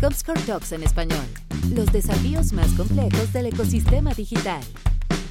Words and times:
Comscore 0.00 0.40
Talks 0.46 0.72
en 0.72 0.82
español. 0.82 1.24
Los 1.74 1.92
desafíos 1.92 2.52
más 2.52 2.72
complejos 2.74 3.32
del 3.32 3.46
ecosistema 3.46 4.14
digital. 4.14 4.62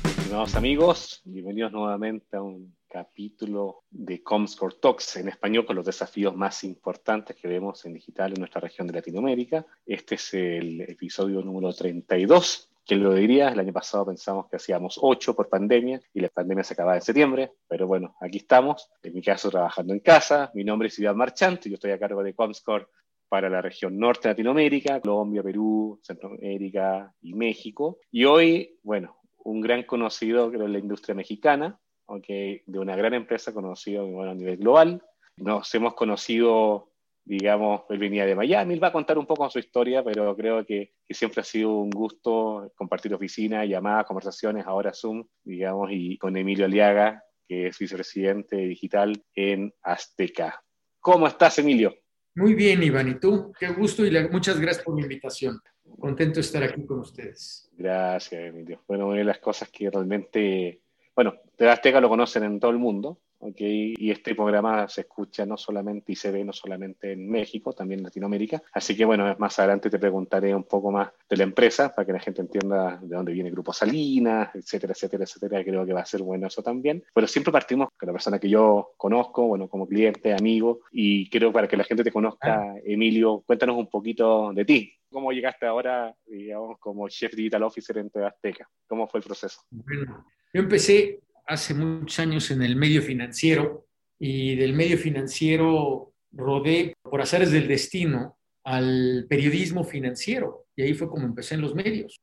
Estimados 0.03 0.55
amigos, 0.55 1.21
bienvenidos 1.25 1.71
nuevamente 1.71 2.37
a 2.37 2.41
un 2.41 2.75
capítulo 2.87 3.83
de 3.89 4.21
Comscore 4.21 4.75
Talks 4.81 5.17
en 5.17 5.29
español 5.29 5.65
con 5.65 5.75
los 5.75 5.85
desafíos 5.85 6.35
más 6.35 6.63
importantes 6.63 7.35
que 7.35 7.47
vemos 7.47 7.83
en 7.85 7.93
digital 7.93 8.33
en 8.33 8.39
nuestra 8.39 8.61
región 8.61 8.87
de 8.87 8.93
Latinoamérica. 8.93 9.65
Este 9.85 10.15
es 10.15 10.33
el 10.33 10.81
episodio 10.81 11.41
número 11.41 11.73
32 11.73 12.69
¿Quién 12.89 13.03
lo 13.03 13.13
diría? 13.13 13.49
El 13.49 13.59
año 13.59 13.71
pasado 13.71 14.07
pensamos 14.07 14.47
que 14.49 14.55
hacíamos 14.55 14.97
ocho 14.99 15.35
por 15.35 15.47
pandemia 15.47 16.01
y 16.11 16.21
la 16.21 16.29
pandemia 16.29 16.63
se 16.63 16.73
acababa 16.73 16.95
en 16.95 17.03
septiembre, 17.03 17.51
pero 17.67 17.85
bueno, 17.85 18.15
aquí 18.19 18.39
estamos, 18.39 18.89
en 19.03 19.13
mi 19.13 19.21
caso 19.21 19.51
trabajando 19.51 19.93
en 19.93 19.99
casa. 19.99 20.49
Mi 20.55 20.63
nombre 20.63 20.87
es 20.87 20.97
Iván 20.97 21.15
Marchante, 21.15 21.69
yo 21.69 21.75
estoy 21.75 21.91
a 21.91 21.99
cargo 21.99 22.23
de 22.23 22.33
Comscore 22.33 22.87
para 23.29 23.49
la 23.49 23.61
región 23.61 23.97
norte 23.97 24.27
de 24.27 24.33
Latinoamérica, 24.33 24.99
Colombia, 24.99 25.43
Perú, 25.43 25.99
Centroamérica 26.03 27.13
y 27.21 27.33
México. 27.33 27.99
Y 28.11 28.25
hoy, 28.25 28.77
bueno, 28.83 29.17
un 29.37 29.61
gran 29.61 29.83
conocido 29.83 30.49
creo 30.49 30.65
en 30.65 30.73
la 30.73 30.79
industria 30.79 31.15
mexicana, 31.15 31.79
aunque 32.07 32.63
de 32.65 32.79
una 32.79 32.95
gran 32.95 33.13
empresa 33.13 33.53
conocida 33.53 34.01
a 34.01 34.33
nivel 34.33 34.57
global. 34.57 35.03
Nos 35.37 35.73
hemos 35.75 35.93
conocido 35.93 36.89
digamos, 37.29 37.81
él 37.89 37.99
venía 37.99 38.25
de 38.25 38.33
Miami, 38.33 38.73
él 38.73 38.83
va 38.83 38.87
a 38.87 38.91
contar 38.91 39.19
un 39.19 39.27
poco 39.27 39.47
su 39.51 39.59
historia, 39.59 40.03
pero 40.03 40.35
creo 40.35 40.65
que, 40.65 40.95
siempre 41.11 41.41
ha 41.41 41.43
sido 41.43 41.75
un 41.75 41.91
gusto 41.91 42.71
compartir 42.75 43.13
oficina, 43.13 43.65
llamadas, 43.65 44.07
conversaciones, 44.07 44.65
ahora 44.65 44.93
Zoom, 44.95 45.23
digamos, 45.43 45.89
y 45.91 46.17
con 46.17 46.35
Emilio 46.35 46.65
Aliaga, 46.65 47.23
que 47.47 47.67
es 47.67 47.77
vicepresidente 47.77 48.55
digital 48.57 49.23
en 49.35 49.71
Azteca. 49.83 50.63
¿Cómo 50.99 51.27
estás, 51.27 51.59
Emilio? 51.59 51.95
Muy 52.39 52.53
bien, 52.53 52.81
Iván, 52.81 53.09
¿y 53.09 53.15
tú? 53.15 53.51
Qué 53.59 53.67
gusto 53.67 54.05
y 54.05 54.29
muchas 54.29 54.57
gracias 54.61 54.85
por 54.85 54.95
la 54.95 55.01
invitación. 55.01 55.59
Contento 55.99 56.35
de 56.35 56.41
estar 56.41 56.63
aquí 56.63 56.85
con 56.85 56.99
ustedes. 56.99 57.69
Gracias, 57.77 58.41
Emilio. 58.41 58.81
Bueno, 58.87 59.07
una 59.07 59.17
de 59.17 59.25
las 59.25 59.39
cosas 59.39 59.67
que 59.67 59.91
realmente, 59.91 60.79
bueno, 61.13 61.33
de 61.57 61.69
Azteca 61.69 61.99
lo 61.99 62.07
conocen 62.07 62.45
en 62.45 62.57
todo 62.57 62.71
el 62.71 62.77
mundo, 62.77 63.19
Okay, 63.41 63.95
y 63.97 64.11
este 64.11 64.35
programa 64.35 64.89
se 64.89 65.01
escucha 65.01 65.45
no 65.45 65.55
solamente 65.55 66.11
y 66.11 66.15
se 66.15 66.29
ve 66.29 66.43
no 66.43 66.51
solamente 66.51 67.13
en 67.13 67.29
México, 67.29 67.71
también 67.71 68.01
en 68.01 68.03
Latinoamérica. 68.03 68.61
Así 68.73 68.97
que 68.97 69.05
bueno, 69.05 69.33
más 69.39 69.57
adelante 69.59 69.89
te 69.89 69.97
preguntaré 69.97 70.53
un 70.53 70.65
poco 70.65 70.91
más 70.91 71.09
de 71.29 71.37
la 71.37 71.43
empresa 71.43 71.95
para 71.95 72.05
que 72.05 72.11
la 72.11 72.19
gente 72.19 72.41
entienda 72.41 72.99
de 73.01 73.15
dónde 73.15 73.31
viene 73.31 73.47
el 73.47 73.55
Grupo 73.55 73.71
Salinas, 73.71 74.53
etcétera, 74.53 74.91
etcétera, 74.91 75.23
etcétera. 75.23 75.63
Creo 75.63 75.85
que 75.85 75.93
va 75.93 76.01
a 76.01 76.05
ser 76.05 76.21
bueno 76.21 76.47
eso 76.47 76.61
también. 76.61 77.01
Pero 77.13 77.27
siempre 77.27 77.53
partimos 77.53 77.87
con 77.97 78.07
la 78.07 78.13
persona 78.13 78.39
que 78.39 78.49
yo 78.49 78.91
conozco, 78.97 79.47
bueno, 79.47 79.69
como 79.69 79.87
cliente, 79.87 80.33
amigo, 80.33 80.81
y 80.91 81.29
creo 81.29 81.53
para 81.53 81.69
que 81.69 81.77
la 81.77 81.85
gente 81.85 82.03
te 82.03 82.11
conozca, 82.11 82.55
ah. 82.55 82.75
Emilio, 82.83 83.41
cuéntanos 83.47 83.77
un 83.77 83.87
poquito 83.87 84.51
de 84.51 84.65
ti. 84.65 84.93
¿Cómo 85.09 85.31
llegaste 85.31 85.65
ahora, 85.65 86.13
digamos, 86.25 86.77
como 86.77 87.07
Chef 87.07 87.33
Digital 87.33 87.63
Officer 87.63 87.97
en 87.99 88.11
Azteca? 88.21 88.69
¿Cómo 88.85 89.07
fue 89.07 89.21
el 89.21 89.23
proceso? 89.23 89.61
Bueno, 89.71 90.25
yo 90.53 90.61
empecé 90.61 91.21
hace 91.49 91.73
muchos 91.73 92.19
años 92.19 92.51
en 92.51 92.61
el 92.61 92.75
medio 92.75 93.01
financiero 93.01 93.87
y 94.19 94.55
del 94.55 94.73
medio 94.73 94.97
financiero 94.97 96.13
rodé 96.31 96.93
por 97.01 97.21
azares 97.21 97.51
del 97.51 97.67
destino 97.67 98.37
al 98.63 99.25
periodismo 99.27 99.83
financiero. 99.83 100.67
Y 100.75 100.83
ahí 100.83 100.93
fue 100.93 101.09
como 101.09 101.25
empecé 101.25 101.55
en 101.55 101.61
los 101.61 101.73
medios. 101.73 102.21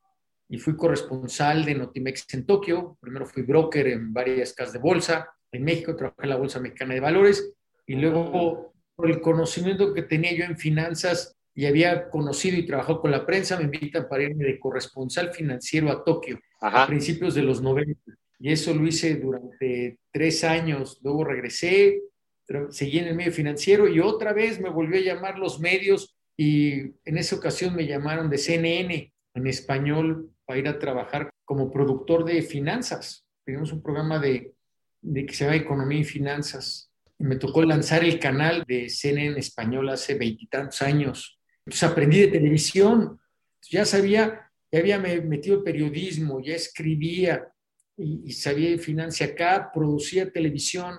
Y 0.48 0.58
fui 0.58 0.76
corresponsal 0.76 1.64
de 1.64 1.74
Notimex 1.74 2.24
en 2.34 2.46
Tokio, 2.46 2.96
primero 3.00 3.26
fui 3.26 3.42
broker 3.42 3.88
en 3.88 4.12
varias 4.12 4.52
casas 4.52 4.74
de 4.74 4.78
bolsa, 4.78 5.28
en 5.50 5.64
México 5.64 5.96
trabajé 5.96 6.22
en 6.22 6.28
la 6.28 6.36
Bolsa 6.36 6.60
Mexicana 6.60 6.94
de 6.94 7.00
Valores. 7.00 7.52
Y 7.84 7.96
luego 7.96 8.74
por 8.94 9.10
el 9.10 9.20
conocimiento 9.20 9.92
que 9.92 10.02
tenía 10.02 10.36
yo 10.36 10.44
en 10.44 10.56
finanzas 10.56 11.36
y 11.52 11.66
había 11.66 12.10
conocido 12.10 12.56
y 12.58 12.66
trabajado 12.66 13.00
con 13.00 13.10
la 13.10 13.26
prensa, 13.26 13.56
me 13.56 13.64
invitan 13.64 14.08
para 14.08 14.22
irme 14.22 14.44
de 14.44 14.60
corresponsal 14.60 15.32
financiero 15.32 15.90
a 15.90 16.04
Tokio 16.04 16.38
a 16.60 16.86
principios 16.86 17.34
de 17.34 17.42
los 17.42 17.60
90 17.60 18.16
y 18.38 18.52
eso 18.52 18.74
lo 18.74 18.86
hice 18.86 19.16
durante 19.16 19.98
tres 20.12 20.44
años. 20.44 21.00
Luego 21.02 21.24
regresé, 21.24 22.02
seguí 22.70 22.98
en 22.98 23.08
el 23.08 23.16
medio 23.16 23.32
financiero 23.32 23.88
y 23.88 24.00
otra 24.00 24.32
vez 24.32 24.60
me 24.60 24.70
volvió 24.70 24.98
a 24.98 25.14
llamar 25.14 25.38
los 25.38 25.60
medios 25.60 26.16
y 26.36 26.80
en 27.04 27.18
esa 27.18 27.36
ocasión 27.36 27.74
me 27.74 27.86
llamaron 27.86 28.28
de 28.28 28.38
CNN 28.38 29.12
en 29.34 29.46
español 29.46 30.30
para 30.44 30.58
ir 30.58 30.68
a 30.68 30.78
trabajar 30.78 31.30
como 31.44 31.70
productor 31.70 32.24
de 32.24 32.42
finanzas. 32.42 33.26
Tenemos 33.44 33.72
un 33.72 33.82
programa 33.82 34.18
de, 34.18 34.54
que 35.02 35.32
se 35.32 35.44
llama 35.44 35.56
Economía 35.56 36.00
y 36.00 36.04
Finanzas. 36.04 36.90
Y 37.18 37.24
me 37.24 37.36
tocó 37.36 37.62
lanzar 37.62 38.04
el 38.04 38.18
canal 38.18 38.64
de 38.66 38.90
CNN 38.90 39.32
en 39.32 39.38
español 39.38 39.88
hace 39.88 40.14
veintitantos 40.14 40.82
años. 40.82 41.40
Entonces 41.64 41.82
aprendí 41.84 42.20
de 42.20 42.28
televisión. 42.28 43.18
Ya 43.70 43.84
sabía, 43.84 44.50
ya 44.70 44.78
había 44.78 44.98
metido 44.98 45.64
periodismo, 45.64 46.40
ya 46.40 46.54
escribía, 46.54 47.48
y, 47.96 48.32
sabía 48.32 48.70
de 48.70 48.78
financia 48.78 49.26
acá, 49.26 49.70
producía 49.72 50.30
televisión 50.30 50.98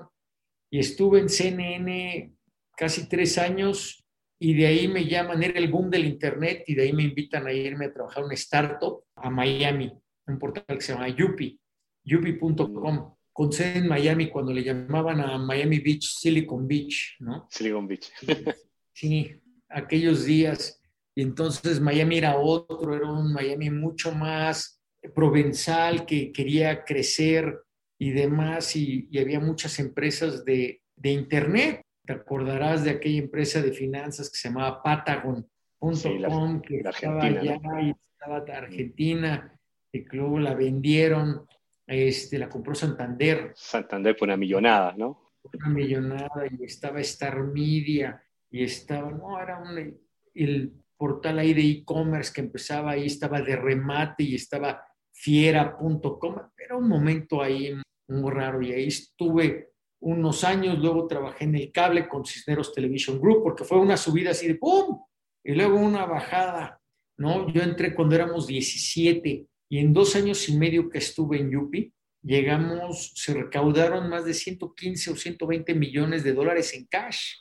y 0.72 0.80
estuve 0.80 1.20
en 1.20 1.30
CNN 1.30 2.34
casi 2.76 3.08
tres 3.08 3.38
años 3.38 4.04
y 4.40 4.54
de 4.54 4.68
ahí 4.68 4.88
me 4.88 5.06
llaman, 5.06 5.42
era 5.42 5.60
el 5.60 5.72
boom 5.72 5.90
del 5.90 6.06
Internet 6.06 6.64
y 6.68 6.76
de 6.76 6.84
ahí 6.84 6.94
me 6.94 7.04
invitan 7.04 7.48
a 7.48 7.54
irme 7.54 7.86
a 7.86 7.94
trabajar 7.94 8.24
una 8.24 8.36
startup 8.36 9.04
a 9.16 9.30
Miami, 9.30 9.92
un 10.28 10.40
portal 10.40 10.64
que 10.68 10.82
se 10.82 10.94
llama 10.94 11.10
Yupi, 11.10 11.60
yupi.com, 12.04 13.16
con 13.34 13.52
sede 13.52 13.80
en 13.80 13.88
Miami 13.88 14.30
cuando 14.30 14.54
le 14.54 14.64
llamaban 14.64 15.22
a 15.22 15.38
Miami 15.38 15.80
Beach 15.80 16.16
Silicon 16.20 16.68
Beach, 16.68 17.16
¿no? 17.20 17.48
Silicon 17.50 17.88
Beach. 17.88 18.12
sí, 18.94 19.42
aquellos 19.70 20.26
días. 20.26 20.82
Y 21.16 21.24
entonces 21.24 21.80
Miami 21.80 22.20
era 22.20 22.38
otro, 22.38 22.96
era 22.96 23.12
un 23.12 23.34
Miami 23.34 23.72
mucho 23.72 24.12
más 24.12 24.77
provenzal 25.14 26.06
que 26.06 26.32
quería 26.32 26.84
crecer 26.84 27.62
y 28.00 28.12
demás, 28.12 28.76
y, 28.76 29.10
había 29.20 29.40
muchas 29.40 29.80
empresas 29.80 30.46
de, 30.46 30.82
Internet. 31.04 31.82
Te 32.06 32.14
acordarás 32.14 32.84
de 32.84 32.92
aquella 32.92 33.20
empresa 33.20 33.62
de 33.62 33.72
finanzas 33.72 34.30
que 34.30 34.38
se 34.38 34.50
llamaba 34.50 34.82
Patagon.com, 34.82 36.62
que 36.62 36.80
estaba 36.80 37.24
allá 37.24 37.60
y 37.82 37.92
estaba 37.92 38.38
Argentina, 38.58 39.60
y 39.92 40.04
luego 40.16 40.40
la 40.40 40.54
vendieron, 40.54 41.46
este, 41.86 42.38
la 42.38 42.50
compró 42.50 42.76
Santander. 42.76 43.52
Santander 43.56 44.16
por 44.16 44.28
una 44.28 44.38
millonada, 44.38 44.94
¿no? 44.98 45.34
Una 45.54 45.70
millonada, 45.70 46.46
y 46.50 46.64
estaba 46.64 47.00
Star 47.02 47.44
Media, 47.44 48.22
y 48.50 48.64
estaba, 48.64 49.12
no, 49.12 49.40
era 49.40 49.60
un, 49.60 50.00
el 50.34 50.74
portal 50.98 51.40
ahí 51.40 51.54
de 51.54 51.62
e-commerce 51.62 52.34
que 52.34 52.42
empezaba 52.42 52.92
ahí, 52.92 53.06
estaba 53.06 53.42
de 53.42 53.56
remate 53.56 54.24
y 54.24 54.36
estaba 54.36 54.87
fiera.com, 55.20 56.36
era 56.58 56.78
un 56.78 56.88
momento 56.88 57.42
ahí 57.42 57.74
muy 58.08 58.32
raro 58.32 58.62
y 58.62 58.72
ahí 58.72 58.88
estuve 58.88 59.72
unos 60.00 60.44
años, 60.44 60.78
luego 60.78 61.08
trabajé 61.08 61.46
en 61.46 61.56
el 61.56 61.72
cable 61.72 62.08
con 62.08 62.24
Cisneros 62.24 62.74
Television 62.74 63.20
Group, 63.20 63.44
porque 63.44 63.64
fue 63.64 63.80
una 63.80 63.98
subida 63.98 64.32
así 64.32 64.48
de 64.48 64.56
¡pum! 64.56 65.02
Y 65.44 65.54
luego 65.54 65.80
una 65.80 66.06
bajada, 66.06 66.80
¿no? 67.18 67.52
Yo 67.52 67.64
entré 67.64 67.96
cuando 67.96 68.16
éramos 68.16 68.46
17 68.46 69.48
y 69.70 69.80
en 69.80 69.92
dos 69.92 70.16
años 70.16 70.48
y 70.50 70.58
medio 70.58 70.88
que 70.88 71.00
estuve 71.00 71.40
en 71.40 71.50
Yupi, 71.50 71.92
llegamos, 72.22 73.14
se 73.16 73.34
recaudaron 73.34 74.10
más 74.10 74.26
de 74.26 74.36
115 74.36 75.12
o 75.12 75.16
120 75.16 75.74
millones 75.74 76.24
de 76.24 76.34
dólares 76.34 76.74
en 76.76 76.86
cash, 76.86 77.34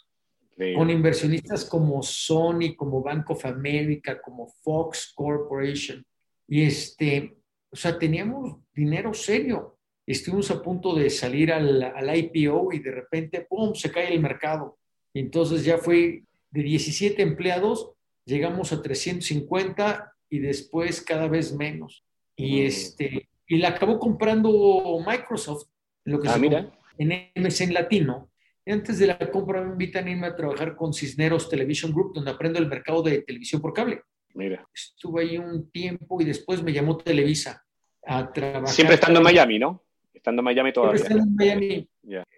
con 0.75 0.89
inversionistas 0.89 1.67
como 1.67 2.03
Sony, 2.03 2.75
como 2.75 3.03
Bank 3.03 3.29
of 3.31 3.45
America, 3.45 4.19
como 4.23 4.49
Fox 4.63 5.13
Corporation. 5.15 6.03
Y 6.49 6.63
este, 6.63 7.37
o 7.71 7.77
sea, 7.77 7.99
teníamos 7.99 8.59
dinero 8.75 9.13
serio. 9.15 9.79
Estuvimos 10.07 10.51
a 10.51 10.63
punto 10.63 10.95
de 10.95 11.11
salir 11.11 11.53
al, 11.53 11.83
al 11.83 12.17
IPO 12.17 12.73
y 12.73 12.79
de 12.79 12.93
repente, 12.93 13.47
¡pum!, 13.49 13.75
se 13.75 13.91
cae 13.91 14.13
el 14.13 14.21
mercado. 14.21 14.79
Y 15.13 15.21
entonces 15.21 15.65
ya 15.65 15.79
fue 15.79 16.23
de 16.51 16.63
17 16.63 17.21
empleados, 17.23 17.91
llegamos 18.25 18.73
a 18.73 18.83
350 18.83 20.13
y 20.31 20.39
después 20.39 21.03
cada 21.03 21.29
vez 21.29 21.55
menos. 21.55 22.05
Y, 22.37 22.63
este, 22.63 23.29
y 23.49 23.59
la 23.59 23.69
acabó 23.69 23.99
comprando 23.99 25.03
Microsoft, 25.07 25.69
lo 26.05 26.21
que 26.21 26.29
ah, 26.29 26.39
mira. 26.39 26.71
en 26.99 27.31
MSN 27.35 27.73
Latino. 27.73 28.31
Y 28.65 28.73
antes 28.73 28.99
de 28.99 29.07
la 29.07 29.19
compra 29.31 29.63
me 29.63 29.73
invitan 29.73 30.07
a 30.07 30.11
irme 30.11 30.27
a 30.27 30.37
trabajar 30.37 30.77
con 30.77 30.93
Cisneros 30.93 31.49
Television 31.49 31.93
Group, 31.93 32.15
donde 32.15 32.31
aprendo 32.31 32.59
el 32.59 32.69
mercado 32.69 33.03
de 33.03 33.23
televisión 33.23 33.61
por 33.61 33.73
cable. 33.73 34.03
Mira. 34.37 34.69
Estuve 34.73 35.23
ahí 35.23 35.39
un 35.39 35.71
tiempo 35.71 36.21
y 36.21 36.25
después 36.25 36.63
me 36.63 36.73
llamó 36.73 36.97
Televisa 36.99 37.65
a 38.05 38.31
trabajar. 38.31 38.69
Siempre 38.69 38.95
estando 38.95 39.21
en 39.21 39.25
Miami, 39.25 39.59
¿no? 39.59 39.83
Estando 40.13 40.41
en 40.41 40.45
Miami 40.45 40.73
todavía. 40.73 41.03
Estando 41.03 41.25
en 41.25 41.35
Miami. 41.35 41.89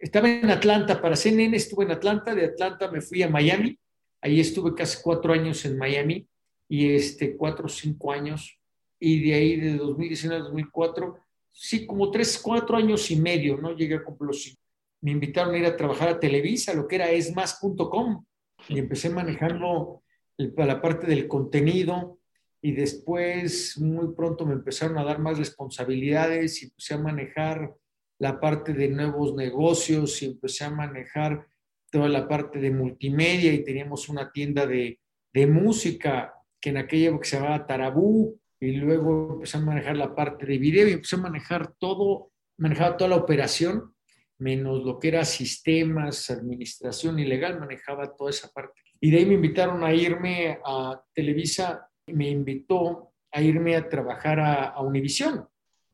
Estaba 0.01 0.31
en 0.31 0.51
Atlanta, 0.51 1.01
para 1.01 1.17
CNN 1.17 1.57
estuve 1.57 1.85
en 1.85 1.91
Atlanta, 1.91 2.35
de 2.35 2.47
Atlanta 2.47 2.91
me 2.91 3.01
fui 3.01 3.23
a 3.23 3.29
Miami, 3.29 3.77
ahí 4.21 4.41
estuve 4.41 4.75
casi 4.75 5.03
cuatro 5.03 5.33
años 5.33 5.65
en 5.65 5.77
Miami, 5.77 6.27
y 6.69 6.95
este, 6.95 7.37
cuatro 7.37 7.67
o 7.67 7.69
cinco 7.69 8.13
años, 8.13 8.59
y 8.99 9.21
de 9.21 9.35
ahí 9.35 9.57
de 9.57 9.77
2019 9.77 10.41
a 10.41 10.45
2004, 10.45 11.19
sí, 11.53 11.85
como 11.85 12.11
tres, 12.11 12.41
cuatro 12.43 12.77
años 12.77 13.11
y 13.11 13.17
medio, 13.17 13.59
¿no? 13.59 13.77
Llegué 13.77 13.97
a 13.97 14.05
cumplir 14.05 14.29
los 14.29 14.57
Me 15.01 15.11
invitaron 15.11 15.55
a 15.55 15.59
ir 15.59 15.67
a 15.67 15.77
trabajar 15.77 16.09
a 16.09 16.21
Televisa, 16.21 16.75
lo 16.75 16.87
que 16.87 16.97
era 16.97 17.11
esmas.com, 17.11 18.25
y 18.69 18.79
empecé 18.79 19.11
manejando 19.11 20.03
la 20.39 20.81
parte 20.81 21.07
del 21.07 21.27
contenido 21.27 22.19
y 22.63 22.73
después 22.73 23.79
muy 23.79 24.15
pronto 24.15 24.47
me 24.47 24.55
empezaron 24.55 24.99
a 24.99 25.05
dar 25.05 25.19
más 25.19 25.39
responsabilidades 25.39 26.63
y 26.63 26.67
empecé 26.67 26.95
a 26.95 26.99
manejar 26.99 27.75
la 28.19 28.41
parte 28.41 28.73
de 28.73 28.89
nuevos 28.89 29.35
negocios 29.35 30.23
y 30.23 30.27
empecé 30.27 30.65
a 30.65 30.71
manejar 30.71 31.47
toda 31.91 32.09
la 32.09 32.27
parte 32.29 32.59
de 32.59 32.71
multimedia 32.71 33.53
y 33.53 33.65
teníamos 33.65 34.09
una 34.09 34.33
tienda 34.33 34.67
de, 34.67 35.01
de 35.33 35.47
música 35.47 36.35
que 36.61 36.71
en 36.71 36.79
aquella 36.79 37.11
época 37.11 37.29
se 37.29 37.37
llamaba 37.37 37.67
Tarabú 37.67 38.39
y 38.61 38.73
luego 38.73 39.35
empecé 39.35 39.59
a 39.59 39.61
manejar 39.61 39.97
la 39.97 40.15
parte 40.15 40.47
de 40.47 40.59
video 40.59 40.89
y 40.89 40.93
empecé 40.93 41.17
a 41.17 41.21
manejar 41.21 41.75
todo, 41.79 42.33
manejaba 42.59 42.97
toda 42.97 43.11
la 43.11 43.17
operación, 43.17 43.95
menos 44.39 44.85
lo 44.85 44.99
que 44.99 45.09
era 45.09 45.25
sistemas, 45.25 46.31
administración 46.31 47.19
ilegal, 47.19 47.59
manejaba 47.59 48.15
toda 48.15 48.31
esa 48.31 48.49
parte. 48.49 48.81
Y 49.01 49.11
de 49.11 49.19
ahí 49.19 49.27
me 49.27 49.35
invitaron 49.35 49.85
a 49.85 49.93
irme 49.93 50.59
a 50.65 51.01
Televisa, 51.15 51.89
me 52.07 52.29
invitó 52.29 53.13
a 53.31 53.43
irme 53.43 53.77
a 53.77 53.89
trabajar 53.89 54.41
a, 54.41 54.65
a 54.69 54.81
Univisión. 54.81 55.47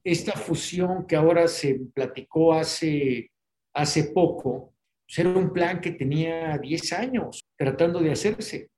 Esta 0.02 0.32
fusión 0.32 1.06
que 1.06 1.16
ahora 1.16 1.48
se 1.48 1.80
platicó 1.94 2.54
hace, 2.54 3.30
hace 3.72 4.04
poco, 4.04 4.74
pues 5.06 5.18
era 5.18 5.30
un 5.30 5.52
plan 5.52 5.80
que 5.80 5.92
tenía 5.92 6.56
10 6.58 6.92
años 6.92 7.44
tratando 7.56 8.00
de 8.00 8.12
hacerse. 8.12 8.70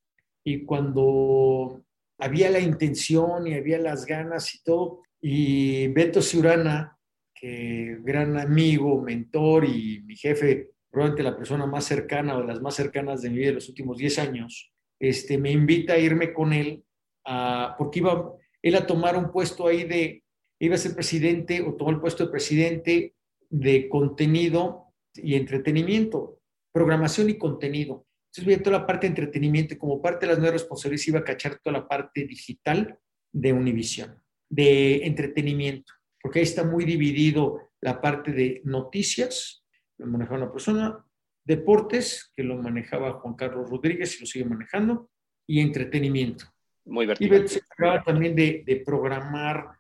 Y 0.45 0.65
cuando 0.65 1.83
había 2.19 2.51
la 2.51 2.61
intención 2.61 3.47
y 3.47 3.55
había 3.55 3.79
las 3.79 4.07
ganas 4.07 4.55
y 4.55 4.63
todo, 4.63 5.03
y 5.21 5.89
Beto 5.89 6.23
Ciurana, 6.23 6.96
que 7.39 7.99
gran 8.03 8.39
amigo, 8.39 9.01
mentor 9.01 9.65
y 9.65 10.03
mi 10.05 10.17
jefe, 10.17 10.71
probablemente 10.91 11.23
la 11.23 11.37
persona 11.37 11.67
más 11.67 11.85
cercana 11.85 12.37
o 12.37 12.43
las 12.43 12.61
más 12.61 12.75
cercanas 12.75 13.23
de 13.23 13.31
mi 13.31 13.39
vida 13.39 13.49
de 13.49 13.55
los 13.55 13.69
últimos 13.69 13.99
10 13.99 14.19
años, 14.19 14.73
este, 14.99 15.37
me 15.37 15.53
invita 15.53 15.93
a 15.93 15.99
irme 15.99 16.33
con 16.33 16.53
él, 16.53 16.83
a, 17.25 17.75
porque 17.79 17.99
iba 17.99 18.33
él 18.63 18.75
a 18.75 18.87
tomar 18.87 19.17
un 19.17 19.31
puesto 19.31 19.67
ahí 19.67 19.85
de, 19.85 20.25
iba 20.59 20.75
a 20.75 20.79
ser 20.79 20.95
presidente 20.95 21.61
o 21.61 21.75
tomó 21.75 21.91
el 21.91 22.01
puesto 22.01 22.25
de 22.25 22.31
presidente 22.31 23.15
de 23.51 23.89
contenido 23.89 24.95
y 25.15 25.35
entretenimiento, 25.35 26.41
programación 26.73 27.31
y 27.31 27.39
contenido. 27.39 28.07
Entonces 28.29 28.47
veía 28.47 28.63
toda 28.63 28.81
la 28.81 28.87
parte 28.87 29.07
de 29.07 29.11
entretenimiento 29.11 29.79
como 29.79 30.03
parte 30.03 30.27
de 30.27 30.33
las 30.33 30.39
nuevas 30.39 30.61
responsabilidades 30.61 31.09
iba 31.09 31.21
a 31.21 31.25
cachar 31.25 31.59
toda 31.63 31.79
la 31.79 31.89
parte 31.89 32.27
digital 32.27 32.99
de 33.33 33.53
Univision, 33.53 34.23
de 34.49 35.07
entretenimiento, 35.07 35.93
porque 36.27 36.41
ahí 36.41 36.45
está 36.45 36.65
muy 36.65 36.85
dividido 36.85 37.61
la 37.81 38.01
parte 38.01 38.33
de 38.33 38.61
noticias, 38.65 39.65
lo 39.97 40.09
manejaba 40.09 40.39
una 40.39 40.51
persona, 40.51 41.07
deportes, 41.45 42.33
que 42.35 42.43
lo 42.43 42.57
manejaba 42.57 43.21
Juan 43.21 43.35
Carlos 43.35 43.71
Rodríguez 43.71 44.17
y 44.17 44.21
lo 44.23 44.27
sigue 44.27 44.45
manejando, 44.45 45.09
y 45.47 45.61
entretenimiento. 45.61 46.47
Muy 46.85 47.07
vertical. 47.07 47.45
Y 47.45 47.49
se 47.49 47.61
encargaba 47.61 48.03
también 48.03 48.35
de, 48.35 48.65
de 48.67 48.77
programar 48.85 49.77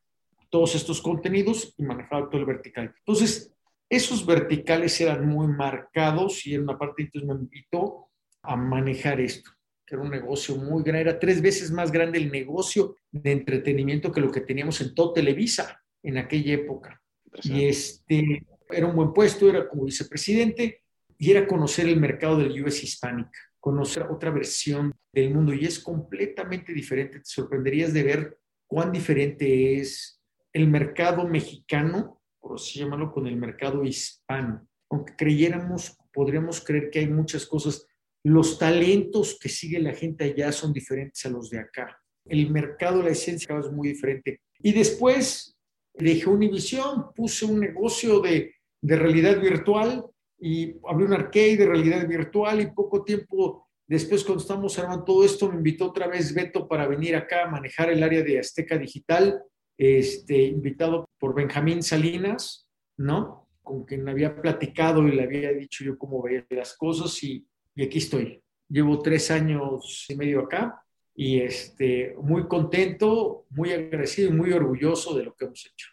todos 0.49 0.77
estos 0.77 1.03
contenidos 1.03 1.75
y 1.77 1.83
manejaba 1.83 2.31
todo 2.31 2.41
el 2.41 2.47
vertical. 2.47 2.95
Entonces, 2.97 3.53
esos 3.91 4.25
verticales 4.25 5.01
eran 5.01 5.27
muy 5.27 5.49
marcados 5.49 6.47
y 6.47 6.55
en 6.55 6.63
una 6.63 6.79
parte 6.79 7.03
entonces 7.03 7.29
me 7.29 7.35
invitó 7.35 8.07
a 8.43 8.55
manejar 8.55 9.21
esto, 9.21 9.51
que 9.85 9.97
era 9.97 10.05
un 10.05 10.13
negocio 10.13 10.55
muy 10.55 10.85
grande, 10.85 11.01
era 11.11 11.19
tres 11.19 11.43
veces 11.43 11.73
más 11.73 11.91
grande 11.91 12.19
el 12.19 12.31
negocio 12.31 12.95
de 13.11 13.33
entretenimiento 13.33 14.13
que 14.13 14.21
lo 14.21 14.31
que 14.31 14.43
teníamos 14.43 14.81
en 14.81 14.95
todo 14.95 15.13
Televisa 15.13 15.83
en 16.07 16.19
aquella 16.19 16.55
época. 16.55 17.03
Y 17.43 17.65
este 17.67 18.47
era 18.71 18.87
un 18.87 18.97
buen 18.97 19.13
puesto, 19.13 19.49
era 19.49 19.69
como 19.69 19.85
vicepresidente 19.85 20.83
y 21.19 21.31
era 21.31 21.47
conocer 21.47 21.87
el 21.87 22.01
mercado 22.01 22.39
del 22.39 22.63
US 22.65 22.83
Hispanic, 22.83 23.29
conocer 23.61 24.05
otra 24.05 24.31
versión 24.31 24.95
del 25.13 25.35
mundo 25.35 25.53
y 25.53 25.65
es 25.65 25.79
completamente 25.79 26.73
diferente. 26.73 27.19
Te 27.19 27.25
sorprenderías 27.25 27.93
de 27.93 28.03
ver 28.03 28.39
cuán 28.67 28.93
diferente 28.93 29.79
es 29.79 30.23
el 30.53 30.69
mercado 30.69 31.27
mexicano, 31.27 32.23
por 32.41 32.57
así 32.57 32.79
llamarlo, 32.79 33.13
con 33.13 33.27
el 33.27 33.37
mercado 33.37 33.85
hispano. 33.85 34.67
Aunque 34.89 35.15
creyéramos, 35.17 35.99
podríamos 36.13 36.65
creer 36.65 36.91
que 36.91 37.01
hay 37.01 37.09
muchas 37.09 37.45
cosas 37.45 37.87
los 38.23 38.59
talentos 38.59 39.39
que 39.41 39.49
sigue 39.49 39.79
la 39.79 39.93
gente 39.93 40.25
allá 40.25 40.51
son 40.51 40.73
diferentes 40.73 41.25
a 41.27 41.31
los 41.31 41.49
de 41.49 41.61
acá. 41.61 41.97
El 42.25 42.51
mercado, 42.51 43.01
la 43.01 43.11
esencia 43.11 43.57
es 43.57 43.71
muy 43.71 43.89
diferente. 43.89 44.41
Y 44.59 44.73
después 44.73 45.56
dejé 45.99 46.29
Univision, 46.29 47.13
puse 47.15 47.45
un 47.45 47.61
negocio 47.61 48.21
de, 48.21 48.55
de 48.81 48.97
realidad 48.97 49.41
virtual 49.41 50.05
y 50.39 50.77
abrí 50.89 51.05
un 51.05 51.15
arcade 51.15 51.57
de 51.57 51.67
realidad 51.67 52.07
virtual 52.07 52.61
y 52.61 52.71
poco 52.73 53.03
tiempo 53.03 53.67
después 53.89 54.25
cuando 54.25 54.43
estamos 54.43 54.79
armando 54.79 55.05
todo 55.05 55.25
esto 55.25 55.49
me 55.49 55.57
invitó 55.57 55.87
otra 55.87 56.09
vez 56.09 56.35
Beto 56.35 56.69
para 56.69 56.87
venir 56.87 57.17
acá 57.17 57.45
a 57.45 57.51
manejar 57.51 57.91
el 57.91 58.03
área 58.03 58.23
de 58.23 58.39
Azteca 58.39 58.77
Digital, 58.77 59.41
este, 59.79 60.43
invitado 60.43 61.09
por 61.19 61.35
Benjamín 61.35 61.83
Salinas, 61.83 62.69
¿no? 62.99 63.49
Con 63.63 63.85
quien 63.85 64.09
había 64.09 64.41
platicado 64.41 65.07
y 65.07 65.13
le 65.13 65.23
había 65.23 65.53
dicho 65.53 65.85
yo 65.85 65.97
cómo 65.97 66.23
veía 66.23 66.45
las 66.51 66.77
cosas 66.77 67.23
y 67.23 67.47
y 67.77 67.85
aquí 67.85 67.99
estoy. 67.99 68.43
Llevo 68.69 69.01
tres 69.01 69.31
años 69.31 70.07
y 70.09 70.17
medio 70.17 70.41
acá 70.41 70.83
y 71.17 71.41
este, 71.41 72.15
muy 72.21 72.47
contento, 72.47 73.47
muy 73.51 73.73
agradecido 73.73 74.29
y 74.29 74.33
muy 74.35 74.53
orgulloso 74.53 75.17
de 75.17 75.25
lo 75.25 75.35
que 75.35 75.47
hemos 75.47 75.67
hecho. 75.67 75.89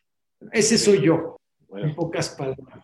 Ese 0.52 0.78
soy 0.78 1.02
yo, 1.02 1.38
en 1.74 1.96
pocas 1.96 2.30
palabras. 2.30 2.84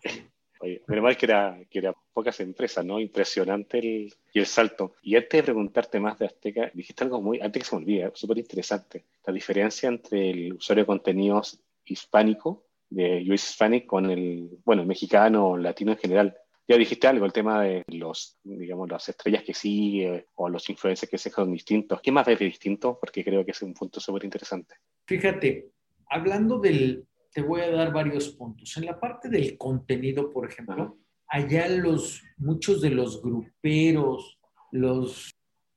Oye, 0.62 0.82
menos 0.88 1.16
que 1.16 1.26
era, 1.26 1.58
que 1.70 1.78
era 1.78 1.94
pocas 2.12 2.40
empresas, 2.40 2.84
¿no? 2.84 2.98
Impresionante 2.98 3.78
el, 3.78 4.14
y 4.32 4.38
el 4.38 4.46
salto. 4.46 4.94
Y 5.02 5.16
antes 5.16 5.38
de 5.38 5.42
preguntarte 5.42 6.00
más 6.00 6.18
de 6.18 6.26
Azteca, 6.26 6.70
dijiste 6.74 7.04
algo 7.04 7.20
muy, 7.20 7.40
antes 7.40 7.62
que 7.62 7.68
se 7.68 7.76
me 7.76 7.82
olvide, 7.82 8.10
súper 8.14 8.38
interesante. 8.38 9.04
La 9.26 9.32
diferencia 9.32 9.88
entre 9.88 10.30
el 10.30 10.54
usuario 10.54 10.84
de 10.84 10.86
contenidos 10.86 11.60
hispánico, 11.84 12.66
de 12.90 13.24
US 13.30 13.50
Hispanic, 13.50 13.86
con 13.86 14.10
el, 14.10 14.50
bueno, 14.64 14.84
mexicano 14.84 15.50
o 15.50 15.56
latino 15.56 15.92
en 15.92 15.98
general 15.98 16.36
ya 16.70 16.78
dijiste 16.78 17.08
algo, 17.08 17.26
el 17.26 17.32
tema 17.32 17.64
de 17.64 17.82
los, 17.88 18.38
digamos, 18.44 18.88
las 18.88 19.08
estrellas 19.08 19.42
que 19.42 19.54
sigue 19.54 20.26
o 20.36 20.48
los 20.48 20.70
influencers 20.70 21.10
que 21.10 21.18
se 21.18 21.28
son 21.28 21.50
distintos. 21.50 22.00
¿Qué 22.00 22.12
más 22.12 22.24
ves 22.24 22.38
de 22.38 22.44
distinto? 22.44 22.96
Porque 23.00 23.24
creo 23.24 23.44
que 23.44 23.50
es 23.50 23.60
un 23.62 23.74
punto 23.74 23.98
súper 23.98 24.22
interesante. 24.22 24.76
Fíjate, 25.04 25.72
hablando 26.08 26.60
del, 26.60 27.04
te 27.32 27.42
voy 27.42 27.62
a 27.62 27.72
dar 27.72 27.92
varios 27.92 28.28
puntos. 28.28 28.76
En 28.76 28.86
la 28.86 29.00
parte 29.00 29.28
del 29.28 29.58
contenido, 29.58 30.30
por 30.30 30.48
ejemplo, 30.48 30.96
allá 31.26 31.68
los, 31.70 32.22
muchos 32.36 32.80
de 32.80 32.90
los 32.90 33.20
gruperos, 33.20 34.38
los, 34.70 35.34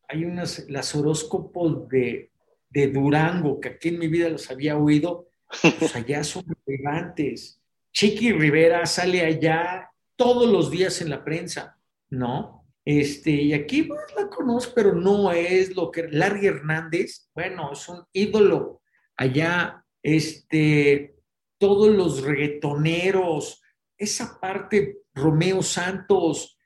hay 0.08 0.26
unas, 0.26 0.70
las 0.70 0.94
horóscopos 0.94 1.90
de, 1.90 2.30
de 2.70 2.88
Durango, 2.90 3.60
que 3.60 3.70
aquí 3.70 3.90
en 3.90 3.98
mi 3.98 4.10
vida 4.10 4.30
los 4.30 4.52
había 4.52 4.78
oído, 4.78 5.26
pues 5.80 5.96
allá 5.96 6.24
son 6.24 6.46
relevantes. 6.68 7.60
Chiqui 7.92 8.32
Rivera 8.32 8.86
sale 8.86 9.26
allá 9.26 9.90
todos 10.16 10.50
los 10.50 10.72
días 10.72 11.02
en 11.02 11.10
la 11.10 11.24
prensa, 11.24 11.80
¿no? 12.10 12.66
Este, 12.86 13.32
y 13.32 13.54
aquí 13.54 13.84
pues, 13.84 14.02
la 14.16 14.30
conozco, 14.30 14.74
pero 14.76 14.94
no 14.94 15.32
es 15.32 15.76
lo 15.76 15.90
que 15.90 16.08
Larry 16.10 16.48
Hernández, 16.48 17.30
bueno, 17.34 17.72
es 17.72 17.88
un 17.88 18.04
ídolo. 18.12 18.82
Allá, 19.16 19.86
este, 20.02 21.16
todos 21.58 21.96
los 21.96 22.22
reggaetoneros, 22.24 23.62
esa 23.98 24.40
parte, 24.40 25.04
Romeo 25.14 25.62
Santos, 25.62 26.58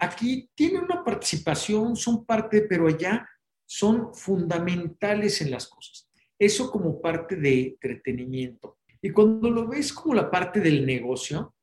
aquí 0.00 0.50
tiene 0.54 0.80
una 0.80 1.04
participación, 1.04 1.94
son 1.94 2.24
parte, 2.24 2.62
pero 2.62 2.88
allá 2.88 3.28
son 3.64 4.12
fundamentales 4.14 5.40
en 5.40 5.50
las 5.50 5.68
cosas. 5.68 6.08
Eso 6.38 6.70
como 6.70 7.00
parte 7.00 7.36
de 7.36 7.62
entretenimiento. 7.62 8.78
Y 9.00 9.10
cuando 9.10 9.50
lo 9.50 9.68
ves 9.68 9.92
como 9.92 10.14
la 10.14 10.30
parte 10.30 10.60
del 10.60 10.84
negocio, 10.84 11.53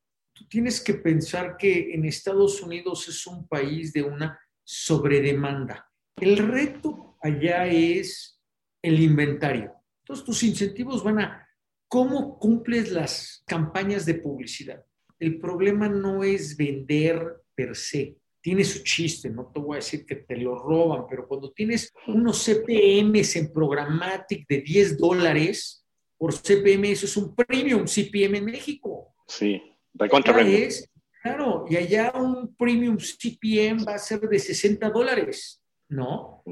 tienes 0.48 0.82
que 0.82 0.94
pensar 0.96 1.58
que 1.58 1.94
en 1.94 2.06
Estados 2.06 2.62
Unidos 2.62 3.08
es 3.08 3.26
un 3.28 3.48
país 3.48 3.94
de 3.94 4.04
una 4.04 4.40
sobredemanda. 4.64 5.90
El 6.18 6.38
reto 6.38 7.18
allá 7.22 7.68
es 7.68 8.40
el 8.82 9.00
inventario. 9.00 9.74
Entonces 10.04 10.26
tus 10.26 10.44
incentivos 10.44 11.04
van 11.04 11.20
a 11.20 11.48
cómo 11.88 12.40
cumples 12.40 12.92
las 12.92 13.44
campañas 13.46 14.06
de 14.06 14.16
publicidad. 14.16 14.84
El 15.20 15.40
problema 15.40 15.88
no 15.88 16.24
es 16.24 16.58
vender 16.58 17.44
per 17.54 17.76
se. 17.76 18.18
Tiene 18.42 18.64
su 18.64 18.84
chiste, 18.84 19.30
no 19.30 19.52
te 19.54 19.60
voy 19.60 19.76
a 19.76 19.76
decir 19.78 20.06
que 20.06 20.16
te 20.16 20.36
lo 20.36 20.58
roban, 20.58 21.06
pero 21.08 21.28
cuando 21.28 21.52
tienes 21.52 21.94
unos 22.08 22.44
CPMs 22.44 23.36
en 23.36 23.54
Programmatic 23.54 24.48
de 24.48 24.62
10 24.62 24.98
dólares 24.98 25.86
por 26.18 26.34
CPM, 26.34 26.92
eso 26.92 27.06
es 27.06 27.18
un 27.18 27.36
premium 27.36 27.86
CPM 27.86 28.38
en 28.38 28.46
México. 28.46 29.14
Sí. 29.28 29.62
Es, 30.64 30.90
claro, 31.22 31.66
y 31.70 31.76
allá 31.76 32.12
un 32.16 32.56
premium 32.56 32.98
CPM 32.98 33.86
va 33.86 33.96
a 33.96 34.00
ser 34.00 34.22
de 34.22 34.40
60 34.40 34.90
dólares, 34.90 35.62
¿no? 35.90 36.44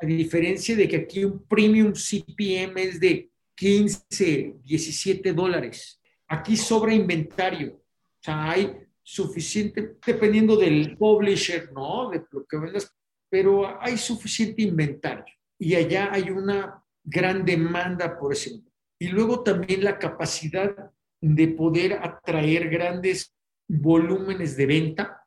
A 0.00 0.06
diferencia 0.06 0.76
de 0.76 0.86
que 0.86 0.96
aquí 0.96 1.24
un 1.24 1.44
premium 1.46 1.92
CPM 1.92 2.80
es 2.80 3.00
de 3.00 3.30
15, 3.56 4.56
17 4.62 5.32
dólares. 5.32 6.00
Aquí 6.28 6.56
sobra 6.56 6.94
inventario. 6.94 7.74
O 7.74 8.24
sea, 8.24 8.50
hay 8.50 8.76
suficiente, 9.02 9.96
dependiendo 10.06 10.56
del 10.56 10.96
publisher, 10.96 11.72
¿no? 11.72 12.10
De 12.10 12.22
lo 12.30 12.44
que 12.46 12.56
vendas, 12.56 12.94
pero 13.28 13.80
hay 13.80 13.96
suficiente 13.96 14.62
inventario. 14.62 15.34
y 15.58 15.76
allá 15.76 16.12
hay 16.12 16.28
una 16.30 16.82
gran 17.04 17.44
demanda 17.44 18.18
por 18.18 18.32
ese. 18.32 18.60
Y 18.98 19.08
luego 19.08 19.42
también 19.42 19.84
la 19.84 19.98
capacidad 19.98 20.90
de 21.22 21.48
poder 21.48 21.94
atraer 21.94 22.68
grandes 22.68 23.32
volúmenes 23.68 24.56
de 24.56 24.66
venta 24.66 25.22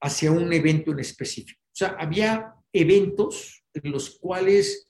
hacia 0.00 0.30
un 0.30 0.50
evento 0.52 0.92
en 0.92 1.00
específico. 1.00 1.60
O 1.66 1.76
sea, 1.76 1.96
había 1.98 2.54
eventos 2.72 3.64
en 3.74 3.90
los 3.90 4.18
cuales 4.18 4.88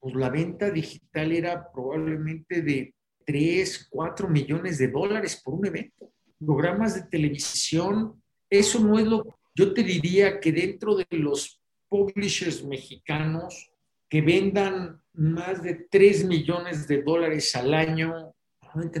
pues, 0.00 0.14
la 0.14 0.30
venta 0.30 0.70
digital 0.70 1.32
era 1.32 1.70
probablemente 1.70 2.62
de 2.62 2.94
3, 3.26 3.88
4 3.90 4.28
millones 4.28 4.78
de 4.78 4.88
dólares 4.88 5.40
por 5.44 5.54
un 5.54 5.66
evento. 5.66 6.10
Programas 6.38 6.94
de 6.94 7.02
televisión, 7.02 8.22
eso 8.48 8.80
no 8.80 8.98
es 8.98 9.06
lo... 9.06 9.38
Yo 9.54 9.74
te 9.74 9.82
diría 9.82 10.40
que 10.40 10.52
dentro 10.52 10.94
de 10.94 11.06
los 11.10 11.60
publishers 11.88 12.64
mexicanos 12.64 13.70
que 14.08 14.22
vendan 14.22 15.02
más 15.12 15.62
de 15.62 15.86
3 15.90 16.24
millones 16.24 16.88
de 16.88 17.02
dólares 17.02 17.54
al 17.54 17.74
año, 17.74 18.34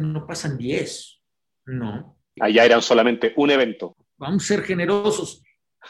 no 0.00 0.26
pasan 0.26 0.56
10, 0.56 1.20
¿no? 1.66 2.18
Allá 2.40 2.64
eran 2.64 2.82
solamente 2.82 3.32
un 3.36 3.50
evento. 3.50 3.96
Vamos 4.16 4.44
a 4.44 4.46
ser 4.46 4.62
generosos. 4.62 5.42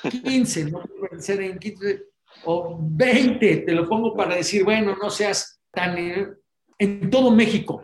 15, 0.02 0.70
no 0.70 0.82
pueden 0.82 1.22
ser 1.22 1.40
en 1.42 1.58
15 1.58 2.04
o 2.44 2.78
20, 2.80 3.56
te 3.58 3.72
lo 3.72 3.88
pongo 3.88 4.14
para 4.14 4.36
decir, 4.36 4.64
bueno, 4.64 4.96
no 4.96 5.10
seas 5.10 5.60
tan... 5.70 5.96
En 6.78 7.10
todo 7.10 7.30
México. 7.30 7.82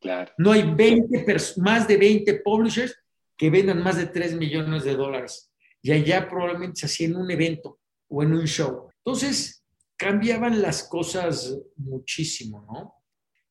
Claro. 0.00 0.32
No 0.38 0.50
hay 0.50 0.62
20, 0.74 1.24
más 1.58 1.86
de 1.86 1.96
20 1.96 2.40
publishers 2.40 2.96
que 3.36 3.50
vendan 3.50 3.82
más 3.82 3.96
de 3.96 4.06
3 4.06 4.34
millones 4.34 4.84
de 4.84 4.96
dólares. 4.96 5.52
Y 5.80 5.92
allá 5.92 6.28
probablemente 6.28 6.80
se 6.80 6.86
hacía 6.86 7.06
en 7.06 7.16
un 7.16 7.30
evento 7.30 7.78
o 8.08 8.22
en 8.22 8.32
un 8.32 8.46
show. 8.46 8.88
Entonces, 9.04 9.64
cambiaban 9.96 10.60
las 10.60 10.88
cosas 10.88 11.56
muchísimo, 11.76 12.66
¿no? 12.72 12.94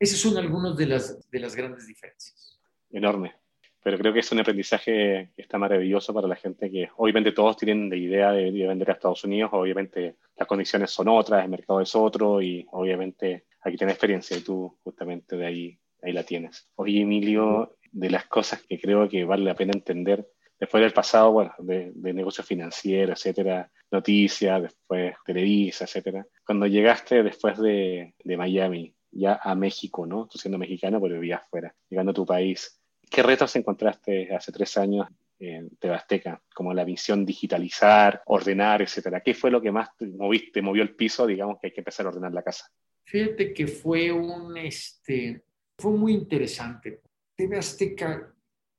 Esos 0.02 0.20
son 0.20 0.38
algunos 0.38 0.76
de 0.76 0.88
las, 0.88 1.30
de 1.30 1.40
las 1.40 1.56
grandes 1.56 1.88
diferencias. 1.88 2.60
Enorme 2.90 3.36
pero 3.84 3.98
creo 3.98 4.14
que 4.14 4.20
es 4.20 4.32
un 4.32 4.40
aprendizaje 4.40 5.32
que 5.36 5.42
está 5.42 5.58
maravilloso 5.58 6.14
para 6.14 6.28
la 6.28 6.36
gente 6.36 6.70
que 6.70 6.90
obviamente 6.98 7.32
todos 7.32 7.58
tienen 7.58 7.90
la 7.90 7.96
idea 7.96 8.32
de, 8.32 8.52
vender 8.52 8.90
a 8.90 8.94
Estados 8.94 9.24
Unidos, 9.24 9.50
obviamente 9.54 10.18
las 10.38 10.48
condiciones 10.48 10.92
son 10.92 11.08
otras, 11.08 11.44
el 11.44 11.50
mercado 11.50 11.82
es 11.82 11.96
otro 11.96 12.42
y 12.42 12.66
obviamente 12.72 13.46
aquí 13.62 13.78
tienes 13.78 13.96
experiencia 13.96 14.38
y 14.38 14.42
tú 14.42 14.78
justamente 14.84 15.36
de 15.36 15.46
ahí, 15.46 15.80
ahí 16.04 16.14
la 16.14 16.24
tienes. 16.24 16.70
Oye, 16.76 17.02
Emilio, 17.02 17.78
de 17.92 18.10
las 18.10 18.26
cosas 18.28 18.62
que 18.62 18.80
creo 18.80 19.10
que 19.10 19.26
vale 19.26 19.44
la 19.44 19.56
pena 19.56 19.72
entender 19.74 20.28
después 20.60 20.84
del 20.84 20.94
pasado, 20.94 21.32
bueno, 21.32 21.54
de, 21.58 21.92
de 21.96 22.14
negocios 22.14 22.46
financieros, 22.46 23.20
etcétera, 23.20 23.72
noticias, 23.90 24.62
después 24.62 25.16
Televisa, 25.26 25.86
etcétera. 25.86 26.26
Cuando 26.46 26.68
llegaste 26.68 27.24
después 27.24 27.58
de, 27.58 28.14
de 28.24 28.38
Miami, 28.38 28.94
ya 29.12 29.40
a 29.42 29.56
México, 29.56 30.06
¿no? 30.06 30.28
Tú 30.28 30.38
siendo 30.38 30.58
mexicano, 30.58 31.02
pero 31.02 31.16
vivías 31.16 31.42
afuera, 31.42 31.76
llegando 31.90 32.12
a 32.12 32.16
tu 32.16 32.26
país 32.26 32.82
¿Qué 33.12 33.22
retos 33.22 33.54
encontraste 33.58 34.34
hace 34.34 34.54
tres 34.54 34.78
años 34.78 35.06
en 35.38 35.76
Tebasteca? 35.76 36.42
Como 36.56 36.74
la 36.74 36.86
visión 36.86 37.26
digitalizar, 37.26 38.22
ordenar, 38.26 38.82
etcétera. 38.82 39.20
¿Qué 39.20 39.34
fue 39.34 39.52
lo 39.52 39.62
que 39.62 39.70
más 39.70 39.90
te 39.98 40.08
moviste, 40.08 40.62
movió 40.62 40.82
el 40.82 40.96
piso, 40.96 41.28
digamos, 41.28 41.60
que 41.60 41.68
hay 41.68 41.74
que 41.74 41.82
empezar 41.82 42.06
a 42.06 42.10
ordenar 42.10 42.32
la 42.32 42.42
casa? 42.42 42.72
Fíjate 43.04 43.54
que 43.54 43.68
fue 43.68 44.14
un, 44.14 44.56
este, 44.56 45.44
fue 45.78 45.92
muy 45.92 46.14
interesante. 46.14 47.02
Tebasteca 47.36 48.34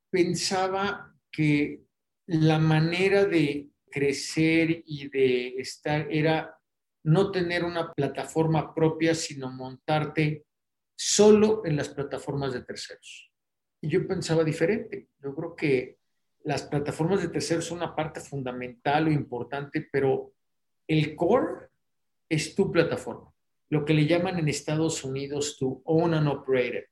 pensaba 0.09 1.15
que 1.31 1.83
la 2.25 2.57
manera 2.57 3.25
de 3.25 3.67
crecer 3.91 4.81
y 4.87 5.09
de 5.09 5.49
estar 5.57 6.07
era 6.11 6.57
no 7.03 7.31
tener 7.31 7.63
una 7.63 7.93
plataforma 7.93 8.73
propia, 8.73 9.13
sino 9.13 9.51
montarte 9.51 10.45
solo 10.95 11.65
en 11.65 11.75
las 11.75 11.89
plataformas 11.89 12.53
de 12.53 12.61
terceros. 12.61 13.31
Y 13.81 13.89
yo 13.89 14.07
pensaba 14.07 14.43
diferente. 14.43 15.09
Yo 15.21 15.35
creo 15.35 15.55
que 15.55 15.97
las 16.43 16.63
plataformas 16.63 17.21
de 17.21 17.29
terceros 17.29 17.65
son 17.65 17.77
una 17.79 17.95
parte 17.95 18.19
fundamental 18.19 19.07
o 19.07 19.11
importante, 19.11 19.87
pero 19.91 20.33
el 20.87 21.15
core 21.15 21.67
es 22.29 22.55
tu 22.55 22.71
plataforma. 22.71 23.33
Lo 23.69 23.85
que 23.85 23.93
le 23.93 24.05
llaman 24.05 24.39
en 24.39 24.47
Estados 24.47 25.03
Unidos 25.03 25.57
tu 25.57 25.81
own 25.85 26.13
and 26.13 26.27
operated, 26.27 26.85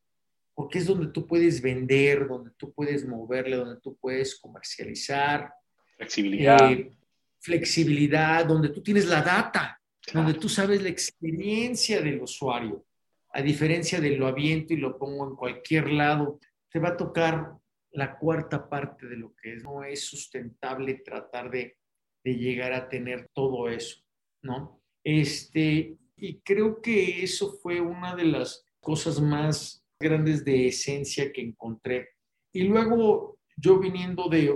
porque 0.53 0.79
es 0.79 0.87
donde 0.87 1.07
tú 1.07 1.27
puedes 1.27 1.61
vender, 1.61 2.27
donde 2.27 2.51
tú 2.57 2.73
puedes 2.73 3.05
moverle, 3.05 3.57
donde 3.57 3.79
tú 3.79 3.97
puedes 3.97 4.39
comercializar. 4.39 5.53
Flexibilidad. 5.95 6.71
Eh, 6.71 6.91
flexibilidad, 7.39 8.45
donde 8.45 8.69
tú 8.69 8.81
tienes 8.81 9.05
la 9.07 9.21
data, 9.21 9.80
donde 10.13 10.33
tú 10.33 10.49
sabes 10.49 10.81
la 10.81 10.89
experiencia 10.89 12.01
del 12.01 12.21
usuario. 12.21 12.85
A 13.33 13.41
diferencia 13.41 14.01
de 14.01 14.17
lo 14.17 14.27
aviento 14.27 14.73
y 14.73 14.77
lo 14.77 14.97
pongo 14.97 15.27
en 15.27 15.35
cualquier 15.35 15.91
lado, 15.91 16.39
te 16.69 16.79
va 16.79 16.89
a 16.89 16.97
tocar 16.97 17.53
la 17.91 18.17
cuarta 18.17 18.67
parte 18.67 19.07
de 19.07 19.17
lo 19.17 19.33
que 19.35 19.53
es. 19.53 19.63
No 19.63 19.83
es 19.83 20.05
sustentable 20.05 20.95
tratar 20.95 21.49
de, 21.49 21.77
llegar 22.23 22.73
a 22.73 22.87
tener 22.87 23.29
todo 23.33 23.67
eso, 23.69 24.01
¿no? 24.43 24.81
Este, 25.03 25.97
y 26.15 26.39
creo 26.41 26.81
que 26.81 27.23
eso 27.23 27.53
fue 27.53 27.81
una 27.81 28.15
de 28.15 28.25
las 28.25 28.63
cosas 28.79 29.19
más 29.19 29.83
grandes 29.99 30.45
de 30.45 30.67
esencia 30.67 31.31
que 31.31 31.41
encontré. 31.41 32.09
Y 32.53 32.63
luego 32.63 33.39
yo 33.55 33.79
viniendo 33.79 34.27
de, 34.29 34.53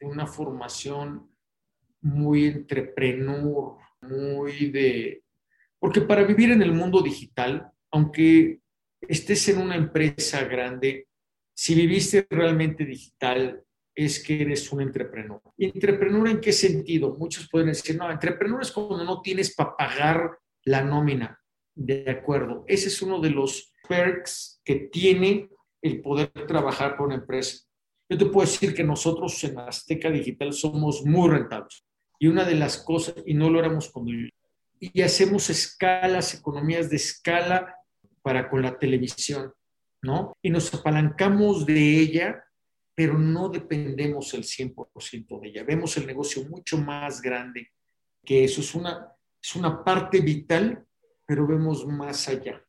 de 0.00 0.06
una 0.06 0.26
formación 0.26 1.30
muy 2.00 2.46
entrepreneur, 2.46 3.76
muy 4.08 4.70
de... 4.70 5.22
Porque 5.78 6.00
para 6.00 6.24
vivir 6.24 6.50
en 6.50 6.62
el 6.62 6.72
mundo 6.72 7.02
digital, 7.02 7.70
aunque 7.90 8.60
estés 9.00 9.48
en 9.48 9.58
una 9.58 9.76
empresa 9.76 10.44
grande, 10.44 11.08
si 11.54 11.74
viviste 11.74 12.26
realmente 12.30 12.84
digital, 12.84 13.62
es 13.94 14.22
que 14.22 14.42
eres 14.42 14.70
un 14.72 14.82
entrepreneur. 14.82 15.40
¿Entrepreneur 15.56 16.28
en 16.28 16.40
qué 16.40 16.52
sentido? 16.52 17.16
Muchos 17.18 17.48
pueden 17.48 17.68
decir, 17.68 17.96
no, 17.96 18.10
entrepreneur 18.10 18.60
es 18.60 18.70
cuando 18.70 19.02
no 19.02 19.22
tienes 19.22 19.54
para 19.54 19.74
pagar 19.74 20.38
la 20.64 20.82
nómina. 20.82 21.40
De 21.74 22.10
acuerdo. 22.10 22.64
Ese 22.66 22.88
es 22.88 23.00
uno 23.02 23.20
de 23.20 23.30
los 23.30 23.72
perks 23.88 24.60
que 24.64 24.88
tiene 24.92 25.50
el 25.82 26.00
poder 26.02 26.30
trabajar 26.46 26.96
por 26.96 27.06
una 27.06 27.16
empresa. 27.16 27.64
Yo 28.08 28.18
te 28.18 28.26
puedo 28.26 28.46
decir 28.46 28.74
que 28.74 28.84
nosotros 28.84 29.42
en 29.44 29.58
Azteca 29.58 30.10
Digital 30.10 30.52
somos 30.52 31.04
muy 31.04 31.28
rentables. 31.30 31.85
Y 32.18 32.28
una 32.28 32.44
de 32.44 32.54
las 32.54 32.78
cosas, 32.78 33.14
y 33.26 33.34
no 33.34 33.50
lo 33.50 33.58
éramos 33.58 33.90
cuando 33.90 34.12
y 34.78 35.00
hacemos 35.00 35.48
escalas, 35.48 36.34
economías 36.34 36.90
de 36.90 36.96
escala 36.96 37.76
para 38.22 38.48
con 38.48 38.62
la 38.62 38.78
televisión. 38.78 39.52
Y 40.42 40.50
nos 40.50 40.72
apalancamos 40.72 41.66
de 41.66 42.00
ella, 42.00 42.44
pero 42.94 43.18
no 43.18 43.48
dependemos 43.48 44.32
el 44.34 44.44
100% 44.44 45.40
de 45.40 45.48
ella. 45.48 45.64
Vemos 45.64 45.96
el 45.96 46.06
negocio 46.06 46.44
mucho 46.44 46.78
más 46.78 47.20
grande 47.20 47.72
que 48.24 48.44
eso. 48.44 48.60
Es 48.60 48.74
una, 48.74 49.12
es 49.42 49.56
una 49.56 49.82
parte 49.82 50.20
vital, 50.20 50.84
pero 51.26 51.46
vemos 51.46 51.86
más 51.86 52.28
allá. 52.28 52.62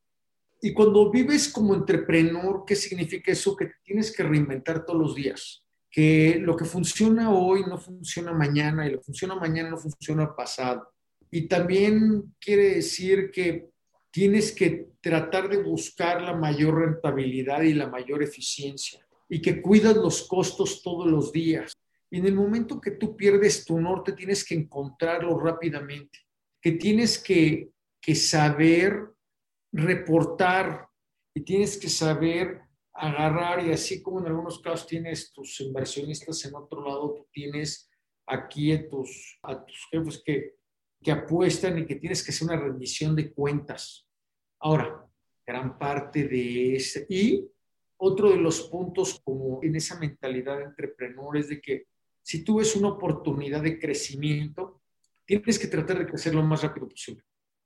Y 0.62 0.74
cuando 0.74 1.12
vives 1.12 1.50
como 1.50 1.76
entrepreneur, 1.76 2.64
¿qué 2.66 2.76
significa 2.76 3.32
eso? 3.32 3.56
Que 3.56 3.72
tienes 3.84 4.16
que 4.16 4.24
reinventar 4.24 4.84
todos 4.84 5.00
los 5.00 5.16
días. 5.16 5.64
Que 5.98 6.38
lo 6.40 6.56
que 6.56 6.66
funciona 6.66 7.32
hoy 7.32 7.62
no 7.68 7.80
funciona 7.80 8.32
mañana 8.32 8.86
y 8.86 8.92
lo 8.92 9.00
que 9.00 9.06
funciona 9.06 9.34
mañana 9.34 9.72
no 9.72 9.78
funciona 9.78 10.36
pasado. 10.36 10.94
Y 11.32 11.48
también 11.48 12.36
quiere 12.40 12.76
decir 12.76 13.32
que 13.32 13.70
tienes 14.12 14.52
que 14.52 14.90
tratar 15.02 15.50
de 15.50 15.64
buscar 15.64 16.22
la 16.22 16.36
mayor 16.36 16.82
rentabilidad 16.82 17.64
y 17.64 17.74
la 17.74 17.88
mayor 17.88 18.22
eficiencia 18.22 19.04
y 19.28 19.42
que 19.42 19.60
cuidas 19.60 19.96
los 19.96 20.28
costos 20.28 20.84
todos 20.84 21.08
los 21.08 21.32
días. 21.32 21.74
Y 22.12 22.20
en 22.20 22.28
el 22.28 22.36
momento 22.36 22.80
que 22.80 22.92
tú 22.92 23.18
pierdes 23.18 23.66
tu 23.66 23.80
norte, 23.80 24.14
tienes 24.14 24.46
que 24.46 24.54
encontrarlo 24.54 25.40
rápidamente, 25.40 26.20
que 26.62 26.74
tienes 26.74 27.18
que, 27.18 27.72
que 28.00 28.14
saber 28.14 29.10
reportar 29.74 30.88
y 31.34 31.42
tienes 31.42 31.78
que 31.78 31.90
saber 31.90 32.67
agarrar 32.98 33.66
y 33.66 33.72
así 33.72 34.02
como 34.02 34.20
en 34.20 34.28
algunos 34.28 34.60
casos 34.60 34.88
tienes 34.88 35.32
tus 35.32 35.62
inversionistas 35.62 36.44
en 36.46 36.56
otro 36.56 36.84
lado, 36.84 37.14
tú 37.16 37.28
tienes 37.32 37.90
aquí 38.26 38.72
a 38.72 38.88
tus, 38.90 39.40
a 39.44 39.64
tus 39.66 39.88
jefes 39.92 40.22
que 40.26 40.58
que 41.04 41.12
apuestan 41.12 41.78
y 41.80 41.86
que 41.86 41.96
tienes 41.96 42.24
que 42.24 42.32
hacer 42.32 42.48
una 42.48 42.60
rendición 42.60 43.16
de 43.16 43.32
cuentas. 43.32 44.08
Ahora, 44.60 45.06
gran 45.46 45.78
parte 45.78 46.28
de 46.28 46.76
ese. 46.76 47.06
Y 47.10 47.48
otro 47.98 48.30
de 48.30 48.38
los 48.38 48.64
puntos 48.64 49.22
como 49.24 49.60
en 49.64 49.76
esa 49.76 50.00
mentalidad 50.00 50.58
de 50.58 50.66
entrepreneur 50.66 51.38
es 51.38 51.50
de 51.50 51.62
que 51.62 51.88
si 52.22 52.44
tú 52.44 52.58
ves 52.58 52.76
una 52.76 52.90
oportunidad 52.90 53.62
de 53.62 53.80
crecimiento, 53.80 54.82
tienes 55.26 55.58
que 55.60 55.68
tratar 55.68 56.00
de 56.00 56.08
crecer 56.08 56.36
lo 56.36 56.44
más 56.44 56.64
rápido 56.64 56.90
posible. 56.90 57.24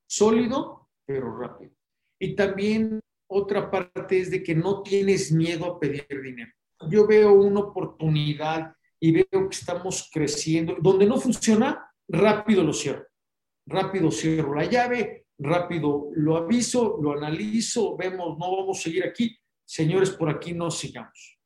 Sólido, 0.07 0.89
pero 1.05 1.35
rápido. 1.37 1.71
Y 2.19 2.35
también 2.35 2.99
otra 3.31 3.71
parte 3.71 4.19
es 4.19 4.29
de 4.29 4.43
que 4.43 4.55
no 4.55 4.83
tienes 4.83 5.31
miedo 5.31 5.65
a 5.65 5.79
pedir 5.79 6.05
dinero. 6.21 6.51
Yo 6.89 7.07
veo 7.07 7.33
una 7.33 7.61
oportunidad 7.61 8.73
y 8.99 9.11
veo 9.11 9.49
que 9.49 9.55
estamos 9.55 10.09
creciendo. 10.13 10.77
Donde 10.81 11.05
no 11.05 11.19
funciona, 11.19 11.85
rápido 12.07 12.63
lo 12.63 12.73
cierro 12.73 13.05
rápido 13.65 14.11
cierro 14.11 14.55
la 14.55 14.65
llave, 14.65 15.25
rápido 15.37 16.09
lo 16.13 16.37
aviso, 16.37 16.97
lo 17.01 17.13
analizo, 17.13 17.95
vemos, 17.97 18.37
no 18.37 18.57
vamos 18.57 18.79
a 18.79 18.81
seguir 18.81 19.05
aquí, 19.05 19.37
señores, 19.65 20.11
por 20.11 20.29
aquí 20.29 20.53
no 20.53 20.69
sigamos. 20.69 21.39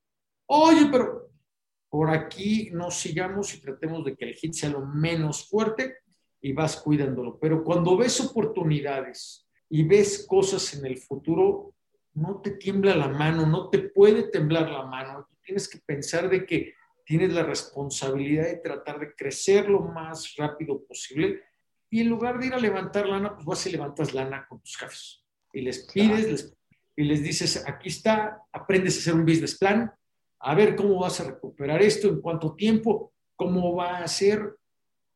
Oye, 0.47 0.87
pero 0.91 1.29
por 1.89 2.09
aquí 2.09 2.69
no 2.71 2.91
sigamos 2.91 3.53
y 3.53 3.61
tratemos 3.61 4.03
de 4.03 4.15
que 4.15 4.25
el 4.25 4.35
hit 4.35 4.53
sea 4.53 4.69
lo 4.69 4.85
menos 4.85 5.47
fuerte 5.47 5.97
y 6.41 6.53
vas 6.53 6.77
cuidándolo. 6.77 7.39
Pero 7.39 7.63
cuando 7.63 7.95
ves 7.95 8.19
oportunidades 8.21 9.47
y 9.69 9.83
ves 9.83 10.25
cosas 10.27 10.73
en 10.75 10.85
el 10.85 10.97
futuro, 10.97 11.74
no 12.15 12.41
te 12.41 12.51
tiembla 12.51 12.95
la 12.95 13.07
mano, 13.07 13.45
no 13.45 13.69
te 13.69 13.79
puede 13.79 14.23
temblar 14.23 14.69
la 14.69 14.85
mano. 14.85 15.27
Tienes 15.43 15.67
que 15.67 15.79
pensar 15.79 16.29
de 16.29 16.45
que 16.45 16.73
tienes 17.05 17.33
la 17.33 17.43
responsabilidad 17.43 18.45
de 18.45 18.57
tratar 18.57 18.99
de 18.99 19.13
crecer 19.13 19.69
lo 19.69 19.81
más 19.81 20.35
rápido 20.35 20.83
posible. 20.85 21.43
Y 21.89 22.01
en 22.01 22.09
lugar 22.09 22.39
de 22.39 22.47
ir 22.47 22.53
a 22.53 22.59
levantar 22.59 23.07
lana, 23.07 23.35
pues 23.35 23.45
vas 23.45 23.67
y 23.67 23.71
levantas 23.71 24.13
lana 24.13 24.45
con 24.47 24.59
tus 24.61 24.75
jefes. 24.77 25.23
Y 25.53 25.61
les 25.61 25.85
pides 25.85 26.53
y 26.95 27.03
les 27.03 27.21
dices, 27.21 27.63
aquí 27.67 27.89
está, 27.89 28.41
aprendes 28.51 28.95
a 28.95 28.99
hacer 28.99 29.13
un 29.13 29.25
business 29.25 29.57
plan, 29.57 29.93
a 30.39 30.55
ver 30.55 30.75
cómo 30.75 30.99
vas 30.99 31.19
a 31.19 31.25
recuperar 31.25 31.81
esto, 31.81 32.07
en 32.07 32.21
cuánto 32.21 32.55
tiempo, 32.55 33.13
cómo 33.35 33.75
va 33.75 33.97
a 33.97 34.07
ser 34.07 34.55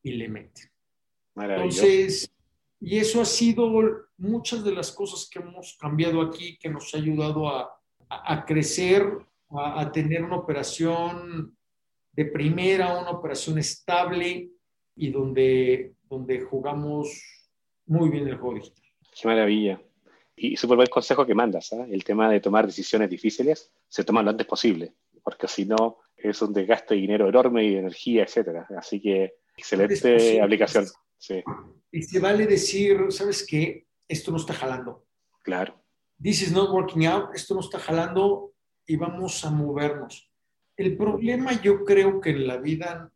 y 0.04 0.12
le 0.12 0.28
meten. 0.28 0.70
Entonces, 1.36 2.30
y 2.82 2.98
eso 2.98 3.22
ha 3.22 3.26
sido 3.26 3.70
muchas 4.18 4.64
de 4.64 4.72
las 4.72 4.92
cosas 4.92 5.30
que 5.30 5.40
hemos 5.40 5.78
cambiado 5.80 6.22
aquí, 6.22 6.58
que 6.58 6.70
nos 6.70 6.94
ha 6.94 6.98
ayudado 6.98 7.50
a, 7.50 7.70
a, 8.10 8.46
crecer, 8.46 9.06
a, 9.50 9.82
a, 9.82 9.92
tener 9.92 10.24
una 10.24 10.38
operación 10.38 11.56
de 12.14 12.26
primera, 12.26 13.00
una 13.00 13.12
operación 13.12 13.58
estable 13.58 14.50
y 14.96 15.12
donde, 15.12 15.94
donde 16.10 16.42
jugamos 16.42 17.10
muy 17.86 18.10
bien 18.10 18.28
el 18.28 18.38
juego 18.38 18.56
digital. 18.56 18.84
Qué 19.20 19.28
maravilla. 19.28 19.82
Y 20.36 20.56
súper 20.56 20.78
buen 20.78 20.88
consejo 20.88 21.26
que 21.26 21.36
mandas, 21.36 21.74
¿eh? 21.74 21.86
el 21.92 22.04
tema 22.04 22.30
de 22.30 22.40
tomar 22.40 22.66
decisiones 22.66 23.10
difíciles, 23.10 23.72
se 23.90 24.06
toman 24.06 24.24
lo 24.24 24.32
antes 24.32 24.48
posible, 24.48 24.94
porque 25.22 25.50
si 25.50 25.66
no 25.66 25.98
es 26.16 26.42
un 26.42 26.54
desgaste 26.54 26.96
de 26.96 27.02
dinero 27.02 27.28
enorme 27.28 27.66
y 27.66 27.74
de 27.74 27.80
energía, 27.80 28.24
etcétera. 28.24 28.68
Así 28.78 29.02
que 29.02 29.34
excelente 29.58 30.42
aplicación. 30.42 30.86
Sí. 31.20 31.44
Y 31.92 32.02
se 32.02 32.20
vale 32.20 32.48
decir, 32.48 32.98
¿sabes 33.10 33.46
qué? 33.46 33.86
Esto 34.08 34.32
no 34.32 34.38
está 34.38 34.54
jalando. 34.54 35.06
Claro. 35.44 35.84
This 36.22 36.42
is 36.42 36.52
not 36.52 36.72
working 36.72 37.06
out, 37.06 37.30
esto 37.36 37.54
no 37.54 37.62
está 37.62 37.80
jalando 37.80 38.54
y 38.86 38.96
vamos 38.96 39.46
a 39.46 39.52
movernos. 39.52 40.30
El 40.76 40.98
problema 40.98 41.62
yo 41.62 41.84
creo 41.86 42.20
que 42.20 42.32
en 42.32 42.48
la 42.48 42.58
vida 42.58 43.12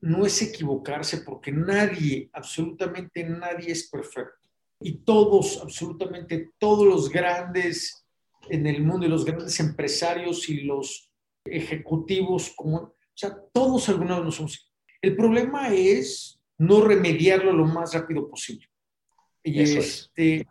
no 0.00 0.24
es 0.24 0.40
equivocarse 0.42 1.18
porque 1.18 1.50
nadie, 1.50 2.30
absolutamente 2.32 3.24
nadie 3.24 3.72
es 3.72 3.88
perfecto. 3.88 4.48
Y 4.80 4.98
todos, 4.98 5.60
absolutamente 5.62 6.50
todos 6.58 6.86
los 6.86 7.10
grandes 7.10 8.06
en 8.48 8.66
el 8.66 8.82
mundo 8.82 9.06
y 9.06 9.08
los 9.08 9.24
grandes 9.24 9.58
empresarios 9.60 10.48
y 10.48 10.62
los 10.62 11.10
ejecutivos, 11.44 12.52
como, 12.54 12.76
o 12.78 12.94
sea, 13.14 13.36
todos 13.52 13.88
algunos 13.88 14.24
no 14.24 14.30
somos. 14.30 14.72
El 15.00 15.16
problema 15.16 15.68
es 15.74 16.35
no 16.58 16.80
remediarlo 16.80 17.52
lo 17.52 17.66
más 17.66 17.94
rápido 17.94 18.28
posible. 18.28 18.66
Y, 19.42 19.60
este, 19.60 20.46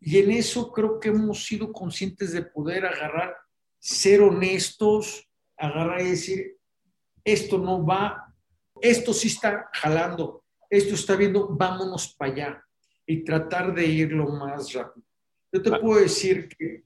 y 0.00 0.18
en 0.18 0.30
eso 0.32 0.70
creo 0.70 1.00
que 1.00 1.08
hemos 1.08 1.44
sido 1.44 1.72
conscientes 1.72 2.32
de 2.32 2.42
poder 2.42 2.84
agarrar, 2.84 3.34
ser 3.78 4.20
honestos, 4.20 5.26
agarrar 5.56 6.02
y 6.02 6.10
decir, 6.10 6.56
esto 7.24 7.58
no 7.58 7.84
va, 7.84 8.34
esto 8.80 9.14
sí 9.14 9.28
está 9.28 9.70
jalando, 9.72 10.44
esto 10.68 10.94
está 10.94 11.16
viendo, 11.16 11.48
vámonos 11.48 12.14
para 12.14 12.32
allá 12.32 12.64
y 13.06 13.24
tratar 13.24 13.74
de 13.74 13.86
ir 13.86 14.12
lo 14.12 14.28
más 14.28 14.72
rápido. 14.72 15.06
Yo 15.52 15.62
te 15.62 15.70
puedo 15.78 16.00
decir 16.00 16.48
que 16.48 16.84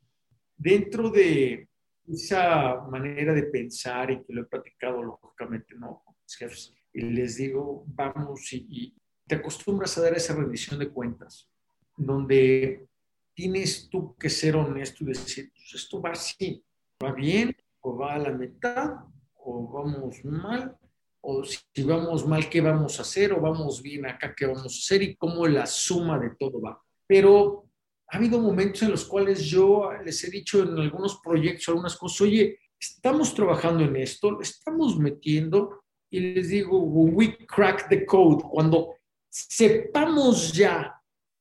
dentro 0.56 1.10
de 1.10 1.68
esa 2.06 2.80
manera 2.82 3.32
de 3.32 3.44
pensar 3.44 4.10
y 4.10 4.22
que 4.22 4.32
lo 4.32 4.42
he 4.42 4.46
platicado 4.46 5.02
lógicamente 5.02 5.74
¿no? 5.74 6.02
con 6.04 6.14
mis 6.22 6.36
jefes, 6.36 6.74
y 6.98 7.02
les 7.02 7.36
digo, 7.36 7.84
vamos 7.86 8.52
y, 8.52 8.92
te 9.24 9.36
acostumbras 9.36 9.96
a 9.96 10.02
dar 10.02 10.16
esa 10.16 10.34
rendición 10.34 10.80
de 10.80 10.88
cuentas, 10.88 11.48
donde 11.96 12.88
tienes 13.34 13.88
tú 13.88 14.16
que 14.16 14.30
ser 14.30 14.56
honesto 14.56 15.04
y 15.04 15.08
decir, 15.08 15.52
pues 15.54 15.74
esto 15.74 16.00
va 16.00 16.12
así, 16.12 16.64
va 17.02 17.12
bien 17.12 17.54
o 17.80 17.96
va 17.96 18.14
a 18.14 18.18
la 18.18 18.30
mitad 18.30 19.04
o 19.34 19.68
vamos 19.68 20.24
mal, 20.24 20.76
o 21.20 21.44
si 21.44 21.82
vamos 21.84 22.26
mal, 22.26 22.48
¿qué 22.48 22.60
vamos 22.62 22.98
a 22.98 23.02
hacer? 23.02 23.32
O 23.34 23.40
vamos 23.40 23.82
bien 23.82 24.06
acá, 24.06 24.34
¿qué 24.34 24.46
vamos 24.46 24.62
a 24.62 24.66
hacer? 24.66 25.02
Y 25.02 25.14
cómo 25.14 25.46
la 25.46 25.66
suma 25.66 26.18
de 26.18 26.30
todo 26.38 26.60
va. 26.60 26.82
Pero 27.06 27.66
ha 28.08 28.16
habido 28.16 28.40
momentos 28.40 28.82
en 28.82 28.90
los 28.90 29.04
cuales 29.04 29.44
yo 29.44 29.90
les 30.04 30.24
he 30.24 30.30
dicho 30.30 30.62
en 30.62 30.78
algunos 30.78 31.20
proyectos, 31.22 31.68
algunas 31.68 31.96
cosas, 31.96 32.22
oye, 32.22 32.58
estamos 32.80 33.34
trabajando 33.34 33.84
en 33.84 33.96
esto, 33.96 34.40
estamos 34.40 34.98
metiendo, 34.98 35.82
y 36.10 36.20
les 36.20 36.48
digo, 36.48 36.78
we 36.80 37.36
crack 37.46 37.88
the 37.88 38.04
code, 38.06 38.42
cuando 38.42 38.94
sepamos 39.28 40.52
ya, 40.52 40.94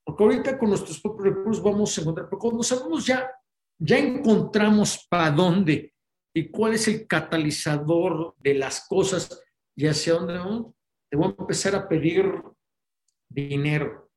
porque 0.03 0.23
ahorita 0.23 0.58
con 0.58 0.69
nuestros 0.69 0.99
propios 0.99 1.36
recursos 1.36 1.63
vamos 1.63 1.97
a 1.97 2.01
encontrar, 2.01 2.27
pero 2.30 2.39
cuando 2.39 2.63
sabemos 2.63 3.06
ya, 3.06 3.30
ya 3.80 3.97
encontramos 3.97 5.06
para 5.10 5.32
dónde 5.32 5.93
y 6.34 6.49
cuál 6.49 6.73
es 6.73 6.88
el 6.88 7.08
catalizador 7.08 8.36
de 8.38 8.56
las 8.56 8.88
cosas 8.88 9.41
y 9.75 9.88
hacia 9.88 10.13
dónde 10.13 10.38
vamos, 10.38 10.73
te 11.10 11.17
voy 11.17 11.27
a 11.27 11.36
empezar 11.41 11.75
a 11.75 11.88
pedir 11.88 12.32
dinero. 13.30 14.10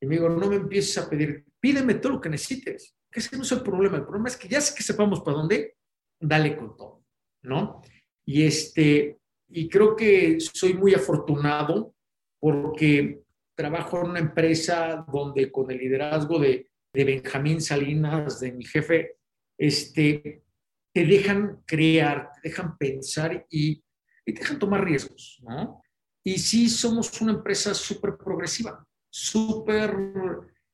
Y 0.00 0.06
me 0.06 0.16
digo, 0.16 0.28
no 0.28 0.48
me 0.48 0.56
empieces 0.56 0.96
a 0.98 1.08
pedir, 1.08 1.44
pídeme 1.60 1.94
todo 1.94 2.14
lo 2.14 2.20
que 2.20 2.28
necesites, 2.28 2.96
que 3.10 3.20
ese 3.20 3.36
no 3.36 3.42
es 3.42 3.52
el 3.52 3.62
problema. 3.62 3.96
El 3.96 4.04
problema 4.04 4.28
es 4.28 4.36
que 4.36 4.48
ya 4.48 4.60
sé 4.60 4.74
que 4.74 4.82
sepamos 4.82 5.20
para 5.20 5.36
dónde, 5.36 5.76
dale 6.20 6.56
con 6.56 6.76
todo, 6.76 7.04
¿no? 7.42 7.82
Y 8.24 8.44
este, 8.44 9.17
y 9.50 9.68
creo 9.68 9.96
que 9.96 10.38
soy 10.40 10.74
muy 10.74 10.94
afortunado 10.94 11.94
porque 12.38 13.22
trabajo 13.54 14.00
en 14.00 14.10
una 14.10 14.20
empresa 14.20 15.04
donde 15.10 15.50
con 15.50 15.70
el 15.70 15.78
liderazgo 15.78 16.38
de, 16.38 16.70
de 16.92 17.04
Benjamín 17.04 17.60
Salinas, 17.60 18.40
de 18.40 18.52
mi 18.52 18.64
jefe, 18.64 19.16
este, 19.56 20.44
te 20.92 21.04
dejan 21.04 21.62
crear, 21.66 22.30
te 22.34 22.48
dejan 22.50 22.76
pensar 22.76 23.46
y, 23.50 23.82
y 24.24 24.32
te 24.32 24.40
dejan 24.40 24.58
tomar 24.58 24.84
riesgos, 24.84 25.40
¿no? 25.42 25.82
Y 26.22 26.38
sí 26.38 26.68
somos 26.68 27.20
una 27.20 27.32
empresa 27.32 27.74
súper 27.74 28.16
progresiva, 28.16 28.86
súper, 29.08 29.96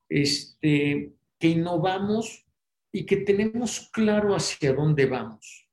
este, 0.08 1.12
que 1.38 1.48
innovamos 1.48 2.44
y 2.92 3.06
que 3.06 3.18
tenemos 3.18 3.88
claro 3.92 4.34
hacia 4.34 4.72
dónde 4.72 5.06
vamos. 5.06 5.68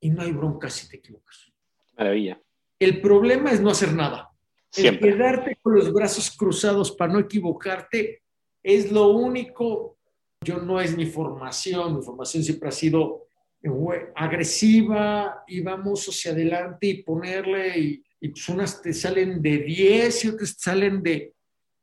Y 0.00 0.10
no 0.10 0.22
hay 0.22 0.32
bronca 0.32 0.70
si 0.70 0.88
te 0.88 0.98
equivocas. 0.98 1.52
Maravilla. 1.96 2.40
El 2.84 3.00
problema 3.00 3.50
es 3.50 3.62
no 3.62 3.70
hacer 3.70 3.94
nada. 3.94 4.30
El 4.76 4.98
quedarte 4.98 5.56
con 5.62 5.74
los 5.74 5.90
brazos 5.90 6.30
cruzados 6.30 6.92
para 6.92 7.12
no 7.14 7.18
equivocarte 7.18 8.22
es 8.62 8.92
lo 8.92 9.08
único. 9.08 9.96
Yo 10.42 10.58
no 10.58 10.78
es 10.80 10.94
mi 10.94 11.06
formación, 11.06 11.96
mi 11.96 12.02
formación 12.02 12.44
siempre 12.44 12.68
ha 12.68 12.72
sido 12.72 13.26
eh, 13.62 13.70
agresiva 14.14 15.44
y 15.46 15.60
vamos 15.60 16.06
hacia 16.06 16.32
adelante 16.32 16.86
y 16.88 17.02
ponerle 17.02 17.78
y, 17.78 18.04
y 18.20 18.28
pues 18.28 18.46
unas 18.50 18.82
te 18.82 18.92
salen 18.92 19.40
de 19.40 19.58
10 19.58 20.24
y 20.24 20.28
otras 20.28 20.54
te 20.54 20.62
salen 20.62 21.02
de, 21.02 21.34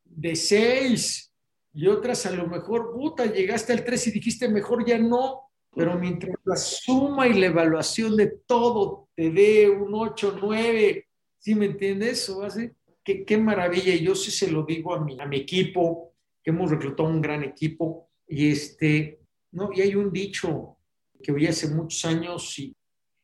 de 0.04 0.36
6 0.36 1.34
y 1.74 1.88
otras 1.88 2.28
a 2.28 2.32
lo 2.32 2.46
mejor, 2.46 2.94
puta, 2.94 3.26
llegaste 3.26 3.74
al 3.74 3.84
3 3.84 4.08
y 4.08 4.12
dijiste 4.12 4.50
mejor 4.50 4.86
ya 4.86 5.00
no, 5.00 5.50
pero 5.74 5.98
mientras 5.98 6.36
la 6.44 6.58
suma 6.58 7.28
y 7.28 7.34
la 7.34 7.48
evaluación 7.48 8.16
de 8.16 8.28
todo 8.46 9.08
te 9.16 9.30
dé 9.30 9.70
un 9.70 9.94
8, 9.94 10.38
9, 10.42 11.08
¿sí 11.38 11.56
me 11.56 11.66
entiendes? 11.66 12.30
O 12.30 12.44
así, 12.44 12.72
qué, 13.04 13.26
qué 13.26 13.38
maravilla. 13.38 13.94
Y 13.94 14.04
yo 14.04 14.16
sí 14.16 14.32
se 14.32 14.52
lo 14.52 14.64
digo 14.64 14.94
a 14.94 15.04
mi, 15.04 15.20
a 15.20 15.26
mi 15.26 15.38
equipo, 15.38 16.14
que 16.44 16.52
hemos 16.52 16.72
reclutado 16.72 17.10
un 17.10 17.22
gran 17.22 17.44
equipo. 17.44 18.10
Y, 18.28 18.52
este, 18.52 19.20
¿no? 19.52 19.72
y 19.74 19.82
hay 19.82 19.96
un 19.96 20.12
dicho 20.12 20.78
que 21.22 21.32
oí 21.32 21.46
hace 21.46 21.68
muchos 21.68 22.04
años 22.06 22.58
y, 22.58 22.76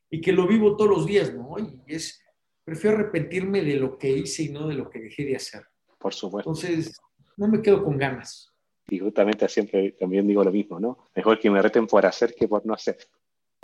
y 0.09 0.21
que 0.21 0.31
lo 0.31 0.47
vivo 0.47 0.75
todos 0.75 0.91
los 0.91 1.05
días, 1.05 1.33
¿no? 1.33 1.55
Y 1.57 1.81
es, 1.87 2.21
prefiero 2.63 2.97
arrepentirme 2.97 3.61
de 3.61 3.75
lo 3.75 3.97
que 3.97 4.09
hice 4.09 4.43
y 4.43 4.49
no 4.49 4.67
de 4.67 4.75
lo 4.75 4.89
que 4.89 4.99
dejé 4.99 5.25
de 5.25 5.35
hacer. 5.35 5.65
Por 5.97 6.13
supuesto. 6.13 6.49
Entonces, 6.49 6.95
no 7.37 7.47
me 7.47 7.61
quedo 7.61 7.83
con 7.83 7.97
ganas. 7.97 8.53
Y 8.89 8.99
justamente 8.99 9.47
siempre 9.49 9.91
también 9.93 10.27
digo 10.27 10.43
lo 10.43 10.51
mismo, 10.51 10.79
¿no? 10.79 10.97
Mejor 11.15 11.39
que 11.39 11.49
me 11.49 11.61
reten 11.61 11.87
por 11.87 12.05
hacer 12.05 12.33
que 12.33 12.47
por 12.47 12.65
no 12.65 12.73
hacer. 12.73 12.97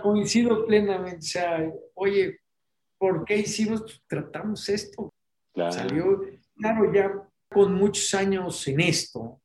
Coincido 0.01 0.65
plenamente. 0.65 1.19
O 1.19 1.21
sea, 1.21 1.71
oye, 1.95 2.39
¿por 2.97 3.25
qué 3.25 3.37
hicimos, 3.37 4.01
tratamos 4.07 4.67
esto? 4.69 5.13
Claro. 5.53 5.71
Salió, 5.71 6.21
claro, 6.55 6.93
ya 6.93 7.29
con 7.49 7.75
muchos 7.75 8.13
años 8.13 8.67
en 8.67 8.79
esto, 8.81 9.41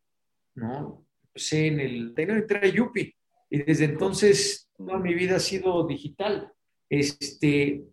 ¿no? 0.54 1.06
Empecé 1.24 1.66
en 1.66 1.80
el, 1.80 2.14
tenía 2.14 2.36
a 2.36 2.66
Yupi 2.66 3.14
y 3.50 3.62
desde 3.62 3.84
entonces 3.84 4.68
toda 4.76 4.98
mi 4.98 5.14
vida 5.14 5.36
ha 5.36 5.40
sido 5.40 5.86
digital. 5.86 6.52
Este, 6.88 7.84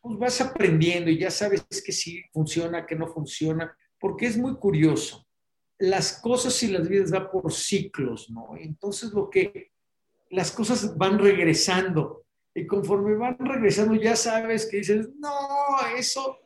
pues 0.00 0.18
vas 0.18 0.40
aprendiendo 0.40 1.10
y 1.10 1.18
ya 1.18 1.30
sabes 1.30 1.66
que 1.84 1.92
sí 1.92 2.22
funciona, 2.32 2.86
que 2.86 2.94
no 2.94 3.08
funciona, 3.08 3.76
porque 3.98 4.26
es 4.26 4.36
muy 4.38 4.54
curioso 4.56 5.26
las 5.78 6.20
cosas 6.20 6.62
y 6.62 6.68
las 6.68 6.88
vidas 6.88 7.10
van 7.10 7.30
por 7.30 7.52
ciclos, 7.52 8.30
¿no? 8.30 8.56
Entonces 8.56 9.12
lo 9.12 9.28
que 9.28 9.72
las 10.36 10.52
cosas 10.52 10.98
van 10.98 11.18
regresando 11.18 12.26
y 12.54 12.66
conforme 12.66 13.16
van 13.16 13.38
regresando 13.38 13.94
ya 13.94 14.14
sabes 14.14 14.66
que 14.66 14.76
dices, 14.78 15.08
no, 15.18 15.30
eso, 15.96 16.38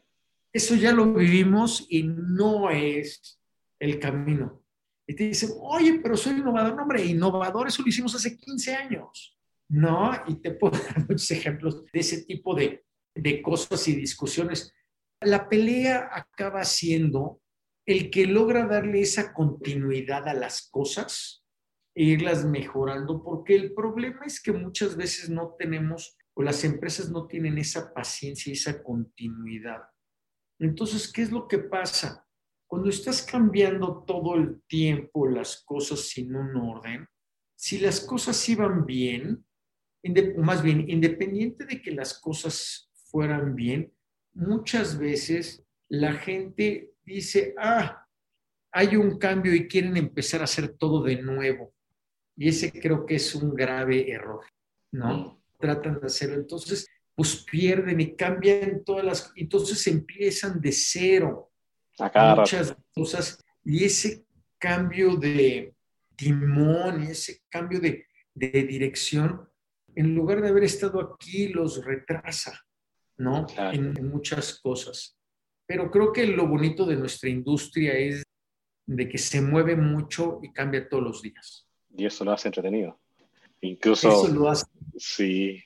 eso 0.53 0.76
ya 0.76 0.92
lo 0.92 1.12
vivimos 1.12 1.87
y 1.88 2.05
no 2.05 2.70
es 2.70 3.40
el 3.81 3.98
camino. 3.98 4.62
Y 5.09 5.16
te 5.16 5.24
dicen, 5.24 5.50
oye, 5.61 5.98
pero 6.00 6.16
soy 6.16 6.35
innovador. 6.35 6.76
No, 6.76 6.83
hombre, 6.83 7.05
innovador, 7.05 7.66
eso 7.66 7.83
lo 7.83 7.88
hicimos 7.88 8.14
hace 8.14 8.37
15 8.37 8.76
años. 8.76 9.37
No, 9.68 10.12
y 10.29 10.37
te 10.37 10.53
puedo 10.53 10.79
dar 10.87 11.00
muchos 11.09 11.29
ejemplos 11.33 11.85
de 11.92 11.98
ese 11.98 12.22
tipo 12.22 12.55
de, 12.55 12.85
de 13.12 13.42
cosas 13.42 13.88
y 13.88 13.96
discusiones. 13.96 14.72
La 15.20 15.48
pelea 15.48 16.11
acaba 16.12 16.62
siendo 16.62 17.40
el 17.85 18.09
que 18.09 18.26
logra 18.26 18.66
darle 18.66 19.00
esa 19.00 19.33
continuidad 19.33 20.29
a 20.29 20.35
las 20.35 20.68
cosas 20.70 21.39
e 21.94 22.05
irlas 22.05 22.44
mejorando, 22.44 23.22
porque 23.22 23.55
el 23.55 23.74
problema 23.74 24.24
es 24.24 24.40
que 24.40 24.53
muchas 24.53 24.96
veces 24.96 25.29
no 25.29 25.55
tenemos 25.59 26.16
o 26.35 26.42
las 26.42 26.64
empresas 26.64 27.11
no 27.11 27.26
tienen 27.26 27.59
esa 27.59 27.92
paciencia 27.92 28.50
y 28.50 28.55
esa 28.55 28.83
continuidad. 28.83 29.83
Entonces, 30.59 31.12
¿qué 31.12 31.22
es 31.22 31.33
lo 31.33 31.48
que 31.48 31.59
pasa? 31.59 32.26
Cuando 32.66 32.88
estás 32.88 33.22
cambiando 33.22 34.05
todo 34.07 34.37
el 34.37 34.62
tiempo 34.68 35.26
las 35.26 35.62
cosas 35.64 36.00
sin 36.00 36.37
un 36.37 36.55
orden, 36.57 37.07
si 37.57 37.79
las 37.79 38.00
cosas 38.00 38.48
iban 38.48 38.87
bien, 38.87 39.44
más 40.38 40.62
bien, 40.62 40.88
independiente 40.88 41.66
de 41.66 41.83
que 41.83 41.90
las 41.90 42.18
cosas 42.18 42.90
fueran 43.11 43.55
bien, 43.55 43.92
muchas 44.33 44.98
veces 44.98 45.64
la 45.88 46.14
gente 46.14 46.92
dice, 47.03 47.55
ah, 47.59 48.07
hay 48.72 48.96
un 48.96 49.18
cambio 49.18 49.55
y 49.55 49.66
quieren 49.66 49.96
empezar 49.96 50.40
a 50.40 50.44
hacer 50.44 50.76
todo 50.76 51.03
de 51.03 51.20
nuevo. 51.20 51.74
Y 52.40 52.48
ese 52.48 52.72
creo 52.72 53.05
que 53.05 53.16
es 53.16 53.35
un 53.35 53.55
grave 53.55 54.11
error, 54.11 54.42
¿no? 54.92 55.14
Mm. 55.14 55.59
Tratan 55.59 56.00
de 56.00 56.07
hacerlo. 56.07 56.37
Entonces, 56.37 56.88
pues 57.14 57.44
pierden 57.44 58.00
y 58.00 58.16
cambian 58.16 58.83
todas 58.83 59.05
las, 59.05 59.33
entonces 59.37 59.87
empiezan 59.87 60.59
de 60.59 60.72
cero. 60.72 61.53
muchas 61.98 62.74
cosas. 62.94 63.44
Y 63.62 63.85
ese 63.85 64.24
cambio 64.57 65.16
de 65.16 65.74
timón 66.16 67.05
y 67.05 67.11
ese 67.11 67.42
cambio 67.50 67.79
de, 67.79 68.07
de 68.33 68.62
dirección, 68.62 69.46
en 69.94 70.14
lugar 70.14 70.40
de 70.40 70.48
haber 70.48 70.64
estado 70.64 70.98
aquí, 70.98 71.48
los 71.48 71.85
retrasa, 71.85 72.59
¿no? 73.18 73.46
en 73.59 74.09
muchas 74.09 74.59
cosas. 74.61 75.14
Pero 75.66 75.90
creo 75.90 76.11
que 76.11 76.26
lo 76.26 76.48
bonito 76.48 76.87
de 76.87 76.96
nuestra 76.96 77.29
industria 77.29 77.92
es 77.98 78.22
de 78.87 79.07
que 79.11 79.18
se 79.18 79.42
mueve 79.42 79.76
mucho 79.76 80.40
y 80.42 80.50
cambia 80.55 80.88
todos 80.88 81.03
los 81.03 81.20
días. 81.20 81.66
Y 81.96 82.07
eso 82.07 82.24
lo 82.24 82.33
hace 82.33 82.48
entretenido. 82.48 82.98
Incluso, 83.61 84.09
eso 84.09 84.29
lo 84.33 84.48
hace. 84.48 84.66
Sí, 84.96 85.62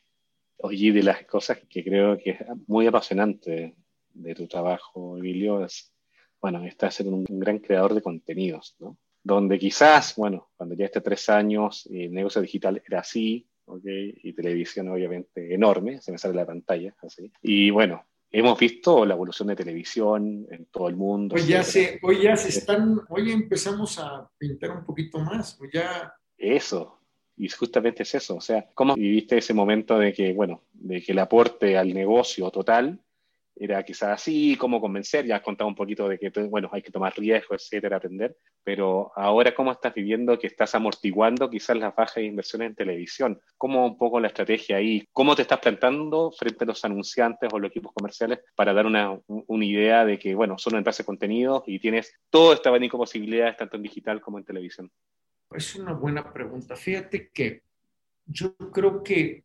oye, 0.58 0.92
de 0.92 1.02
las 1.02 1.24
cosas 1.24 1.58
que 1.68 1.84
creo 1.84 2.16
que 2.18 2.30
es 2.30 2.38
muy 2.66 2.86
apasionante 2.86 3.74
de 4.12 4.34
tu 4.34 4.46
trabajo, 4.46 5.18
Emilio, 5.18 5.64
es, 5.64 5.92
bueno, 6.40 6.64
estás 6.64 6.94
ser 6.94 7.08
un, 7.08 7.24
gran 7.28 7.58
creador 7.58 7.94
de 7.94 8.02
contenidos, 8.02 8.76
¿no? 8.78 8.96
Donde 9.22 9.58
quizás, 9.58 10.14
bueno, 10.16 10.50
cuando 10.56 10.74
ya 10.74 10.86
esté 10.86 11.00
tres 11.00 11.28
años, 11.28 11.88
el 11.90 12.12
negocio 12.12 12.42
digital 12.42 12.82
era 12.86 13.00
así, 13.00 13.46
¿ok? 13.64 13.84
Y 13.84 14.32
televisión 14.34 14.88
obviamente 14.88 15.54
enorme, 15.54 16.00
se 16.00 16.12
me 16.12 16.18
sale 16.18 16.34
la 16.34 16.46
pantalla, 16.46 16.94
así. 17.02 17.32
Y 17.42 17.70
bueno, 17.70 18.04
hemos 18.34 18.58
visto 18.58 19.06
la 19.06 19.14
evolución 19.14 19.48
de 19.48 19.56
televisión 19.56 20.46
en 20.50 20.66
todo 20.66 20.88
el 20.88 20.96
mundo. 20.96 21.36
Hoy 21.36 21.46
ya, 21.46 21.62
se, 21.62 22.00
hoy 22.02 22.22
ya 22.22 22.36
se 22.36 22.48
están, 22.48 23.00
hoy 23.08 23.30
empezamos 23.30 23.96
a 24.00 24.28
pintar 24.36 24.72
un 24.72 24.84
poquito 24.84 25.20
más, 25.20 25.56
ya... 25.72 26.12
Eso, 26.36 26.98
y 27.36 27.48
justamente 27.48 28.02
es 28.02 28.12
eso, 28.16 28.36
o 28.36 28.40
sea, 28.40 28.68
¿cómo 28.74 28.96
viviste 28.96 29.38
ese 29.38 29.54
momento 29.54 29.98
de 30.00 30.12
que, 30.12 30.32
bueno, 30.32 30.64
de 30.72 31.00
que 31.00 31.12
el 31.12 31.20
aporte 31.20 31.78
al 31.78 31.94
negocio 31.94 32.50
total 32.50 33.00
era 33.56 33.82
quizás 33.82 34.10
así, 34.10 34.56
cómo 34.56 34.80
convencer, 34.80 35.26
ya 35.26 35.36
has 35.36 35.42
contado 35.42 35.68
un 35.68 35.74
poquito 35.74 36.08
de 36.08 36.18
que, 36.18 36.30
bueno, 36.48 36.68
hay 36.72 36.82
que 36.82 36.90
tomar 36.90 37.14
riesgo, 37.16 37.54
etcétera, 37.54 37.98
aprender, 37.98 38.36
pero 38.64 39.12
ahora 39.14 39.54
cómo 39.54 39.70
estás 39.70 39.94
viviendo 39.94 40.38
que 40.38 40.48
estás 40.48 40.74
amortiguando 40.74 41.48
quizás 41.48 41.76
las 41.76 41.94
bajas 41.94 42.24
inversiones 42.24 42.70
en 42.70 42.74
televisión, 42.74 43.40
cómo 43.56 43.86
un 43.86 43.96
poco 43.96 44.18
la 44.18 44.28
estrategia 44.28 44.76
ahí, 44.76 45.06
cómo 45.12 45.36
te 45.36 45.42
estás 45.42 45.60
plantando 45.60 46.32
frente 46.32 46.64
a 46.64 46.66
los 46.66 46.84
anunciantes 46.84 47.48
o 47.52 47.58
los 47.58 47.70
equipos 47.70 47.92
comerciales 47.92 48.40
para 48.56 48.72
dar 48.72 48.86
una, 48.86 49.18
una 49.26 49.64
idea 49.64 50.04
de 50.04 50.18
que, 50.18 50.34
bueno, 50.34 50.58
son 50.58 50.72
una 50.72 50.78
empresa 50.78 51.02
de 51.02 51.06
contenidos 51.06 51.62
y 51.66 51.78
tienes 51.78 52.12
todo 52.30 52.54
este 52.54 52.68
abanico 52.68 52.96
de 52.96 53.02
posibilidades 53.02 53.56
tanto 53.56 53.76
en 53.76 53.82
digital 53.82 54.20
como 54.20 54.38
en 54.38 54.44
televisión. 54.44 54.90
Es 55.52 55.76
una 55.76 55.92
buena 55.92 56.32
pregunta. 56.32 56.74
Fíjate 56.74 57.30
que 57.32 57.62
yo 58.26 58.56
creo 58.56 59.02
que 59.02 59.44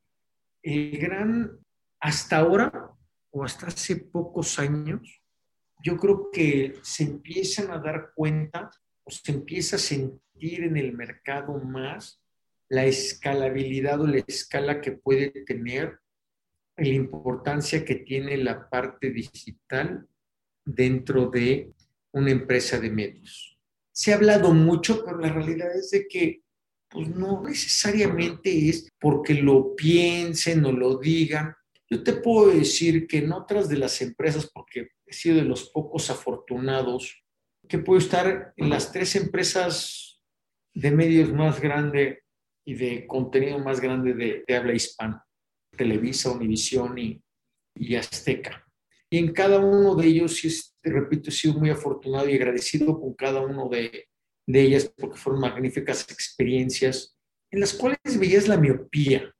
el 0.64 0.98
gran, 0.98 1.60
hasta 2.00 2.38
ahora, 2.38 2.92
o 3.32 3.44
hasta 3.44 3.68
hace 3.68 3.96
pocos 3.98 4.60
años, 4.60 5.22
yo 5.84 5.98
creo 5.98 6.30
que 6.32 6.80
se 6.82 7.04
empiezan 7.04 7.72
a 7.72 7.80
dar 7.80 8.12
cuenta 8.16 8.70
o 9.04 9.12
se 9.12 9.32
empieza 9.32 9.78
a 9.78 9.80
sentir 9.80 10.64
en 10.64 10.78
el 10.78 10.94
mercado 10.94 11.58
más 11.60 12.22
la 12.70 12.86
escalabilidad 12.86 14.00
o 14.02 14.08
la 14.08 14.24
escala 14.28 14.82
que 14.82 14.92
puede 14.92 15.30
tener, 15.46 16.00
la 16.78 16.88
importancia 16.88 17.84
que 17.84 17.96
tiene 17.96 18.38
la 18.38 18.70
parte 18.70 19.10
digital 19.10 20.08
dentro 20.64 21.30
de 21.30 21.74
una 22.12 22.32
empresa 22.32 22.80
de 22.80 22.90
medios. 22.90 23.58
Se 23.92 24.14
ha 24.14 24.16
hablado 24.16 24.54
mucho, 24.54 25.04
pero 25.04 25.18
la 25.18 25.34
realidad 25.34 25.76
es 25.76 25.92
de 25.92 26.08
que 26.08 26.44
pues 26.90 27.08
no 27.10 27.44
necesariamente 27.44 28.70
es 28.70 28.90
porque 29.00 29.36
lo 29.36 29.76
piensen 29.76 30.66
o 30.66 30.72
lo 30.72 30.98
digan, 30.98 31.56
yo 31.90 32.04
te 32.04 32.14
puedo 32.14 32.52
decir 32.52 33.08
que 33.08 33.18
en 33.18 33.32
otras 33.32 33.68
de 33.68 33.78
las 33.78 34.02
empresas, 34.02 34.50
porque 34.54 34.90
he 35.08 35.14
sido 35.14 35.38
de 35.38 35.44
los 35.44 35.70
pocos 35.72 36.10
afortunados, 36.10 37.24
que 37.68 37.80
puedo 37.80 38.00
estar 38.00 38.54
en 38.58 38.70
las 38.70 38.92
tres 38.92 39.16
empresas 39.16 40.22
de 40.74 40.92
medios 40.92 41.34
más 41.34 41.60
grande 41.60 42.22
y 42.66 42.76
de 42.76 43.08
contenido 43.08 43.58
más 43.60 43.80
grande 43.80 44.14
de, 44.14 44.56
habla 44.56 44.74
hispana, 44.74 45.26
Televisa, 45.76 46.32
Univisión 46.32 46.98
y, 46.98 47.24
y, 47.76 47.96
Azteca. 47.96 48.66
Y 49.10 49.18
en 49.18 49.34
cada 49.34 49.60
uno 49.60 49.96
de 49.96 50.08
ellos, 50.08 50.76
te 50.82 50.92
repito, 50.92 51.30
he 51.30 51.34
sido 51.34 51.56
muy 51.56 51.72
afortunado 51.72 52.30
y 52.30 52.36
agradecido 52.36 53.00
con 53.00 53.16
cada 53.16 53.42
uno 53.42 53.68
de, 53.68 54.08
de 54.48 54.62
ellas 54.62 54.94
porque 54.96 55.18
fueron 55.18 55.42
magníficas 55.42 56.08
experiencias 56.12 57.18
en 57.52 57.62
las 57.62 57.74
cuales 57.74 58.20
veías 58.20 58.48
la 58.48 58.58
miopía 58.58 59.34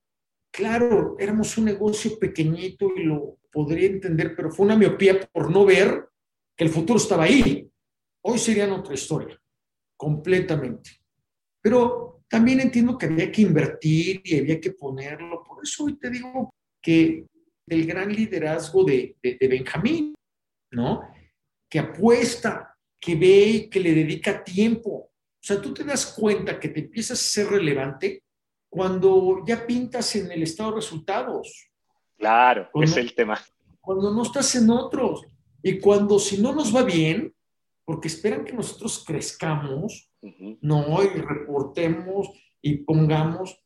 Claro, 0.52 1.16
éramos 1.18 1.56
un 1.58 1.66
negocio 1.66 2.18
pequeñito 2.18 2.90
y 2.96 3.04
lo 3.04 3.38
podría 3.52 3.86
entender, 3.88 4.34
pero 4.34 4.50
fue 4.50 4.66
una 4.66 4.76
miopía 4.76 5.20
por 5.32 5.50
no 5.50 5.64
ver 5.64 6.08
que 6.56 6.64
el 6.64 6.70
futuro 6.70 6.98
estaba 6.98 7.24
ahí. 7.24 7.70
Hoy 8.22 8.38
sería 8.38 8.72
otra 8.72 8.94
historia, 8.94 9.40
completamente. 9.96 10.90
Pero 11.62 12.22
también 12.28 12.60
entiendo 12.60 12.98
que 12.98 13.06
había 13.06 13.30
que 13.30 13.42
invertir 13.42 14.22
y 14.24 14.38
había 14.38 14.60
que 14.60 14.72
ponerlo. 14.72 15.42
Por 15.42 15.62
eso 15.62 15.84
hoy 15.84 15.98
te 15.98 16.10
digo 16.10 16.52
que 16.82 17.26
el 17.66 17.86
gran 17.86 18.12
liderazgo 18.12 18.84
de, 18.84 19.16
de, 19.22 19.36
de 19.40 19.48
Benjamín, 19.48 20.14
¿no? 20.72 21.02
Que 21.68 21.78
apuesta, 21.78 22.76
que 23.00 23.14
ve 23.14 23.46
y 23.48 23.70
que 23.70 23.80
le 23.80 23.94
dedica 23.94 24.42
tiempo. 24.44 24.90
O 24.90 25.42
sea, 25.42 25.60
tú 25.60 25.72
te 25.72 25.84
das 25.84 26.06
cuenta 26.06 26.58
que 26.58 26.68
te 26.68 26.80
empiezas 26.80 27.18
a 27.18 27.22
ser 27.22 27.46
relevante 27.48 28.24
cuando 28.70 29.44
ya 29.44 29.66
pintas 29.66 30.14
en 30.16 30.30
el 30.30 30.44
estado 30.44 30.70
de 30.70 30.76
resultados. 30.76 31.68
Claro, 32.16 32.70
es 32.74 32.96
el 32.96 33.14
tema. 33.14 33.38
Cuando 33.80 34.12
no 34.14 34.22
estás 34.22 34.54
en 34.54 34.70
otros. 34.70 35.26
Y 35.62 35.78
cuando 35.78 36.18
si 36.18 36.40
no 36.40 36.54
nos 36.54 36.74
va 36.74 36.82
bien, 36.82 37.34
porque 37.84 38.08
esperan 38.08 38.44
que 38.44 38.52
nosotros 38.52 39.04
crezcamos, 39.06 40.10
no, 40.60 41.02
y 41.02 41.08
reportemos 41.08 42.30
y 42.62 42.78
pongamos, 42.78 43.60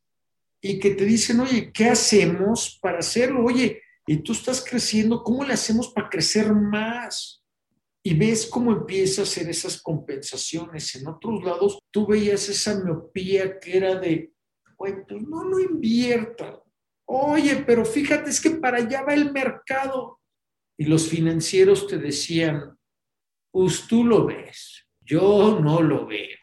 y 0.60 0.78
que 0.78 0.92
te 0.92 1.04
dicen, 1.04 1.40
oye, 1.40 1.70
¿qué 1.72 1.90
hacemos 1.90 2.78
para 2.80 3.00
hacerlo? 3.00 3.44
Oye, 3.44 3.82
y 4.06 4.18
tú 4.18 4.32
estás 4.32 4.64
creciendo, 4.64 5.22
¿cómo 5.22 5.44
le 5.44 5.54
hacemos 5.54 5.88
para 5.88 6.08
crecer 6.08 6.52
más? 6.52 7.42
Y 8.02 8.14
ves 8.14 8.46
cómo 8.46 8.72
empieza 8.72 9.22
a 9.22 9.24
hacer 9.24 9.48
esas 9.48 9.80
compensaciones. 9.80 10.94
En 10.94 11.06
otros 11.06 11.42
lados, 11.42 11.78
tú 11.90 12.06
veías 12.06 12.48
esa 12.48 12.82
miopía 12.82 13.58
que 13.58 13.76
era 13.76 13.94
de, 13.96 14.33
pues 14.76 14.94
no 15.08 15.44
lo 15.44 15.60
inviertan. 15.60 16.56
Oye, 17.06 17.62
pero 17.66 17.84
fíjate, 17.84 18.30
es 18.30 18.40
que 18.40 18.50
para 18.50 18.78
allá 18.78 19.02
va 19.02 19.14
el 19.14 19.32
mercado. 19.32 20.20
Y 20.76 20.87
los 20.87 21.08
financieros 21.08 21.87
te 21.87 21.98
decían, 21.98 22.76
pues 23.50 23.87
tú 23.87 24.04
lo 24.04 24.26
ves, 24.26 24.87
yo 25.00 25.60
no 25.60 25.80
lo 25.80 26.06
veo. 26.06 26.38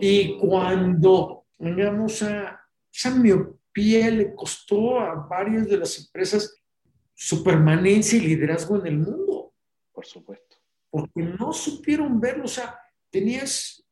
Y 0.00 0.34
mm. 0.34 0.38
cuando 0.38 1.46
llegamos 1.58 2.22
a 2.22 2.60
esa 2.92 3.10
miopía 3.10 4.10
le 4.10 4.34
costó 4.34 4.98
a 4.98 5.14
varias 5.28 5.68
de 5.68 5.76
las 5.76 5.98
empresas 5.98 6.56
su 7.14 7.42
permanencia 7.42 8.18
y 8.18 8.22
liderazgo 8.22 8.78
en 8.78 8.86
el 8.86 8.98
mundo. 8.98 9.54
Por 9.92 10.06
supuesto. 10.06 10.56
Porque 10.90 11.22
no 11.22 11.52
supieron 11.52 12.20
verlo. 12.20 12.44
O 12.44 12.48
sea, 12.48 12.78
tenías 13.10 13.84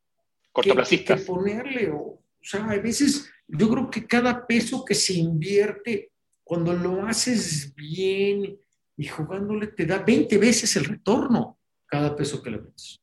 que, 0.55 1.16
ponerle. 1.27 1.90
O, 1.90 2.20
sea, 2.40 2.64
a 2.64 2.79
veces 2.79 3.31
yo 3.48 3.68
creo 3.68 3.90
que 3.90 4.07
cada 4.07 4.46
peso 4.46 4.85
que 4.85 4.94
se 4.94 5.14
invierte, 5.14 6.12
cuando 6.42 6.72
lo 6.72 7.07
haces 7.07 7.74
bien 7.74 8.59
y 8.96 9.07
jugándole, 9.07 9.68
te 9.68 9.87
da 9.87 9.98
20 9.98 10.38
veces 10.38 10.76
el 10.76 10.85
retorno 10.85 11.59
cada 11.87 12.14
peso 12.16 12.42
que 12.42 12.50
le 12.50 12.59
metes. 12.59 13.00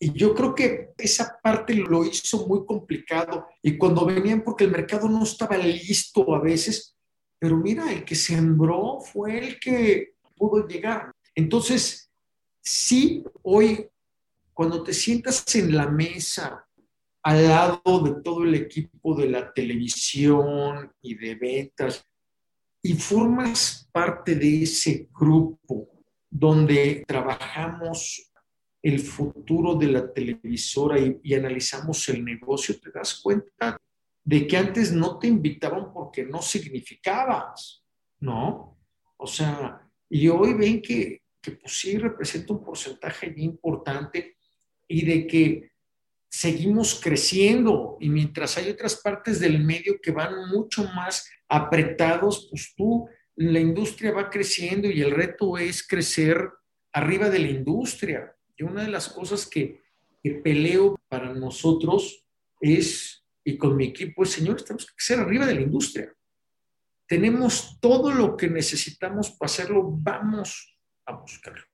Y 0.00 0.12
yo 0.12 0.34
creo 0.34 0.54
que 0.54 0.90
esa 0.96 1.38
parte 1.42 1.74
lo 1.74 2.04
hizo 2.04 2.46
muy 2.46 2.64
complicado. 2.64 3.48
Y 3.62 3.76
cuando 3.76 4.06
venían, 4.06 4.42
porque 4.42 4.64
el 4.64 4.70
mercado 4.70 5.08
no 5.08 5.24
estaba 5.24 5.56
listo 5.56 6.34
a 6.34 6.40
veces, 6.40 6.96
pero 7.38 7.56
mira, 7.56 7.92
el 7.92 8.04
que 8.04 8.14
sembró 8.14 9.00
fue 9.00 9.38
el 9.38 9.58
que 9.58 10.14
pudo 10.36 10.66
llegar. 10.66 11.12
Entonces, 11.34 12.10
sí, 12.60 13.24
hoy, 13.42 13.88
cuando 14.52 14.82
te 14.82 14.92
sientas 14.92 15.44
en 15.54 15.76
la 15.76 15.88
mesa 15.88 16.67
al 17.22 17.48
lado 17.48 18.00
de 18.00 18.22
todo 18.22 18.44
el 18.44 18.54
equipo 18.54 19.14
de 19.14 19.28
la 19.28 19.52
televisión 19.52 20.92
y 21.02 21.14
de 21.14 21.34
ventas, 21.34 22.04
y 22.82 22.94
formas 22.94 23.88
parte 23.92 24.34
de 24.34 24.62
ese 24.62 25.08
grupo 25.12 25.88
donde 26.30 27.04
trabajamos 27.06 28.30
el 28.80 29.00
futuro 29.00 29.74
de 29.74 29.88
la 29.88 30.12
televisora 30.12 30.98
y, 30.98 31.18
y, 31.22 31.34
analizamos 31.34 32.08
el 32.08 32.24
negocio, 32.24 32.78
te 32.80 32.90
das 32.92 33.20
cuenta 33.20 33.76
de 34.24 34.46
que 34.46 34.56
antes 34.56 34.92
no 34.92 35.18
te 35.18 35.26
invitaban 35.26 35.92
porque 35.92 36.24
no 36.24 36.40
significabas, 36.40 37.82
¿no? 38.20 38.78
O 39.16 39.26
sea, 39.26 39.80
y 40.08 40.28
hoy 40.28 40.54
ven 40.54 40.80
que, 40.80 41.22
que 41.40 41.52
pues 41.52 41.78
sí 41.78 41.98
representa 41.98 42.52
un 42.52 42.64
porcentaje 42.64 43.32
importante 43.36 44.36
y 44.86 45.04
de 45.04 45.26
que 45.26 45.67
seguimos 46.28 47.00
creciendo 47.02 47.96
y 48.00 48.08
mientras 48.08 48.58
hay 48.58 48.70
otras 48.70 48.96
partes 48.96 49.40
del 49.40 49.64
medio 49.64 49.98
que 50.02 50.10
van 50.10 50.48
mucho 50.50 50.84
más 50.94 51.28
apretados, 51.48 52.48
pues 52.50 52.74
tú, 52.76 53.08
la 53.36 53.60
industria 53.60 54.12
va 54.12 54.30
creciendo 54.30 54.88
y 54.88 55.00
el 55.00 55.10
reto 55.10 55.56
es 55.58 55.86
crecer 55.86 56.50
arriba 56.92 57.30
de 57.30 57.38
la 57.38 57.48
industria. 57.48 58.34
Y 58.56 58.64
una 58.64 58.82
de 58.82 58.90
las 58.90 59.08
cosas 59.08 59.46
que, 59.46 59.80
que 60.22 60.32
peleo 60.32 60.98
para 61.08 61.32
nosotros 61.32 62.24
es 62.60 63.24
y 63.48 63.56
con 63.56 63.76
mi 63.76 63.86
equipo 63.86 64.24
es, 64.24 64.32
señores, 64.32 64.62
tenemos 64.62 64.84
que 64.84 64.92
ser 64.98 65.20
arriba 65.20 65.46
de 65.46 65.54
la 65.54 65.62
industria. 65.62 66.14
Tenemos 67.06 67.78
todo 67.80 68.12
lo 68.12 68.36
que 68.36 68.46
necesitamos 68.46 69.30
para 69.30 69.50
hacerlo, 69.50 69.88
vamos 69.90 70.76
a 71.06 71.12
buscarlo. 71.12 71.64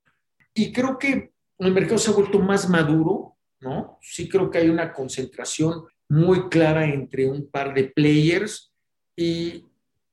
Y 0.55 0.73
creo 0.73 0.97
que 0.97 1.33
el 1.59 1.73
mercado 1.73 1.99
se 1.99 2.11
ha 2.11 2.15
vuelto 2.15 2.39
más 2.39 2.69
maduro, 2.69 3.34
¿no? 3.61 3.99
Sí 4.03 4.29
creo 4.29 4.51
que 4.51 4.59
hay 4.59 4.69
una 4.69 4.93
concentración 4.93 5.85
muy 6.09 6.49
clara 6.49 6.87
entre 6.87 7.29
un 7.29 7.51
par 7.51 7.75
de 7.75 7.85
players 7.85 8.73
y, 9.17 9.65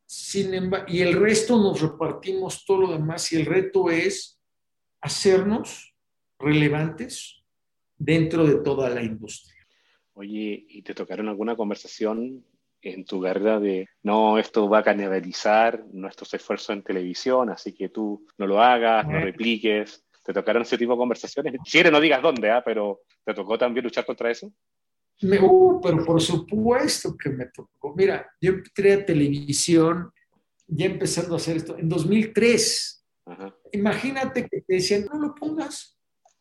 sin 0.06 0.72
y 0.88 1.02
el 1.02 1.14
resto 1.14 1.58
nos 1.58 1.82
repartimos 1.82 2.66
todo 2.66 2.82
lo 2.82 2.92
demás 2.92 3.32
y 3.32 3.38
el 3.38 3.46
reto 3.46 3.90
es 3.90 4.40
hacernos 5.02 5.94
relevantes 6.40 7.44
dentro 7.98 8.46
de 8.46 8.56
toda 8.64 8.90
la 8.90 9.04
industria. 9.04 9.66
Oye, 10.14 10.66
¿y 10.68 10.82
te 10.82 10.94
tocaron 10.94 11.30
alguna 11.30 11.56
conversación 11.56 12.46
en 12.82 13.06
tu 13.06 13.22
carrera 13.22 13.60
de, 13.60 13.88
no, 14.04 14.40
esto 14.40 14.68
va 14.68 14.80
a 14.80 14.84
canibalizar 14.84 15.86
nuestros 15.92 16.34
esfuerzos 16.34 16.72
en 16.72 16.84
televisión, 16.84 17.50
así 17.50 17.74
que 17.74 17.90
tú 17.90 18.26
no 18.38 18.48
lo 18.48 18.62
hagas, 18.62 19.08
no 19.08 19.20
repliques? 19.20 20.04
¿Te 20.24 20.34
tocaron 20.34 20.62
ese 20.62 20.78
tipo 20.78 20.94
de 20.94 20.98
conversaciones? 20.98 21.56
Si 21.66 21.80
eres, 21.80 21.92
no 21.92 22.00
digas 22.00 22.22
dónde, 22.22 22.52
¿ah? 22.52 22.62
pero 22.64 23.02
¿te 23.26 23.34
tocó 23.34 23.58
también 23.58 23.84
luchar 23.84 24.06
contra 24.06 24.30
eso? 24.30 24.52
Me, 25.22 25.40
uh, 25.40 25.80
pero 25.82 26.04
por 26.04 26.22
supuesto 26.22 27.16
que 27.18 27.30
me 27.30 27.46
tocó. 27.48 27.94
Mira, 27.96 28.30
yo 28.40 28.54
entré 28.54 28.94
a 28.94 29.06
televisión 29.06 30.12
ya 30.68 30.86
empezando 30.86 31.34
a 31.34 31.38
hacer 31.38 31.58
esto 31.58 31.78
en 31.78 31.90
2003. 31.90 33.06
Imagínate 33.74 34.48
que 34.48 34.62
te 34.62 34.76
decían, 34.76 35.06
no 35.12 35.20
lo 35.20 35.36
pongas. 35.36 35.98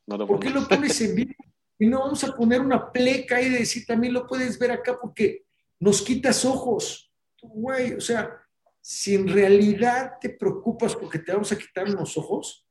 No 0.06 0.16
lo 0.16 0.26
¿Por 0.26 0.40
qué 0.40 0.50
lo 0.50 0.66
pones 0.66 1.00
en 1.00 1.14
vivo? 1.14 1.34
Y 1.78 1.86
no 1.86 2.00
vamos 2.00 2.22
a 2.24 2.34
poner 2.34 2.60
una 2.60 2.92
pleca 2.92 3.40
y 3.40 3.48
decir, 3.48 3.86
también 3.86 4.12
lo 4.12 4.26
puedes 4.26 4.58
ver 4.58 4.70
acá 4.70 4.98
porque 5.00 5.44
nos 5.78 6.02
quitas 6.02 6.44
ojos. 6.44 7.10
Güey, 7.42 7.94
o 7.94 8.00
sea, 8.00 8.36
si 8.80 9.14
en 9.14 9.28
realidad 9.28 10.14
te 10.20 10.30
preocupas 10.30 10.94
porque 10.94 11.18
te 11.18 11.32
vamos 11.32 11.50
a 11.52 11.58
quitar 11.58 11.86
unos 11.86 12.16
ojos, 12.16 12.66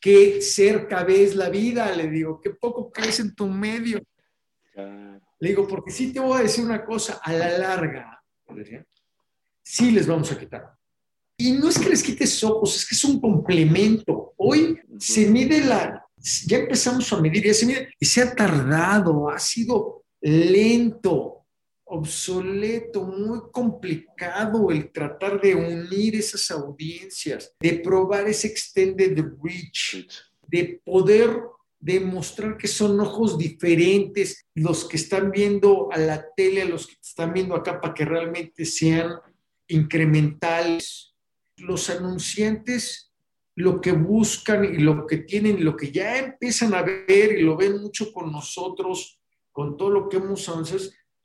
qué 0.00 0.40
cerca 0.40 1.04
ves 1.04 1.34
la 1.36 1.50
vida, 1.50 1.94
le 1.94 2.08
digo, 2.08 2.40
qué 2.40 2.50
poco 2.50 2.90
crees 2.90 3.20
en 3.20 3.34
tu 3.34 3.46
medio. 3.46 4.00
Le 5.38 5.48
digo, 5.48 5.66
porque 5.66 5.90
sí 5.90 6.12
te 6.12 6.20
voy 6.20 6.38
a 6.38 6.42
decir 6.42 6.64
una 6.64 6.84
cosa, 6.84 7.20
a 7.22 7.32
la 7.32 7.58
larga, 7.58 8.22
sí 9.62 9.90
les 9.90 10.06
vamos 10.06 10.32
a 10.32 10.38
quitar. 10.38 10.72
Y 11.36 11.52
no 11.52 11.68
es 11.68 11.78
que 11.78 11.88
les 11.88 12.02
quites 12.02 12.42
ojos, 12.44 12.76
es 12.76 12.86
que 12.86 12.94
es 12.94 13.04
un 13.04 13.18
complemento. 13.18 14.34
Hoy 14.36 14.78
se 14.98 15.26
mide 15.26 15.64
la, 15.64 16.04
ya 16.44 16.58
empezamos 16.58 17.10
a 17.12 17.20
medir, 17.20 17.44
ya 17.44 17.54
se 17.54 17.66
mide, 17.66 17.94
y 17.98 18.04
se 18.04 18.22
ha 18.22 18.34
tardado, 18.34 19.30
ha 19.30 19.38
sido 19.38 20.04
lento, 20.20 21.39
obsoleto, 21.92 23.02
muy 23.02 23.40
complicado 23.50 24.70
el 24.70 24.92
tratar 24.92 25.40
de 25.40 25.56
unir 25.56 26.14
esas 26.14 26.50
audiencias, 26.52 27.52
de 27.58 27.80
probar 27.80 28.28
ese 28.28 28.46
extended 28.46 29.18
reach, 29.42 30.06
de 30.46 30.80
poder 30.84 31.36
demostrar 31.80 32.56
que 32.56 32.68
son 32.68 33.00
ojos 33.00 33.36
diferentes 33.36 34.46
los 34.54 34.84
que 34.84 34.98
están 34.98 35.32
viendo 35.32 35.88
a 35.90 35.98
la 35.98 36.24
tele, 36.36 36.62
a 36.62 36.66
los 36.66 36.86
que 36.86 36.94
están 37.02 37.32
viendo 37.32 37.56
acá, 37.56 37.80
para 37.80 37.94
que 37.94 38.04
realmente 38.04 38.64
sean 38.64 39.14
incrementales. 39.66 41.14
Los 41.56 41.90
anunciantes 41.90 43.10
lo 43.56 43.80
que 43.80 43.92
buscan 43.92 44.64
y 44.64 44.78
lo 44.78 45.06
que 45.06 45.18
tienen 45.18 45.58
y 45.58 45.62
lo 45.62 45.76
que 45.76 45.90
ya 45.90 46.18
empiezan 46.18 46.72
a 46.72 46.82
ver 46.82 47.36
y 47.36 47.42
lo 47.42 47.56
ven 47.56 47.80
mucho 47.80 48.12
con 48.12 48.30
nosotros, 48.30 49.18
con 49.50 49.76
todo 49.76 49.90
lo 49.90 50.08
que 50.08 50.18
hemos 50.18 50.48
avanzado, 50.48 50.80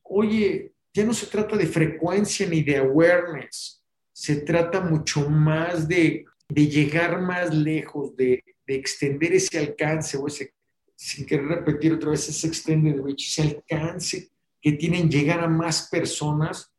oye, 0.06 0.74
ya 0.94 1.04
no 1.04 1.14
se 1.14 1.28
trata 1.28 1.58
de 1.58 1.68
frecuencia 1.68 2.48
ni 2.48 2.64
de 2.64 2.78
awareness, 2.78 3.84
se 4.14 4.38
trata 4.38 4.80
mucho 4.80 5.30
más 5.30 5.88
de, 5.88 6.26
llegar 6.48 7.22
más 7.22 7.54
lejos, 7.54 8.16
de, 8.16 8.44
extender 8.68 9.34
ese 9.34 9.60
alcance 9.60 10.18
o 10.18 10.26
ese, 10.26 10.54
sin 10.96 11.26
querer 11.26 11.46
repetir 11.46 11.94
otra 11.94 12.12
vez, 12.12 12.28
ese 12.28 12.48
extended 12.48 13.00
reach, 13.02 13.28
ese 13.28 13.42
alcance 13.42 14.30
que 14.62 14.72
tienen 14.72 15.10
llegar 15.10 15.42
a 15.42 15.48
más 15.48 15.90
personas 15.90 16.72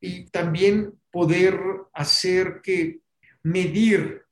y 0.00 0.24
también 0.30 0.98
poder 1.12 1.60
hacer 1.92 2.60
que 2.62 3.00
medir 3.44 4.22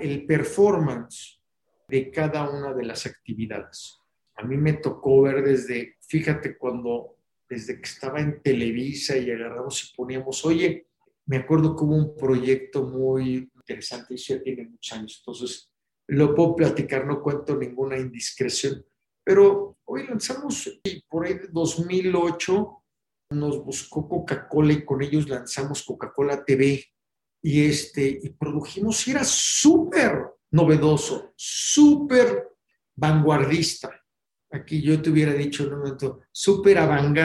el 0.00 0.24
performance 0.24 1.42
de 1.88 2.10
cada 2.10 2.48
una 2.48 2.72
de 2.72 2.84
las 2.84 3.04
actividades. 3.06 3.98
A 4.36 4.44
mí 4.44 4.56
me 4.56 4.74
tocó 4.74 5.22
ver 5.22 5.42
desde, 5.42 5.96
fíjate, 6.00 6.56
cuando 6.56 7.17
desde 7.48 7.76
que 7.76 7.88
estaba 7.88 8.20
en 8.20 8.42
Televisa 8.42 9.16
y 9.16 9.30
agarramos 9.30 9.84
y 9.84 9.96
poníamos, 9.96 10.44
oye, 10.44 10.86
me 11.26 11.38
acuerdo 11.38 11.74
que 11.74 11.84
hubo 11.84 11.94
un 11.94 12.16
proyecto 12.16 12.84
muy 12.84 13.50
interesante, 13.54 14.14
eso 14.14 14.34
ya 14.34 14.42
tiene 14.42 14.68
muchos 14.68 14.96
años, 14.96 15.18
entonces 15.20 15.70
lo 16.08 16.34
puedo 16.34 16.56
platicar, 16.56 17.06
no 17.06 17.22
cuento 17.22 17.56
ninguna 17.56 17.98
indiscreción, 17.98 18.84
pero 19.24 19.76
hoy 19.84 20.06
lanzamos, 20.06 20.80
y 20.82 21.02
por 21.02 21.26
ahí 21.26 21.34
de 21.34 21.48
2008 21.48 22.84
nos 23.30 23.62
buscó 23.62 24.08
Coca-Cola 24.08 24.72
y 24.72 24.84
con 24.84 25.02
ellos 25.02 25.28
lanzamos 25.28 25.82
Coca-Cola 25.82 26.44
TV 26.44 26.82
y, 27.42 27.64
este, 27.66 28.20
y 28.22 28.30
produjimos, 28.30 29.06
y 29.06 29.10
era 29.10 29.24
súper 29.24 30.24
novedoso, 30.50 31.32
súper 31.36 32.48
vanguardista. 32.96 34.02
Aquí 34.50 34.80
yo 34.80 35.00
te 35.00 35.10
hubiera 35.10 35.32
dicho 35.32 35.64
en 35.64 35.74
un 35.74 35.78
momento, 35.80 36.20
súper 36.32 36.78
avant 36.78 37.16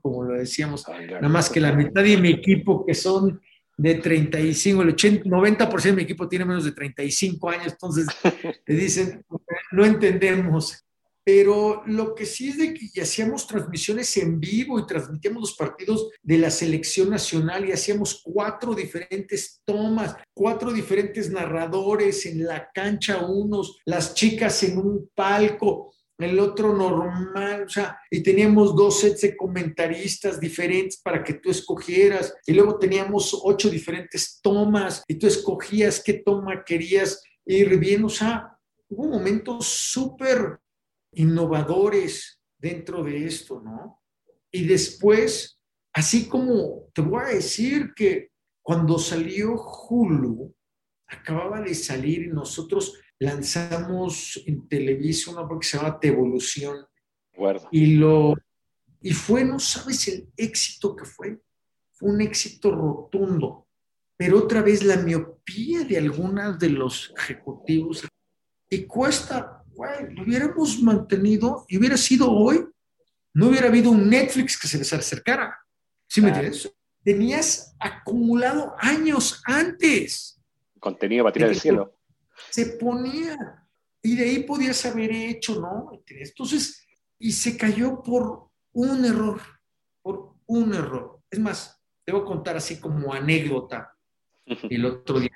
como 0.00 0.24
lo 0.24 0.38
decíamos, 0.38 0.84
nada 0.88 1.28
más 1.28 1.50
que 1.50 1.60
la 1.60 1.72
mitad 1.72 2.02
de 2.02 2.16
mi 2.16 2.30
equipo, 2.30 2.86
que 2.86 2.94
son 2.94 3.40
de 3.76 3.94
35, 3.96 4.82
el 4.82 4.88
80, 4.90 5.24
90% 5.24 5.82
de 5.82 5.92
mi 5.92 6.02
equipo 6.02 6.28
tiene 6.28 6.44
menos 6.44 6.64
de 6.64 6.72
35 6.72 7.50
años, 7.50 7.72
entonces 7.72 8.06
te 8.64 8.72
dicen, 8.74 9.24
no 9.72 9.84
entendemos 9.84 10.84
pero 11.22 11.82
lo 11.86 12.14
que 12.14 12.24
sí 12.24 12.48
es 12.48 12.58
de 12.58 12.74
que 12.74 13.02
hacíamos 13.02 13.46
transmisiones 13.46 14.16
en 14.16 14.40
vivo 14.40 14.78
y 14.78 14.86
transmitíamos 14.86 15.42
los 15.42 15.54
partidos 15.54 16.08
de 16.22 16.38
la 16.38 16.50
selección 16.50 17.10
nacional 17.10 17.68
y 17.68 17.72
hacíamos 17.72 18.22
cuatro 18.24 18.74
diferentes 18.74 19.60
tomas, 19.64 20.16
cuatro 20.34 20.72
diferentes 20.72 21.30
narradores 21.30 22.24
en 22.26 22.44
la 22.44 22.70
cancha, 22.72 23.24
unos, 23.26 23.78
las 23.84 24.14
chicas 24.14 24.62
en 24.62 24.78
un 24.78 25.10
palco, 25.14 25.92
el 26.22 26.38
otro 26.38 26.74
normal, 26.74 27.64
o 27.64 27.68
sea, 27.68 27.98
y 28.10 28.22
teníamos 28.22 28.74
dos 28.74 29.00
sets 29.00 29.22
de 29.22 29.36
comentaristas 29.36 30.40
diferentes 30.40 31.00
para 31.00 31.22
que 31.22 31.34
tú 31.34 31.50
escogieras, 31.50 32.34
y 32.46 32.52
luego 32.52 32.78
teníamos 32.78 33.38
ocho 33.42 33.70
diferentes 33.70 34.40
tomas, 34.42 35.02
y 35.06 35.14
tú 35.14 35.26
escogías 35.26 36.02
qué 36.02 36.14
toma 36.14 36.64
querías 36.64 37.22
ir 37.44 37.78
bien, 37.78 38.04
o 38.04 38.08
sea, 38.08 38.56
hubo 38.88 39.06
momentos 39.06 39.66
súper 39.66 40.58
innovadores 41.12 42.40
dentro 42.58 43.02
de 43.02 43.26
esto, 43.26 43.60
¿no? 43.60 44.00
Y 44.52 44.66
después, 44.66 45.58
así 45.92 46.28
como 46.28 46.88
te 46.92 47.02
voy 47.02 47.22
a 47.22 47.34
decir 47.34 47.92
que 47.94 48.30
cuando 48.62 48.98
salió 48.98 49.54
Hulu, 49.54 50.54
acababa 51.08 51.60
de 51.60 51.74
salir 51.74 52.22
y 52.22 52.28
nosotros 52.28 53.00
lanzamos 53.20 54.42
en 54.46 54.66
Televisa 54.66 55.30
una 55.30 55.46
que 55.58 55.66
se 55.66 55.76
llama 55.76 55.98
Evolución. 56.02 56.86
Y, 57.70 57.94
lo, 57.96 58.34
y 59.00 59.12
fue, 59.12 59.44
no 59.44 59.58
sabes 59.58 60.08
el 60.08 60.28
éxito 60.36 60.96
que 60.96 61.04
fue. 61.04 61.40
Fue 61.92 62.10
un 62.10 62.20
éxito 62.20 62.70
rotundo. 62.70 63.68
Pero 64.16 64.38
otra 64.38 64.62
vez 64.62 64.82
la 64.82 64.96
miopía 64.96 65.84
de 65.84 65.98
algunos 65.98 66.58
de 66.58 66.70
los 66.70 67.12
ejecutivos. 67.16 68.06
Y 68.68 68.84
cuesta, 68.84 69.64
güey, 69.68 70.14
lo 70.14 70.22
hubiéramos 70.22 70.82
mantenido 70.82 71.64
y 71.68 71.78
hubiera 71.78 71.96
sido 71.96 72.30
hoy, 72.30 72.66
no 73.34 73.48
hubiera 73.48 73.68
habido 73.68 73.90
un 73.90 74.08
Netflix 74.08 74.58
que 74.58 74.68
se 74.68 74.78
les 74.78 74.92
acercara. 74.92 75.58
¿Sí 76.06 76.20
me 76.20 76.28
entiendes? 76.28 76.72
Tenías 77.02 77.74
acumulado 77.78 78.74
años 78.78 79.42
antes. 79.44 80.40
Contenido 80.78 81.30
tirar 81.32 81.50
del 81.50 81.60
cielo. 81.60 81.99
Se 82.50 82.66
ponía. 82.78 83.36
Y 84.02 84.16
de 84.16 84.24
ahí 84.24 84.42
podías 84.44 84.84
haber 84.86 85.12
hecho, 85.12 85.60
¿no? 85.60 85.90
Entonces, 86.06 86.86
y 87.18 87.32
se 87.32 87.56
cayó 87.56 88.02
por 88.02 88.48
un 88.72 89.04
error, 89.04 89.40
por 90.02 90.36
un 90.46 90.74
error. 90.74 91.20
Es 91.30 91.38
más, 91.38 91.80
debo 92.06 92.24
contar 92.24 92.56
así 92.56 92.80
como 92.80 93.12
anécdota. 93.12 93.94
El 94.46 94.84
otro 94.86 95.20
día 95.20 95.30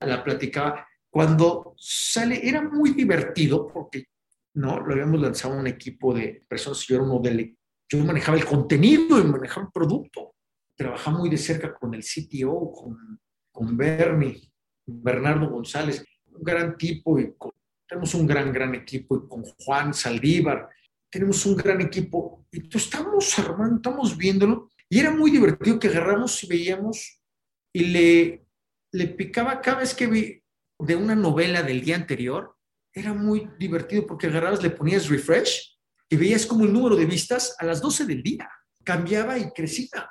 la, 0.00 0.24
platicaba. 0.24 0.86
Cuando 1.08 1.74
sale, 1.76 2.46
era 2.46 2.62
muy 2.62 2.90
divertido 2.90 3.66
porque, 3.66 4.06
¿no? 4.54 4.80
Lo 4.80 4.92
habíamos 4.92 5.20
lanzado 5.20 5.54
un 5.54 5.66
equipo 5.66 6.14
de 6.14 6.44
personas, 6.48 6.86
yo 6.86 6.96
era 6.96 7.04
uno 7.04 7.18
del, 7.20 7.56
yo 7.88 7.98
manejaba 8.04 8.38
el 8.38 8.44
contenido 8.44 9.18
y 9.18 9.24
manejaba 9.24 9.66
el 9.66 9.72
producto. 9.72 10.34
Trabajaba 10.74 11.18
muy 11.18 11.28
de 11.28 11.36
cerca 11.36 11.74
con 11.74 11.94
el 11.94 12.02
CTO, 12.02 12.72
con, 12.72 13.20
con 13.52 13.76
Bernie, 13.76 14.50
Bernardo 14.86 15.50
González, 15.50 16.04
un 16.40 16.44
gran 16.44 16.76
tipo 16.76 17.18
y 17.20 17.34
tenemos 17.86 18.14
un 18.14 18.26
gran, 18.26 18.52
gran 18.52 18.74
equipo 18.74 19.16
y 19.16 19.28
con 19.28 19.42
Juan 19.42 19.92
Saldívar, 19.92 20.68
tenemos 21.10 21.44
un 21.44 21.56
gran 21.56 21.80
equipo 21.80 22.46
y 22.50 22.68
tú 22.68 22.78
estamos 22.78 23.38
armando, 23.38 23.76
estamos 23.76 24.16
viéndolo 24.16 24.70
y 24.88 24.98
era 24.98 25.10
muy 25.10 25.30
divertido 25.30 25.78
que 25.78 25.88
agarramos 25.88 26.42
y 26.42 26.46
veíamos 26.46 27.20
y 27.72 27.84
le, 27.84 28.46
le 28.92 29.06
picaba 29.08 29.60
cada 29.60 29.80
vez 29.80 29.94
que 29.94 30.06
vi 30.06 30.42
de 30.78 30.96
una 30.96 31.14
novela 31.14 31.62
del 31.62 31.82
día 31.82 31.96
anterior, 31.96 32.56
era 32.92 33.12
muy 33.12 33.48
divertido 33.58 34.06
porque 34.06 34.26
agarrabas, 34.26 34.62
le 34.62 34.70
ponías 34.70 35.08
refresh 35.08 35.78
y 36.08 36.16
veías 36.16 36.46
como 36.46 36.64
el 36.64 36.72
número 36.72 36.96
de 36.96 37.06
vistas 37.06 37.54
a 37.58 37.66
las 37.66 37.80
12 37.80 38.06
del 38.06 38.22
día 38.22 38.50
cambiaba 38.82 39.38
y 39.38 39.50
crecía 39.50 40.10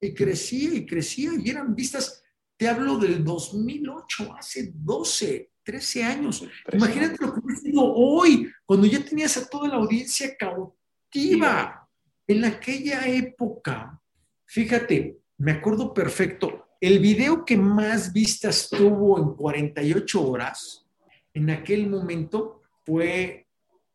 y 0.00 0.12
crecía 0.12 0.74
y 0.74 0.86
crecía 0.86 1.30
y 1.38 1.48
eran 1.48 1.74
vistas 1.74 2.22
te 2.58 2.66
hablo 2.66 2.98
del 2.98 3.24
2008, 3.24 4.34
hace 4.36 4.72
12, 4.74 5.52
13 5.68 6.02
años. 6.02 6.42
Imagínate 6.72 7.18
lo 7.20 7.34
que 7.34 7.40
hubiera 7.40 7.60
sido 7.60 7.82
hoy, 7.84 8.50
cuando 8.64 8.86
ya 8.86 9.04
tenías 9.04 9.36
a 9.36 9.46
toda 9.46 9.68
la 9.68 9.74
audiencia 9.74 10.34
cautiva. 10.34 11.86
En 12.26 12.42
aquella 12.46 13.06
época, 13.06 14.00
fíjate, 14.46 15.18
me 15.36 15.52
acuerdo 15.52 15.92
perfecto, 15.92 16.68
el 16.80 17.00
video 17.00 17.44
que 17.44 17.58
más 17.58 18.14
vistas 18.14 18.70
tuvo 18.70 19.18
en 19.18 19.34
48 19.34 20.26
horas, 20.26 20.86
en 21.34 21.50
aquel 21.50 21.86
momento, 21.86 22.62
fue 22.86 23.46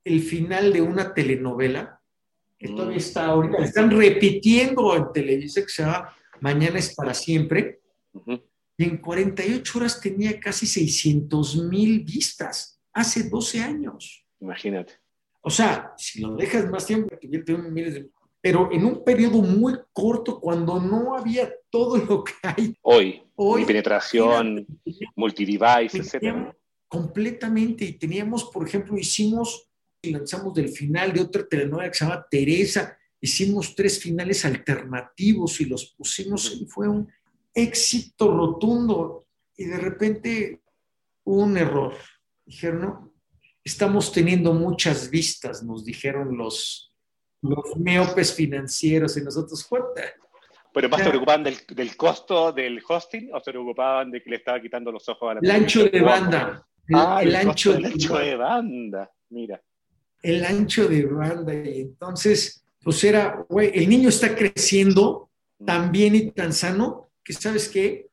el 0.03 0.21
final 0.21 0.71
de 0.73 0.81
una 0.83 1.11
telenovela, 1.11 1.99
que 2.59 2.67
todavía 2.67 2.97
mm. 2.97 2.99
está 2.99 3.25
ahorita, 3.25 3.63
están 3.63 3.89
repitiendo 3.89 4.95
en 4.95 5.11
televisión, 5.11 5.65
que 5.65 5.71
se 5.71 5.81
llama 5.81 6.15
Mañana 6.39 6.77
es 6.77 6.93
para 6.93 7.15
siempre 7.15 7.79
y 8.77 8.85
en 8.85 8.97
48 8.97 9.77
horas 9.77 10.01
tenía 10.01 10.39
casi 10.39 10.65
600 10.65 11.63
mil 11.63 12.03
vistas, 12.03 12.79
hace 12.91 13.29
12 13.29 13.59
años. 13.61 14.25
Imagínate. 14.39 14.93
O 15.41 15.49
sea, 15.49 15.93
si 15.97 16.21
lo 16.21 16.35
dejas 16.35 16.69
más 16.69 16.85
tiempo, 16.85 17.15
miles 17.69 17.93
de... 17.93 18.09
Pero 18.41 18.69
en 18.71 18.83
un 18.83 19.03
periodo 19.03 19.41
muy 19.41 19.73
corto, 19.93 20.39
cuando 20.39 20.79
no 20.79 21.15
había 21.15 21.49
todo 21.69 21.97
lo 21.97 22.23
que 22.23 22.33
hay. 22.41 22.75
Hoy, 22.81 23.23
hoy 23.35 23.63
penetración, 23.63 24.67
multidevice, 25.15 25.97
etc. 25.97 26.53
Completamente. 26.87 27.85
Y 27.85 27.93
teníamos, 27.93 28.45
por 28.45 28.67
ejemplo, 28.67 28.97
hicimos, 28.97 29.69
y 30.01 30.11
lanzamos 30.11 30.53
del 30.53 30.69
final 30.69 31.13
de 31.13 31.21
otra 31.21 31.47
telenovela 31.47 31.89
que 31.89 31.97
se 31.97 32.05
llama 32.05 32.25
Teresa, 32.29 32.97
hicimos 33.21 33.75
tres 33.75 33.97
finales 34.01 34.43
alternativos 34.43 35.61
y 35.61 35.65
los 35.65 35.93
pusimos, 35.97 36.53
y 36.59 36.65
fue 36.65 36.89
un 36.89 37.07
éxito 37.53 38.31
rotundo 38.31 39.25
y 39.55 39.65
de 39.65 39.77
repente 39.77 40.61
un 41.25 41.57
error. 41.57 41.93
Dijeron, 42.45 42.81
no, 42.81 43.13
estamos 43.63 44.11
teniendo 44.11 44.53
muchas 44.53 45.09
vistas, 45.09 45.63
nos 45.63 45.85
dijeron 45.85 46.37
los, 46.37 46.93
los 47.41 47.77
meopes 47.77 48.33
financieros 48.33 49.17
y 49.17 49.21
nosotros, 49.21 49.63
fuerte. 49.65 50.03
¿Pero 50.73 50.89
más 50.89 51.03
se 51.03 51.09
preocupaban 51.09 51.43
del, 51.43 51.57
del, 51.67 51.95
costo 51.95 52.51
del 52.51 52.81
hosting 52.87 53.29
o 53.33 53.39
se 53.39 53.51
preocupaban 53.51 54.09
de 54.09 54.23
que 54.23 54.29
le 54.31 54.37
estaba 54.37 54.59
quitando 54.59 54.91
los 54.91 55.07
ojos 55.07 55.31
a 55.31 55.33
la 55.35 55.39
El 55.41 55.51
ancho 55.51 55.85
de 55.85 56.01
banda. 56.01 56.67
ah, 56.95 57.19
el, 57.21 57.35
ancho, 57.35 57.75
el 57.75 57.85
ancho 57.85 58.17
de 58.17 58.35
banda, 58.35 59.11
mira. 59.29 59.61
El 60.23 60.43
ancho 60.43 60.87
de 60.87 61.05
banda. 61.05 61.53
Y 61.53 61.81
entonces, 61.81 62.65
pues 62.83 63.03
era, 63.03 63.45
güey, 63.47 63.71
el 63.75 63.87
niño 63.87 64.09
está 64.09 64.35
creciendo 64.35 65.29
mm. 65.59 65.65
tan 65.65 65.91
bien 65.91 66.15
y 66.15 66.31
tan 66.31 66.51
sano 66.51 67.11
que 67.23 67.33
sabes 67.33 67.69
qué, 67.69 68.09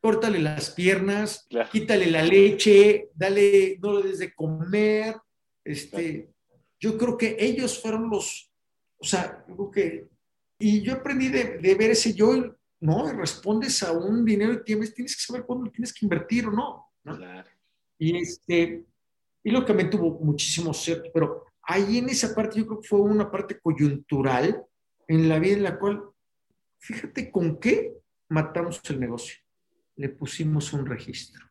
córtale 0.00 0.38
las 0.38 0.70
piernas, 0.70 1.46
quítale 1.72 2.10
la 2.10 2.22
leche, 2.22 3.08
dale, 3.14 3.78
no 3.80 3.98
le 4.00 4.08
des 4.08 4.18
de 4.18 4.34
comer. 4.34 5.16
Este, 5.64 6.30
Yo 6.78 6.98
creo 6.98 7.16
que 7.16 7.36
ellos 7.38 7.80
fueron 7.80 8.10
los, 8.10 8.50
o 8.98 9.04
sea, 9.04 9.44
yo 9.48 9.56
creo 9.56 9.70
que, 9.70 10.08
y 10.58 10.82
yo 10.82 10.94
aprendí 10.94 11.28
de, 11.28 11.74
ver 11.74 11.90
ese 11.90 12.12
yo, 12.12 12.54
¿no? 12.80 13.12
Respondes 13.12 13.82
a 13.82 13.92
un 13.92 14.24
dinero 14.24 14.52
y 14.52 14.64
tienes, 14.64 14.92
tienes 14.94 15.16
que 15.16 15.22
saber 15.22 15.44
cuándo 15.46 15.70
tienes 15.70 15.92
que 15.92 16.04
invertir 16.04 16.46
o 16.48 16.50
no. 16.50 16.86
Claro. 17.02 17.48
Y, 17.98 18.16
este, 18.18 18.84
y 19.42 19.50
lo 19.50 19.64
que 19.64 19.72
me 19.72 19.84
tuvo 19.84 20.18
muchísimo 20.20 20.74
cierto, 20.74 21.10
pero 21.14 21.46
ahí 21.62 21.98
en 21.98 22.10
esa 22.10 22.34
parte 22.34 22.58
yo 22.58 22.66
creo 22.66 22.80
que 22.80 22.88
fue 22.88 23.00
una 23.00 23.30
parte 23.30 23.58
coyuntural 23.58 24.62
en 25.08 25.28
la 25.28 25.38
vida 25.38 25.56
en 25.56 25.62
la 25.62 25.78
cual, 25.78 26.02
fíjate 26.78 27.30
con 27.30 27.58
qué 27.58 28.03
matamos 28.28 28.80
el 28.88 29.00
negocio. 29.00 29.38
Le 29.96 30.08
pusimos 30.08 30.72
un 30.72 30.86
registro. 30.86 31.44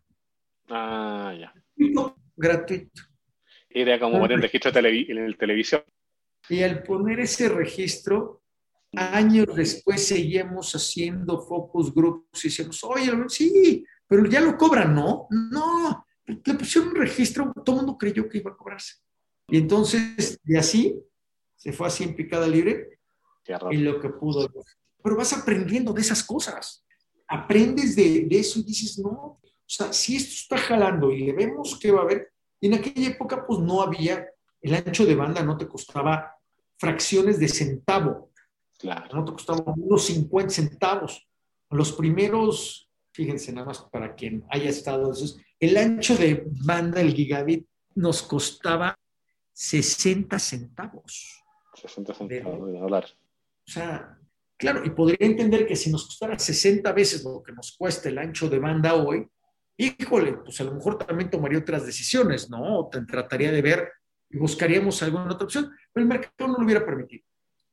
Ah, 0.69 1.33
ya. 1.37 1.53
Gratuito. 2.35 3.01
Era 3.69 3.99
como 3.99 4.19
poner 4.19 4.37
un 4.37 4.43
registro 4.43 4.71
en 4.75 5.17
el 5.17 5.37
televisión. 5.37 5.83
Y 6.49 6.61
al 6.61 6.83
poner 6.83 7.21
ese 7.21 7.49
registro, 7.49 8.43
años 8.95 9.47
después 9.55 10.05
seguimos 10.05 10.73
haciendo 10.73 11.41
focus 11.41 11.93
groups 11.93 12.45
y 12.45 12.49
decíamos, 12.49 12.83
oye, 12.83 13.11
sí, 13.29 13.85
pero 14.07 14.25
ya 14.25 14.41
lo 14.41 14.57
cobran, 14.57 14.93
¿no? 14.93 15.27
No, 15.29 16.05
le 16.25 16.53
pusieron 16.53 16.89
un 16.89 16.95
registro, 16.97 17.51
todo 17.65 17.77
el 17.77 17.85
mundo 17.85 17.97
creyó 17.97 18.27
que 18.29 18.39
iba 18.39 18.51
a 18.51 18.57
cobrarse. 18.57 18.95
Y 19.47 19.57
entonces, 19.57 20.39
de 20.43 20.59
así, 20.59 20.95
se 21.55 21.73
fue 21.73 21.87
así 21.87 22.03
en 22.03 22.15
picada 22.15 22.47
libre. 22.47 22.99
Y 23.71 23.77
lo 23.77 23.99
que 23.99 24.09
pudo 24.09 24.49
pero 25.03 25.17
vas 25.17 25.33
aprendiendo 25.33 25.91
de 25.91 26.01
esas 26.01 26.23
cosas. 26.23 26.85
Aprendes 27.27 27.95
de, 27.95 28.27
eso 28.31 28.59
y 28.59 28.63
dices, 28.63 28.97
no, 28.99 29.09
o 29.09 29.41
sea, 29.65 29.91
si 29.91 30.15
esto 30.15 30.33
está 30.33 30.57
jalando 30.57 31.11
y 31.11 31.25
le 31.25 31.33
vemos 31.33 31.77
que 31.77 31.91
va 31.91 31.99
a 31.99 32.03
haber, 32.03 32.31
en 32.61 32.73
aquella 32.73 33.09
época 33.09 33.45
pues 33.45 33.59
no 33.59 33.81
había, 33.81 34.25
el 34.61 34.75
ancho 34.75 35.05
de 35.05 35.15
banda 35.15 35.43
no 35.43 35.57
te 35.57 35.67
costaba 35.67 36.33
fracciones 36.77 37.39
de 37.39 37.49
centavo, 37.49 38.31
claro. 38.79 39.17
no 39.17 39.25
te 39.25 39.33
costaba 39.33 39.73
unos 39.75 40.05
50 40.05 40.49
centavos. 40.49 41.27
Los 41.69 41.91
primeros, 41.93 42.89
fíjense 43.11 43.51
nada 43.51 43.67
más 43.67 43.81
para 43.91 44.15
quien 44.15 44.45
haya 44.49 44.69
estado, 44.69 45.11
el 45.59 45.77
ancho 45.77 46.15
de 46.15 46.45
banda, 46.45 47.01
el 47.01 47.13
gigabit, 47.13 47.67
nos 47.95 48.21
costaba 48.21 48.97
60 49.53 50.39
centavos. 50.39 51.43
60 51.75 52.13
centavos 52.13 52.71
de 52.71 52.79
dólar. 52.79 53.05
O 53.67 53.71
sea, 53.71 54.19
Claro, 54.63 54.85
y 54.85 54.91
podría 54.91 55.17
entender 55.27 55.67
que 55.67 55.75
si 55.75 55.91
nos 55.91 56.05
costara 56.05 56.39
60 56.39 56.89
veces 56.93 57.21
lo 57.25 57.43
que 57.43 57.51
nos 57.51 57.75
cuesta 57.75 58.07
el 58.07 58.17
ancho 58.17 58.47
de 58.47 58.59
banda 58.59 58.93
hoy, 58.93 59.27
híjole, 59.75 60.37
pues 60.37 60.61
a 60.61 60.63
lo 60.63 60.73
mejor 60.73 60.97
también 60.97 61.29
tomaría 61.29 61.59
otras 61.59 61.85
decisiones, 61.85 62.49
¿no? 62.49 62.79
O 62.79 62.89
trataría 62.89 63.51
de 63.51 63.61
ver 63.61 63.91
y 64.29 64.37
buscaríamos 64.37 65.03
alguna 65.03 65.33
otra 65.33 65.43
opción, 65.43 65.69
pero 65.91 66.03
el 66.03 66.07
mercado 66.07 66.49
no 66.49 66.59
lo 66.59 66.63
hubiera 66.63 66.85
permitido. 66.85 67.25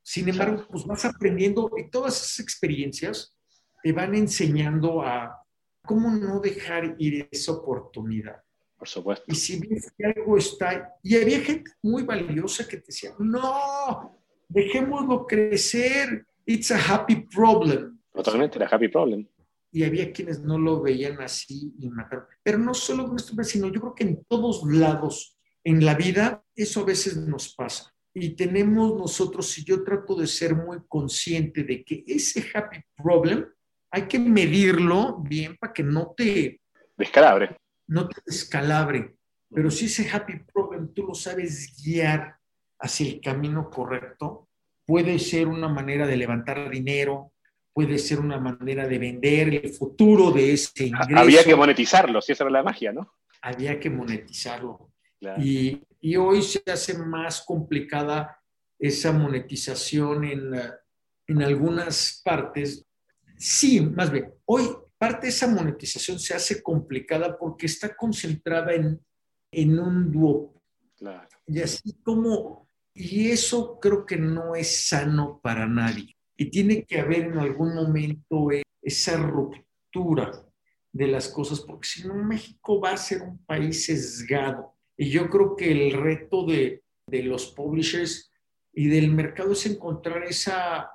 Sin 0.03 0.27
embargo, 0.27 0.67
pues 0.69 0.85
vas 0.85 1.05
aprendiendo 1.05 1.71
y 1.77 1.89
todas 1.89 2.13
esas 2.17 2.41
experiencias 2.41 3.37
te 3.81 3.93
van 3.93 4.13
enseñando 4.13 5.01
a 5.01 5.41
cómo 5.85 6.11
no 6.11 6.41
dejar 6.41 6.97
ir 6.99 7.29
esa 7.31 7.53
oportunidad. 7.53 8.35
Por 8.77 8.89
supuesto. 8.89 9.23
Y 9.29 9.35
si 9.35 9.61
ves 9.61 9.93
que 9.97 10.07
algo 10.07 10.37
está, 10.37 10.93
y 11.01 11.15
había 11.15 11.39
gente 11.39 11.71
muy 11.83 12.03
valiosa 12.03 12.67
que 12.67 12.75
te 12.75 12.87
decía, 12.87 13.13
no, 13.17 14.19
dejémoslo 14.49 15.25
crecer, 15.25 16.25
it's 16.45 16.71
a 16.71 16.77
happy 16.77 17.27
problem. 17.33 17.99
Totalmente, 18.13 18.57
era 18.57 18.67
happy 18.67 18.87
problem. 18.87 19.27
Y 19.71 19.83
había 19.83 20.11
quienes 20.11 20.41
no 20.41 20.57
lo 20.57 20.81
veían 20.81 21.21
así 21.21 21.73
y 21.79 21.89
mataron. 21.89 22.25
Pero 22.43 22.57
no 22.57 22.73
solo 22.73 23.07
con 23.07 23.15
esto, 23.15 23.41
sino 23.43 23.71
yo 23.71 23.79
creo 23.79 23.95
que 23.95 24.03
en 24.03 24.25
todos 24.25 24.63
lados 24.65 25.37
en 25.63 25.85
la 25.85 25.95
vida 25.95 26.43
eso 26.55 26.81
a 26.81 26.85
veces 26.85 27.15
nos 27.17 27.55
pasa. 27.55 27.93
Y 28.13 28.31
tenemos 28.31 28.97
nosotros, 28.97 29.47
si 29.47 29.63
yo 29.63 29.83
trato 29.83 30.15
de 30.15 30.27
ser 30.27 30.55
muy 30.55 30.79
consciente 30.87 31.63
de 31.63 31.83
que 31.85 32.03
ese 32.05 32.45
happy 32.53 32.83
problem 32.97 33.45
hay 33.89 34.03
que 34.03 34.19
medirlo 34.19 35.17
bien 35.19 35.57
para 35.57 35.71
que 35.71 35.83
no 35.83 36.13
te 36.15 36.61
descalabre. 36.97 37.57
No 37.87 38.07
te 38.07 38.21
descalabre. 38.25 39.15
Pero 39.49 39.69
si 39.71 39.85
ese 39.85 40.09
happy 40.09 40.39
problem 40.51 40.93
tú 40.93 41.03
lo 41.07 41.13
sabes 41.13 41.75
guiar 41.83 42.37
hacia 42.79 43.07
el 43.07 43.21
camino 43.21 43.69
correcto, 43.69 44.49
puede 44.91 45.19
ser 45.19 45.47
una 45.47 45.69
manera 45.69 46.05
de 46.05 46.17
levantar 46.17 46.69
dinero, 46.69 47.31
puede 47.71 47.97
ser 47.97 48.19
una 48.19 48.37
manera 48.41 48.85
de 48.85 48.99
vender 48.99 49.47
el 49.53 49.69
futuro 49.69 50.31
de 50.31 50.51
ese 50.51 50.87
ingreso. 50.87 51.17
Había 51.17 51.45
que 51.45 51.55
monetizarlo, 51.55 52.21
si 52.21 52.33
esa 52.33 52.43
era 52.43 52.51
la 52.51 52.61
magia, 52.61 52.91
¿no? 52.91 53.13
Había 53.41 53.79
que 53.79 53.89
monetizarlo. 53.89 54.91
Y, 55.37 55.81
y, 56.01 56.17
hoy 56.17 56.41
se 56.41 56.61
hace 56.69 56.97
más 56.97 57.41
complicada 57.47 58.37
esa 58.77 59.13
monetización 59.13 60.25
en, 60.25 60.55
en 61.25 61.41
algunas 61.41 62.21
partes. 62.25 62.85
Sí, 63.37 63.79
más 63.79 64.11
bien, 64.11 64.33
hoy 64.43 64.67
parte 64.97 65.27
de 65.27 65.29
esa 65.29 65.47
monetización 65.47 66.19
se 66.19 66.33
hace 66.33 66.61
complicada 66.61 67.37
porque 67.37 67.67
está 67.67 67.95
concentrada 67.95 68.73
en, 68.73 68.99
en 69.53 69.79
un 69.79 70.11
dúo. 70.11 70.61
Claro. 70.97 71.29
Y 71.47 71.61
así 71.61 71.93
como, 72.03 72.67
y 72.93 73.29
eso 73.29 73.79
creo 73.79 74.05
que 74.05 74.17
no 74.17 74.55
es 74.55 74.87
sano 74.87 75.39
para 75.41 75.67
nadie. 75.67 76.15
Y 76.35 76.45
tiene 76.45 76.83
que 76.83 76.99
haber 76.99 77.25
en 77.25 77.37
algún 77.37 77.75
momento 77.75 78.49
esa 78.81 79.17
ruptura 79.17 80.45
de 80.91 81.07
las 81.07 81.29
cosas, 81.29 81.61
porque 81.61 81.87
si 81.87 82.07
no 82.07 82.15
México 82.15 82.81
va 82.81 82.91
a 82.91 82.97
ser 82.97 83.21
un 83.21 83.43
país 83.45 83.85
sesgado. 83.85 84.73
Y 84.97 85.09
yo 85.09 85.29
creo 85.29 85.55
que 85.55 85.71
el 85.71 85.93
reto 85.93 86.45
de, 86.45 86.83
de 87.07 87.23
los 87.23 87.47
publishers 87.47 88.31
y 88.73 88.87
del 88.87 89.11
mercado 89.11 89.53
es 89.53 89.65
encontrar 89.65 90.23
esa, 90.23 90.91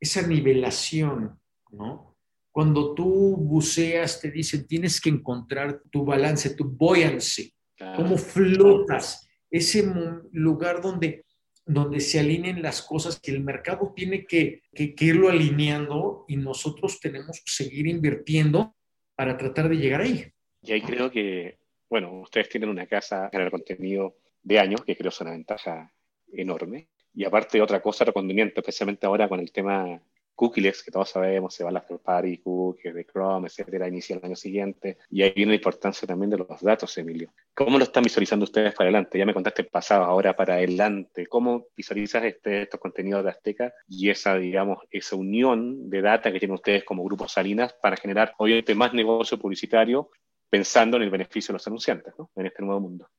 esa 0.00 0.26
nivelación, 0.26 1.38
¿no? 1.70 2.16
Cuando 2.50 2.94
tú 2.94 3.36
buceas, 3.36 4.20
te 4.20 4.30
dicen, 4.30 4.66
tienes 4.66 5.00
que 5.00 5.10
encontrar 5.10 5.80
tu 5.90 6.04
balance, 6.04 6.56
tu 6.56 6.64
buoyancy, 6.64 7.54
cómo 7.94 8.16
flotas, 8.16 9.28
ese 9.50 9.92
lugar 10.32 10.82
donde 10.82 11.24
donde 11.68 12.00
se 12.00 12.18
alineen 12.18 12.62
las 12.62 12.80
cosas 12.80 13.20
que 13.20 13.30
el 13.30 13.44
mercado 13.44 13.92
tiene 13.94 14.24
que, 14.24 14.62
que, 14.72 14.94
irlo 15.00 15.28
alineando 15.28 16.24
y 16.26 16.36
nosotros 16.36 16.98
tenemos 16.98 17.42
que 17.44 17.50
seguir 17.50 17.86
invirtiendo 17.86 18.74
para 19.14 19.36
tratar 19.36 19.68
de 19.68 19.76
llegar 19.76 20.00
ahí. 20.00 20.32
Y 20.62 20.72
ahí 20.72 20.80
creo 20.80 21.10
que, 21.10 21.58
bueno, 21.90 22.20
ustedes 22.20 22.48
tienen 22.48 22.70
una 22.70 22.86
casa 22.86 23.28
en 23.30 23.42
el 23.42 23.50
contenido 23.50 24.16
de 24.42 24.58
años, 24.58 24.80
que 24.82 24.96
creo 24.96 25.10
es 25.10 25.20
una 25.20 25.32
ventaja 25.32 25.92
enorme. 26.32 26.88
Y 27.12 27.26
aparte, 27.26 27.60
otra 27.60 27.82
cosa, 27.82 28.06
reconocimiento, 28.06 28.60
especialmente 28.60 29.04
ahora 29.04 29.28
con 29.28 29.40
el 29.40 29.52
tema 29.52 30.00
cookies, 30.38 30.84
que 30.84 30.92
todos 30.92 31.10
sabemos, 31.10 31.52
se 31.52 31.64
van 31.64 31.74
las 31.74 31.84
third 31.84 31.98
party 31.98 32.38
cookies 32.38 32.94
de 32.94 33.04
Chrome, 33.04 33.48
etcétera, 33.48 33.88
inicia 33.88 34.16
el 34.16 34.24
año 34.24 34.36
siguiente. 34.36 34.98
Y 35.10 35.22
ahí 35.22 35.32
viene 35.34 35.50
la 35.50 35.56
importancia 35.56 36.06
también 36.06 36.30
de 36.30 36.38
los 36.38 36.60
datos, 36.62 36.96
Emilio. 36.96 37.32
¿Cómo 37.54 37.76
lo 37.76 37.84
están 37.84 38.04
visualizando 38.04 38.44
ustedes 38.44 38.72
para 38.72 38.86
adelante? 38.86 39.18
Ya 39.18 39.26
me 39.26 39.34
contaste 39.34 39.62
el 39.62 39.68
pasado, 39.68 40.04
ahora 40.04 40.36
para 40.36 40.54
adelante. 40.54 41.26
¿Cómo 41.26 41.66
visualizas 41.76 42.22
este, 42.24 42.62
estos 42.62 42.78
contenidos 42.78 43.24
de 43.24 43.30
Azteca 43.30 43.72
y 43.88 44.10
esa, 44.10 44.36
digamos, 44.36 44.78
esa 44.92 45.16
unión 45.16 45.90
de 45.90 46.02
data 46.02 46.30
que 46.30 46.38
tienen 46.38 46.54
ustedes 46.54 46.84
como 46.84 47.04
Grupo 47.04 47.26
Salinas 47.26 47.74
para 47.82 47.96
generar, 47.96 48.32
obviamente, 48.38 48.76
más 48.76 48.94
negocio 48.94 49.38
publicitario 49.38 50.10
pensando 50.48 50.96
en 50.96 51.02
el 51.02 51.10
beneficio 51.10 51.52
de 51.52 51.54
los 51.54 51.66
anunciantes, 51.66 52.14
¿no? 52.16 52.30
En 52.36 52.46
este 52.46 52.62
nuevo 52.62 52.80
mundo. 52.80 53.10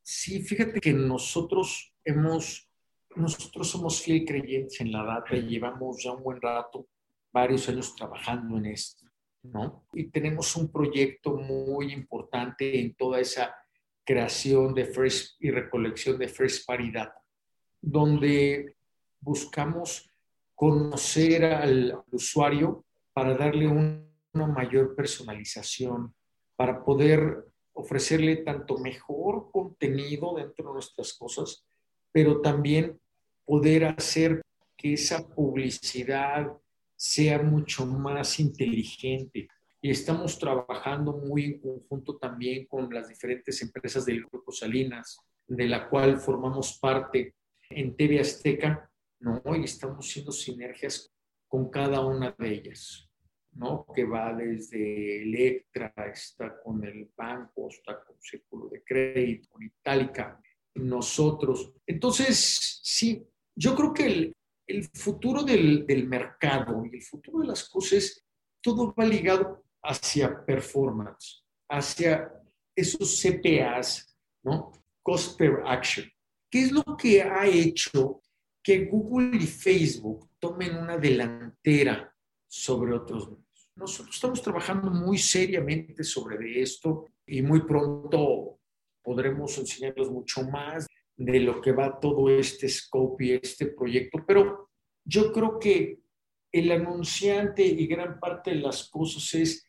Sí, 0.00 0.42
fíjate 0.42 0.80
que 0.80 0.92
nosotros 0.92 1.92
hemos 2.04 2.67
nosotros 3.16 3.68
somos 3.68 4.00
fiel 4.00 4.24
creyentes 4.24 4.80
en 4.80 4.92
la 4.92 5.02
data 5.04 5.36
y 5.36 5.42
llevamos 5.42 6.02
ya 6.02 6.12
un 6.12 6.22
buen 6.22 6.40
rato, 6.40 6.86
varios 7.32 7.68
años 7.68 7.94
trabajando 7.94 8.56
en 8.58 8.66
esto, 8.66 9.06
¿no? 9.42 9.84
Y 9.92 10.04
tenemos 10.04 10.54
un 10.56 10.70
proyecto 10.70 11.36
muy 11.36 11.92
importante 11.92 12.80
en 12.80 12.94
toda 12.94 13.20
esa 13.20 13.54
creación 14.04 14.74
de 14.74 14.86
Fresh 14.86 15.36
y 15.40 15.50
recolección 15.50 16.18
de 16.18 16.28
Fresh 16.28 16.64
Party 16.64 16.90
Data, 16.90 17.22
donde 17.80 18.76
buscamos 19.20 20.10
conocer 20.54 21.44
al, 21.44 22.02
usuario 22.10 22.84
para 23.12 23.36
darle 23.36 23.66
una 23.66 24.46
mayor 24.46 24.94
personalización, 24.94 26.14
para 26.56 26.84
poder 26.84 27.44
ofrecerle 27.74 28.36
tanto 28.36 28.78
mejor 28.78 29.50
contenido 29.52 30.34
dentro 30.34 30.68
de 30.68 30.72
nuestras 30.72 31.12
cosas, 31.14 31.64
pero 32.12 32.40
también 32.40 32.98
poder 33.44 33.84
hacer 33.84 34.42
que 34.76 34.94
esa 34.94 35.26
publicidad 35.26 36.52
sea 36.94 37.42
mucho 37.42 37.86
más 37.86 38.40
inteligente. 38.40 39.48
Y 39.80 39.90
estamos 39.90 40.38
trabajando 40.38 41.12
muy 41.12 41.44
en 41.44 41.60
conjunto 41.60 42.16
también 42.16 42.66
con 42.66 42.92
las 42.92 43.08
diferentes 43.08 43.62
empresas 43.62 44.04
del 44.04 44.24
Grupo 44.26 44.50
Salinas, 44.50 45.18
de 45.46 45.66
la 45.66 45.88
cual 45.88 46.18
formamos 46.18 46.78
parte 46.78 47.34
en 47.70 47.96
TV 47.96 48.20
Azteca, 48.20 48.90
¿no? 49.20 49.40
Y 49.56 49.64
estamos 49.64 50.06
haciendo 50.06 50.32
sinergias 50.32 51.12
con 51.46 51.70
cada 51.70 52.04
una 52.04 52.34
de 52.36 52.48
ellas, 52.48 53.08
¿no? 53.52 53.86
Que 53.94 54.04
va 54.04 54.34
desde 54.34 55.22
Electra, 55.22 55.92
está 56.12 56.60
con 56.60 56.84
el 56.84 57.10
banco, 57.16 57.68
está 57.68 58.02
con 58.04 58.20
Círculo 58.20 58.68
de 58.68 58.82
Crédito, 58.82 59.48
con 59.50 59.62
Itálica, 59.62 60.40
nosotros. 60.74 61.72
Entonces, 61.86 62.80
sí, 62.82 63.26
yo 63.54 63.74
creo 63.74 63.92
que 63.92 64.06
el, 64.06 64.36
el 64.66 64.84
futuro 64.84 65.42
del, 65.42 65.86
del, 65.86 66.06
mercado 66.06 66.84
y 66.84 66.96
el 66.96 67.02
futuro 67.02 67.40
de 67.40 67.48
las 67.48 67.68
cosas, 67.68 68.24
todo 68.60 68.94
va 68.94 69.04
ligado 69.04 69.64
hacia 69.82 70.44
performance, 70.44 71.44
hacia 71.68 72.32
esos 72.76 73.20
CPAs, 73.20 74.16
¿no? 74.42 74.72
Cost 75.02 75.38
per 75.38 75.62
action. 75.66 76.06
¿Qué 76.50 76.62
es 76.62 76.72
lo 76.72 76.84
que 76.96 77.22
ha 77.22 77.46
hecho 77.46 78.22
que 78.62 78.86
Google 78.86 79.36
y 79.36 79.46
Facebook 79.46 80.30
tomen 80.38 80.76
una 80.76 80.96
delantera 80.96 82.14
sobre 82.46 82.94
otros? 82.94 83.30
Nosotros 83.74 84.14
estamos 84.14 84.42
trabajando 84.42 84.90
muy 84.90 85.18
seriamente 85.18 86.02
sobre 86.04 86.60
esto 86.60 87.06
y 87.26 87.42
muy 87.42 87.62
pronto 87.62 88.57
podremos 89.08 89.56
enseñarles 89.56 90.10
mucho 90.10 90.42
más 90.42 90.86
de 91.16 91.40
lo 91.40 91.62
que 91.62 91.72
va 91.72 91.98
todo 91.98 92.28
este 92.28 92.68
scope 92.68 93.24
y 93.24 93.32
este 93.32 93.64
proyecto, 93.68 94.22
pero 94.26 94.68
yo 95.02 95.32
creo 95.32 95.58
que 95.58 96.00
el 96.52 96.70
anunciante 96.70 97.64
y 97.64 97.86
gran 97.86 98.20
parte 98.20 98.50
de 98.50 98.56
las 98.56 98.86
cosas 98.90 99.32
es 99.32 99.66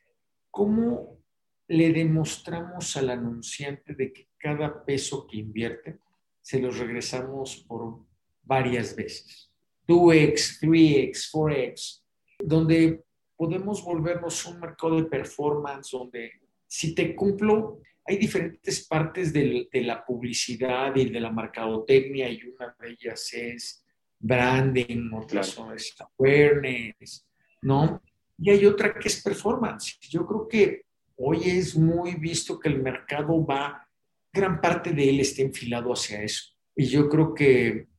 cómo 0.51 1.21
le 1.69 1.93
demostramos 1.93 2.97
al 2.97 3.11
anunciante 3.11 3.95
de 3.95 4.11
que 4.11 4.27
cada 4.37 4.83
peso 4.83 5.25
que 5.25 5.37
invierte 5.37 5.99
se 6.41 6.59
los 6.59 6.77
regresamos 6.77 7.63
por 7.65 7.97
varias 8.43 8.93
veces. 8.93 9.49
2x, 9.87 10.59
3x, 10.59 11.31
4x, 11.31 12.03
donde 12.39 13.05
podemos 13.37 13.85
volvernos 13.85 14.45
un 14.47 14.59
mercado 14.59 14.97
de 14.97 15.05
performance, 15.05 15.91
donde 15.91 16.29
si 16.67 16.93
te 16.93 17.15
cumplo 17.15 17.79
hay 18.09 18.17
diferentes 18.17 18.87
partes 18.87 19.31
de 19.31 19.69
la 19.83 20.03
publicidad 20.03 20.95
y 20.95 21.11
de 21.11 21.19
la 21.19 21.31
mercadotecnia 21.31 22.27
y 22.27 22.41
una 22.43 22.75
de 22.79 22.89
ellas 22.89 23.31
es 23.33 23.85
branding, 24.17 25.11
otras 25.13 25.49
son 25.49 25.75
awareness, 26.17 27.27
¿no? 27.61 28.01
Y 28.39 28.49
hay 28.49 28.65
otra 28.65 28.95
que 28.95 29.09
es 29.09 29.21
performance. 29.21 29.99
Yo 30.09 30.25
creo 30.25 30.47
que 30.47 30.85
hoy 31.17 31.41
es 31.43 31.75
muy 31.75 32.15
visto 32.15 32.59
que 32.59 32.69
el 32.69 32.81
mercado 32.81 33.45
va, 33.45 33.87
gran 34.33 34.59
parte 34.59 34.91
de 34.91 35.07
él 35.07 35.19
está 35.19 35.43
enfilado 35.43 35.93
hacia 35.93 36.23
eso. 36.23 36.55
Y 36.75 36.85
yo 36.85 37.07
creo 37.09 37.35
que, 37.35 37.89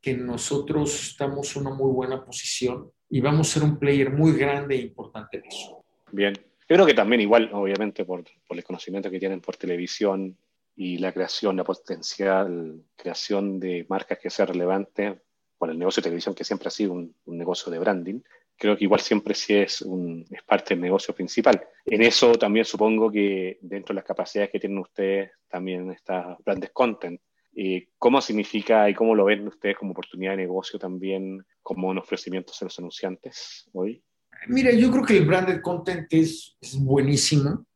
que 0.00 0.14
nosotros 0.14 1.10
estamos 1.10 1.54
en 1.54 1.62
una 1.64 1.76
muy 1.76 1.92
buena 1.92 2.24
posición 2.24 2.90
y 3.08 3.20
vamos 3.20 3.48
a 3.48 3.52
ser 3.52 3.62
un 3.62 3.78
player 3.78 4.10
muy 4.10 4.32
grande 4.32 4.74
e 4.74 4.80
importante 4.80 5.38
en 5.38 5.44
eso. 5.44 5.84
Bien, 6.10 6.34
yo 6.70 6.76
creo 6.76 6.86
que 6.86 6.94
también 6.94 7.20
igual, 7.20 7.50
obviamente, 7.52 8.04
por, 8.04 8.22
por, 8.46 8.56
el 8.56 8.62
conocimiento 8.62 9.10
que 9.10 9.18
tienen 9.18 9.40
por 9.40 9.56
televisión 9.56 10.38
y 10.76 10.98
la 10.98 11.12
creación, 11.12 11.56
la 11.56 11.64
potencial 11.64 12.84
creación 12.94 13.58
de 13.58 13.84
marcas 13.88 14.20
que 14.20 14.30
sea 14.30 14.46
relevante 14.46 15.20
por 15.58 15.68
el 15.68 15.80
negocio 15.80 16.00
de 16.00 16.04
televisión, 16.04 16.32
que 16.32 16.44
siempre 16.44 16.68
ha 16.68 16.70
sido 16.70 16.92
un, 16.92 17.12
negocio 17.26 17.72
de 17.72 17.80
branding, 17.80 18.20
creo 18.56 18.76
que 18.76 18.84
igual 18.84 19.00
siempre 19.00 19.34
sí 19.34 19.56
es, 19.56 19.82
un, 19.82 20.24
es 20.30 20.44
parte 20.44 20.74
del 20.74 20.80
negocio 20.80 21.12
principal. 21.12 21.60
En 21.86 22.02
eso 22.02 22.30
también 22.36 22.64
supongo 22.64 23.10
que 23.10 23.58
dentro 23.62 23.92
de 23.92 23.96
las 23.96 24.04
capacidades 24.04 24.52
que 24.52 24.60
tienen 24.60 24.78
ustedes 24.78 25.32
también 25.48 25.90
está 25.90 26.38
Brandes 26.44 26.70
Content, 26.70 27.20
Eh, 27.52 27.88
¿Cómo 27.98 28.20
significa 28.20 28.88
y 28.88 28.94
cómo 28.94 29.12
lo 29.16 29.24
ven 29.24 29.48
ustedes 29.48 29.76
como 29.76 29.90
oportunidad 29.90 30.36
de 30.36 30.44
negocio 30.46 30.78
también, 30.78 31.44
como 31.64 31.88
un 31.88 31.98
ofrecimiento 31.98 32.52
a 32.52 32.64
los 32.64 32.78
anunciantes 32.78 33.68
hoy? 33.72 34.04
Mira, 34.48 34.72
yo 34.72 34.90
creo 34.90 35.04
que 35.04 35.16
el 35.18 35.26
branded 35.26 35.60
content 35.60 36.12
es, 36.12 36.56
es 36.60 36.78
buenísimo. 36.78 37.66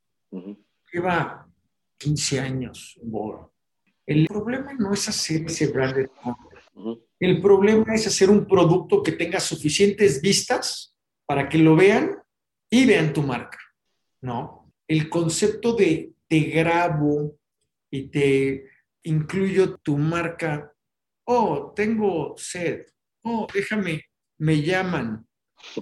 Lleva 0.93 1.49
15 1.99 2.41
años. 2.41 2.99
El 4.07 4.27
problema 4.27 4.73
no 4.75 4.93
es 4.93 5.09
hacer 5.09 5.45
ese 5.47 5.69
branded 5.69 6.09
content. 6.23 7.03
El 7.21 7.41
problema 7.41 7.95
es 7.95 8.07
hacer 8.07 8.31
un 8.31 8.47
producto 8.47 9.03
que 9.03 9.12
tenga 9.12 9.41
suficientes 9.41 10.21
vistas 10.21 10.95
para 11.27 11.49
que 11.49 11.59
lo 11.59 11.77
vean 11.77 12.19
y 12.69 12.87
vean 12.87 13.12
tu 13.12 13.23
marca, 13.23 13.59
¿no? 14.21 14.73
El 14.87 15.09
concepto 15.09 15.75
de 15.75 16.12
te 16.29 16.41
grabo 16.41 17.39
y 17.91 18.09
te 18.09 18.69
incluyo 19.05 19.77
tu 19.79 19.97
marca. 19.97 20.73
Oh, 21.25 21.73
tengo 21.75 22.35
sed. 22.37 22.87
Oh, 23.23 23.47
déjame, 23.53 24.05
me 24.39 24.61
llaman. 24.61 25.27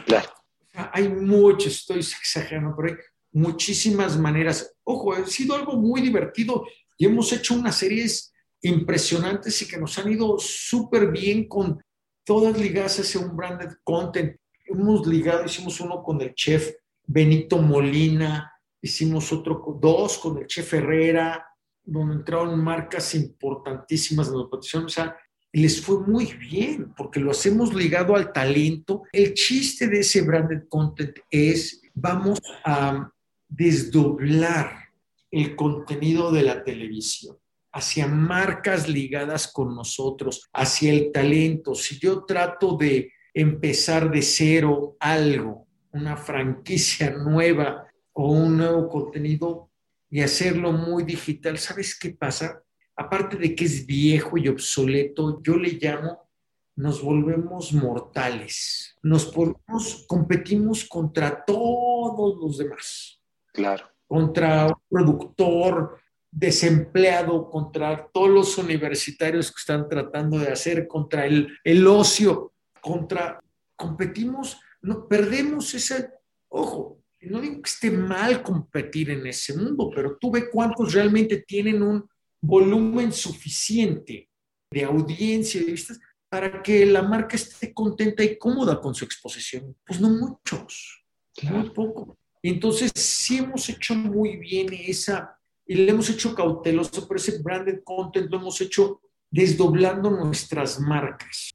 Claro. 0.07 0.29
Hay 0.73 1.09
muchos, 1.09 1.75
estoy 1.75 1.99
exagerando, 1.99 2.75
pero 2.77 2.89
hay 2.89 2.99
muchísimas 3.33 4.19
maneras. 4.19 4.75
Ojo, 4.85 5.13
ha 5.13 5.27
sido 5.27 5.55
algo 5.55 5.75
muy 5.75 6.01
divertido 6.01 6.67
y 6.97 7.07
hemos 7.07 7.33
hecho 7.33 7.55
unas 7.55 7.77
series 7.77 8.33
impresionantes 8.63 9.61
y 9.63 9.69
que 9.69 9.79
nos 9.79 9.99
han 9.99 10.13
ido 10.13 10.39
súper 10.39 11.11
bien 11.11 11.49
con 11.49 11.83
todas 12.25 12.59
ligadas 12.59 13.01
hacia 13.01 13.21
un 13.21 13.37
branded 13.37 13.73
content. 13.85 14.37
Hemos 14.65 15.07
ligado, 15.07 15.45
hicimos 15.45 15.81
uno 15.81 16.03
con 16.03 16.21
el 16.21 16.35
chef 16.35 16.73
Benito 17.05 17.59
Molina, 17.59 18.53
hicimos 18.81 19.33
otro, 19.33 19.79
dos 19.81 20.19
con 20.19 20.39
el 20.39 20.47
chef 20.47 20.73
Herrera, 20.75 21.47
donde 21.85 22.15
entraron 22.17 22.63
marcas 22.63 23.15
importantísimas 23.15 24.31
de 24.31 24.37
nutrición. 24.37 24.85
O 24.85 24.89
sea, 24.89 25.17
les 25.53 25.83
fue 25.83 26.01
muy 26.01 26.33
bien 26.33 26.95
porque 26.97 27.21
lo 27.21 27.31
hacemos 27.31 27.75
ligado 27.75 28.17
al 28.17 28.33
talento. 28.33 29.03
El 29.13 29.35
chiste 29.35 29.87
de 29.87 30.01
ese 30.01 30.23
branded 30.23 30.63
content 30.69 31.19
es, 31.31 31.83
vamos 31.95 32.41
a 32.65 33.13
desdoblar 33.49 34.89
el 35.31 35.55
contenido 35.55 36.33
de 36.33 36.43
la 36.43 36.65
televisión 36.65 37.37
hacia 37.73 38.07
marcas 38.07 38.89
ligadas 38.89 39.49
con 39.49 39.75
nosotros, 39.75 40.49
hacia 40.53 40.93
el 40.93 41.11
talento. 41.11 41.75
Si 41.75 41.99
yo 41.99 42.25
trato 42.25 42.77
de 42.77 43.13
empezar 43.33 44.11
de 44.11 44.23
cero 44.23 44.97
algo, 45.01 45.67
una 45.93 46.17
franquicia 46.17 47.11
nueva 47.17 47.87
o 48.13 48.33
un 48.33 48.57
nuevo 48.59 48.89
contenido 48.89 49.71
y 50.11 50.21
hacerlo 50.21 50.73
muy 50.73 51.05
digital, 51.05 51.59
¿sabes 51.59 51.99
qué 51.99 52.11
pasa? 52.11 52.63
Aparte 52.97 53.37
de 53.37 53.55
que 53.55 53.65
es 53.65 53.87
viejo 53.87 54.37
y 54.37 54.49
obsoleto, 54.49 55.41
yo 55.43 55.57
le 55.57 55.79
llamo, 55.81 56.29
nos 56.77 57.03
volvemos 57.03 57.73
mortales, 57.73 58.97
nos 59.03 59.27
ponemos, 59.27 60.05
competimos 60.07 60.85
contra 60.85 61.45
todos 61.45 62.39
los 62.41 62.59
demás. 62.59 63.21
Claro. 63.53 63.87
Contra 64.07 64.67
un 64.67 64.75
productor 64.89 65.99
desempleado, 66.31 67.51
contra 67.51 68.09
todos 68.13 68.31
los 68.31 68.59
universitarios 68.59 69.51
que 69.51 69.61
están 69.61 69.89
tratando 69.89 70.39
de 70.39 70.49
hacer, 70.49 70.89
contra 70.89 71.27
el, 71.27 71.59
el 71.63 71.87
ocio, 71.87 72.55
contra, 72.81 73.43
competimos, 73.77 74.59
no, 74.81 75.07
perdemos 75.07 75.75
ese, 75.75 76.11
ojo, 76.49 77.03
no 77.21 77.41
digo 77.41 77.63
que 77.63 77.71
esté 77.71 77.91
mal 77.91 78.43
competir 78.43 79.11
en 79.11 79.27
ese 79.27 79.57
mundo, 79.57 79.91
pero 79.95 80.17
tú 80.19 80.31
ve 80.31 80.51
cuántos 80.51 80.93
realmente 80.93 81.45
tienen 81.47 81.83
un 81.83 82.09
volumen 82.43 83.13
suficiente 83.13 84.29
de 84.71 84.85
audiencia 84.85 85.61
y 85.61 85.65
de 85.65 85.73
vistas 85.73 86.01
para 86.29 86.63
que 86.63 86.85
la 86.87 87.03
marca 87.03 87.37
esté 87.37 87.73
contenta 87.73 88.25
y 88.25 88.37
cómoda 88.37 88.81
con 88.81 88.95
su 88.95 89.05
exposición. 89.05 89.77
Pues 89.87 90.01
no 90.01 90.11
muchos, 90.11 91.05
muy 91.43 91.71
poco. 91.71 92.19
Entonces 92.43 92.91
sí 92.95 93.39
hemos 93.39 93.69
hecho 93.69 93.95
muy 93.95 94.37
bien 94.37 94.73
esa, 94.73 95.39
y 95.65 95.77
le 95.77 95.91
hemos 95.91 96.11
hecho 96.11 96.35
cauteloso, 96.35 97.07
pero 97.07 97.19
ese 97.19 97.41
branded 97.41 97.83
content 97.85 98.31
lo 98.31 98.39
hemos 98.39 98.61
hecho 98.61 99.01
desdoblando 99.31 100.11
nuestras 100.11 100.81
marcas 100.81 101.53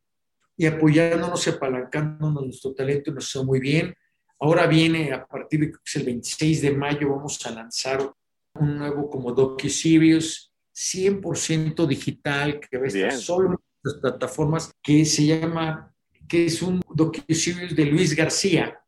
y 0.55 0.65
apoyándonos 0.65 1.45
y 1.45 1.49
apalancándonos 1.49 2.43
nuestro 2.43 2.73
talento 2.73 3.11
y 3.11 3.13
nos 3.13 3.29
hizo 3.29 3.43
muy 3.43 3.59
bien. 3.59 3.93
Ahora 4.39 4.65
viene, 4.67 5.11
a 5.11 5.25
partir 5.25 5.59
de 5.59 5.73
el 5.95 6.03
26 6.03 6.61
de 6.61 6.71
mayo, 6.71 7.09
vamos 7.09 7.45
a 7.45 7.51
lanzar 7.51 8.13
un 8.53 8.77
nuevo 8.77 9.09
como 9.09 9.33
docu-series 9.33 10.46
100% 10.78 11.88
digital 11.88 12.59
que 12.59 12.78
va 12.78 12.84
a 12.84 12.88
estar 12.88 13.11
solo 13.13 13.51
en 13.51 13.57
las 13.84 13.95
plataformas 13.95 14.71
que 14.84 15.05
se 15.05 15.25
llama, 15.25 15.93
que 16.28 16.45
es 16.45 16.61
un 16.61 16.82
docu-series 16.93 17.75
de 17.75 17.86
Luis 17.86 18.15
García, 18.15 18.80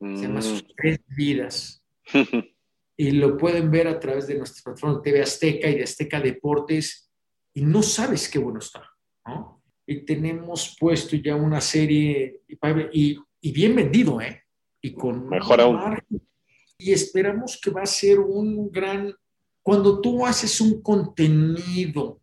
se 0.00 0.22
llama 0.22 0.42
Sus 0.42 0.64
mm. 0.64 0.68
tres 0.76 1.00
vidas. 1.08 1.82
y 2.98 3.10
lo 3.10 3.36
pueden 3.36 3.70
ver 3.70 3.88
a 3.88 4.00
través 4.00 4.26
de 4.26 4.38
nuestra 4.38 4.62
plataforma 4.64 5.02
TV 5.02 5.22
Azteca 5.22 5.68
y 5.68 5.76
de 5.76 5.84
Azteca 5.84 6.20
Deportes 6.20 7.10
y 7.54 7.62
no 7.62 7.82
sabes 7.82 8.28
qué 8.28 8.38
bueno 8.38 8.58
está, 8.58 8.90
¿no? 9.26 9.56
y 9.86 10.04
tenemos 10.04 10.76
puesto 10.78 11.16
ya 11.16 11.36
una 11.36 11.60
serie 11.60 12.42
y, 12.92 13.18
y 13.40 13.52
bien 13.52 13.76
vendido, 13.76 14.20
¿eh? 14.20 14.42
Y 14.82 14.92
con 14.92 15.28
mejor 15.28 15.60
aún. 15.60 15.96
Y 16.78 16.92
esperamos 16.92 17.58
que 17.62 17.70
va 17.70 17.82
a 17.82 17.86
ser 17.86 18.18
un 18.18 18.70
gran. 18.70 19.14
Cuando 19.66 20.00
tú 20.00 20.24
haces 20.24 20.60
un 20.60 20.80
contenido 20.80 22.20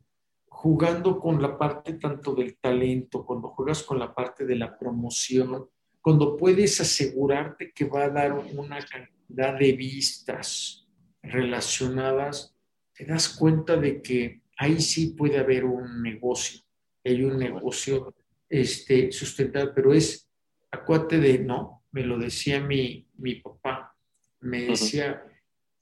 jugando 0.47 1.19
con 1.19 1.41
la 1.41 1.57
parte 1.57 1.95
tanto 1.95 2.33
del 2.33 2.55
talento, 2.55 3.25
cuando 3.25 3.49
juegas 3.49 3.83
con 3.83 3.99
la 3.99 4.15
parte 4.15 4.45
de 4.45 4.55
la 4.55 4.79
promoción, 4.79 5.67
cuando 5.99 6.37
puedes 6.37 6.79
asegurarte 6.79 7.73
que 7.73 7.83
va 7.83 8.05
a 8.05 8.09
dar 8.09 8.31
una 8.31 8.79
cantidad 8.79 9.59
de 9.59 9.73
vistas 9.73 10.87
relacionadas, 11.21 12.55
te 12.93 13.03
das 13.03 13.27
cuenta 13.27 13.75
de 13.75 14.01
que 14.01 14.41
ahí 14.55 14.79
sí 14.79 15.07
puede 15.07 15.37
haber 15.37 15.65
un 15.65 16.01
negocio 16.01 16.61
hay 17.03 17.25
un 17.25 17.37
negocio 17.37 18.15
este, 18.47 19.11
sustentable, 19.11 19.73
pero 19.75 19.93
es 19.93 20.29
acuate 20.71 21.19
de, 21.19 21.39
no, 21.39 21.83
me 21.91 22.03
lo 22.03 22.17
decía 22.17 22.61
mi, 22.61 23.05
mi 23.17 23.35
papá, 23.35 23.93
me 24.39 24.61
decía, 24.61 25.25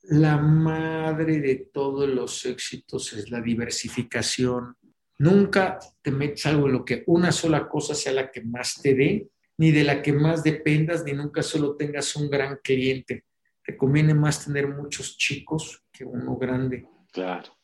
la 0.03 0.37
madre 0.37 1.39
de 1.39 1.55
todos 1.71 2.09
los 2.09 2.45
éxitos 2.45 3.13
es 3.13 3.29
la 3.29 3.41
diversificación. 3.41 4.75
Nunca 5.19 5.79
te 6.01 6.11
metes 6.11 6.45
algo 6.45 6.67
en 6.67 6.73
lo 6.73 6.85
que 6.85 7.03
una 7.07 7.31
sola 7.31 7.67
cosa 7.69 7.93
sea 7.93 8.13
la 8.13 8.31
que 8.31 8.41
más 8.41 8.81
te 8.81 8.95
dé, 8.95 9.29
ni 9.57 9.71
de 9.71 9.83
la 9.83 10.01
que 10.01 10.13
más 10.13 10.43
dependas, 10.43 11.03
ni 11.03 11.13
nunca 11.13 11.43
solo 11.43 11.75
tengas 11.75 12.15
un 12.15 12.29
gran 12.29 12.59
cliente. 12.63 13.25
Te 13.63 13.77
conviene 13.77 14.13
más 14.13 14.45
tener 14.45 14.67
muchos 14.67 15.17
chicos 15.17 15.83
que 15.91 16.03
uno 16.03 16.35
grande. 16.35 16.87
Claro. 17.11 17.55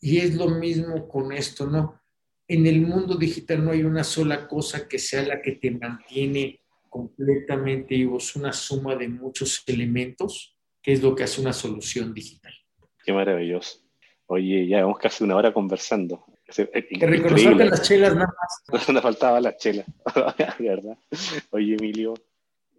Y 0.00 0.18
es 0.18 0.34
lo 0.34 0.48
mismo 0.50 1.08
con 1.08 1.32
esto, 1.32 1.66
¿no? 1.66 1.98
en 2.48 2.66
el 2.66 2.80
mundo 2.80 3.14
digital 3.16 3.62
no 3.62 3.70
hay 3.70 3.84
una 3.84 4.02
sola 4.02 4.48
cosa 4.48 4.88
que 4.88 4.98
sea 4.98 5.22
la 5.22 5.42
que 5.42 5.52
te 5.52 5.70
mantiene 5.70 6.62
completamente 6.88 7.94
vivo, 7.94 8.16
es 8.16 8.34
una 8.34 8.52
suma 8.54 8.96
de 8.96 9.08
muchos 9.08 9.62
elementos, 9.66 10.56
que 10.88 10.94
es 10.94 11.02
lo 11.02 11.14
que 11.14 11.22
hace 11.22 11.42
una 11.42 11.52
solución 11.52 12.14
digital. 12.14 12.54
Qué 13.04 13.12
maravilloso. 13.12 13.80
Oye, 14.24 14.66
ya 14.66 14.80
vamos 14.80 14.96
casi 14.98 15.22
una 15.22 15.36
hora 15.36 15.52
conversando. 15.52 16.24
Que 16.46 17.06
reconocerte 17.06 17.66
las 17.66 17.82
chelas 17.82 18.14
nada 18.14 18.32
más. 18.34 18.88
Nos 18.88 19.02
faltaba 19.02 19.38
la 19.38 19.54
chela, 19.54 19.84
¿verdad? 20.58 20.96
Oye, 21.50 21.74
Emilio, 21.74 22.14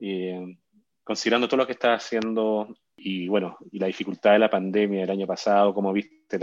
eh, 0.01 0.57
considerando 1.03 1.47
todo 1.47 1.57
lo 1.57 1.68
que 1.68 1.74
estás 1.74 2.03
haciendo 2.03 2.76
y 2.97 3.28
bueno, 3.28 3.60
y 3.72 3.78
la 3.78 3.86
dificultad 3.86 4.32
de 4.32 4.39
la 4.39 4.49
pandemia 4.49 5.01
del 5.01 5.12
año 5.12 5.28
pasado, 5.28 5.72
cómo 5.76 5.93
viste 5.93 6.39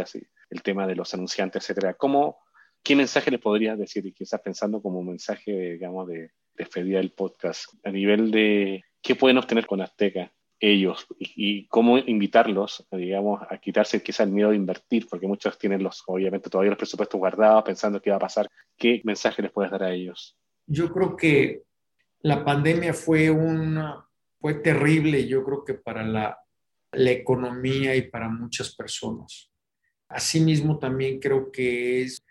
el 0.51 0.63
tema 0.63 0.87
de 0.87 0.95
los 0.95 1.13
anunciantes, 1.15 1.65
etcétera, 1.65 1.95
¿cómo, 1.95 2.39
¿qué 2.81 2.95
mensaje 2.95 3.33
les 3.33 3.41
podrías 3.41 3.77
decir 3.77 4.07
y 4.07 4.13
qué 4.13 4.23
estás 4.23 4.41
pensando 4.41 4.81
como 4.81 5.03
mensaje, 5.03 5.73
digamos, 5.73 6.07
de 6.07 6.31
despedida 6.55 6.99
del 6.99 7.11
podcast 7.11 7.65
a 7.83 7.91
nivel 7.91 8.31
de 8.31 8.85
qué 9.03 9.17
pueden 9.17 9.39
obtener 9.39 9.67
con 9.67 9.81
Azteca 9.81 10.31
ellos 10.59 11.07
y, 11.19 11.67
cómo 11.69 11.99
invitarlos, 11.99 12.87
digamos, 12.91 13.43
a 13.49 13.59
quitarse 13.59 14.03
quizá 14.03 14.23
el 14.23 14.31
miedo 14.31 14.51
de 14.51 14.57
invertir, 14.57 15.07
porque 15.09 15.27
muchos 15.27 15.59
tienen 15.59 15.83
los, 15.83 16.03
obviamente, 16.07 16.51
todavía 16.51 16.71
los 16.71 16.79
presupuestos 16.79 17.19
guardados 17.19 17.65
pensando 17.65 18.01
qué 18.01 18.11
va 18.11 18.17
a 18.17 18.21
pasar. 18.21 18.49
¿Qué 18.77 19.03
mensaje 19.05 19.43
les 19.43 19.53
puedes 19.53 19.71
dar 19.71 19.83
a 19.83 19.93
ellos? 19.93 20.37
Yo 20.67 20.93
creo 20.93 21.17
que 21.17 21.63
la 22.21 22.45
pandemia 22.45 22.95
fue 22.95 23.31
una, 23.31 24.05
fue 24.41 24.55
terrible, 24.55 25.27
yo 25.27 25.45
creo 25.45 25.65
que 25.65 25.75
para 25.75 26.03
la, 26.03 26.39
la 26.93 27.11
economía 27.11 27.95
y 27.95 28.03
para 28.03 28.29
muchas 28.29 28.75
personas. 28.75 29.51
Asimismo, 30.09 30.79
también 30.79 31.21
creo 31.21 31.51
que 31.51 32.03
es 32.03 32.23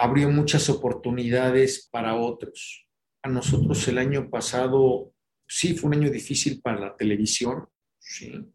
abrió 0.00 0.30
muchas 0.30 0.70
oportunidades 0.70 1.88
para 1.92 2.16
otros. 2.16 2.86
A 3.22 3.28
nosotros 3.28 3.86
el 3.86 3.98
año 3.98 4.30
pasado 4.30 5.12
sí 5.50 5.74
fue 5.74 5.88
un 5.88 5.96
año 5.96 6.10
difícil 6.10 6.60
para 6.62 6.78
la 6.78 6.96
televisión, 6.96 7.68
sí. 7.98 8.46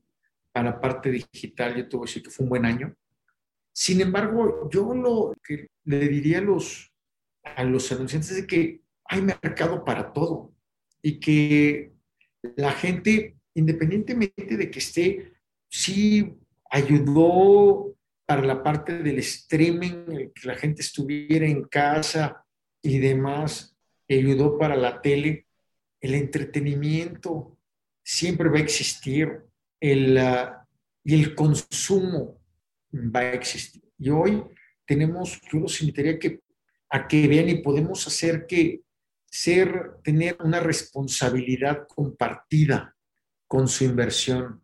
Para 0.54 0.72
la 0.72 0.80
parte 0.80 1.12
digital 1.12 1.76
yo 1.76 1.90
tuve 1.90 2.06
que 2.06 2.10
decir 2.10 2.24
que 2.24 2.30
fue 2.30 2.46
un 2.46 2.50
buen 2.50 2.66
año. 2.66 2.96
Sin 3.74 4.00
embargo, 4.00 4.70
yo 4.72 4.94
lo 4.94 5.36
que 5.44 5.68
le 5.84 6.08
diría 6.08 6.38
a 6.38 6.42
los, 6.42 6.90
a 7.44 7.66
los 7.66 7.92
anunciantes 7.92 8.32
es 8.32 8.48
que 8.48 8.80
hay 9.04 9.22
mercado 9.22 9.84
para 9.84 10.14
todo 10.14 10.54
y 11.02 11.20
que 11.20 11.92
la 12.56 12.72
gente, 12.72 13.36
independientemente 13.54 14.56
de 14.56 14.72
que 14.72 14.80
esté, 14.80 15.34
sí 15.68 16.34
ayudó 16.72 17.94
para 18.26 18.42
la 18.42 18.64
parte 18.64 19.04
del 19.04 19.20
streaming, 19.20 20.32
que 20.34 20.48
la 20.48 20.56
gente 20.56 20.82
estuviera 20.82 21.46
en 21.46 21.66
casa 21.66 22.46
y 22.82 23.00
demás, 23.00 23.76
ayudó 24.08 24.58
para 24.58 24.78
la 24.78 25.02
tele, 25.02 25.45
el 26.02 26.16
entretenimiento 26.16 27.58
siempre 28.04 28.50
va 28.50 28.58
a 28.58 28.62
existir, 28.62 29.42
el, 29.80 30.18
ah, 30.18 30.68
y 31.04 31.16
el 31.16 31.36
consumo 31.36 32.40
va 32.94 33.22
a 33.22 33.34
existir. 33.34 33.84
Y 33.98 34.10
hoy 34.10 34.44
tenemos, 34.86 35.42
yo 35.52 35.60
los 35.60 35.82
invitaría 35.82 36.20
que, 36.20 36.42
a 36.90 37.08
que 37.08 37.28
vean 37.28 37.50
y 37.50 37.62
podemos 37.62 38.06
hacer 38.08 38.46
que 38.48 38.82
ser, 39.26 39.98
tener 40.04 40.38
una 40.42 40.60
responsabilidad 40.60 41.88
compartida 41.88 42.96
con 43.48 43.68
su 43.68 43.84
inversión, 43.84 44.62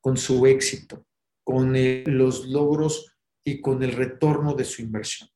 con 0.00 0.16
su 0.16 0.46
éxito, 0.46 1.06
con 1.44 1.72
los 2.06 2.46
logros 2.46 3.16
y 3.44 3.60
con 3.60 3.82
el 3.82 3.92
retorno 3.92 4.54
de 4.54 4.64
su 4.64 4.82
inversión. 4.82 5.28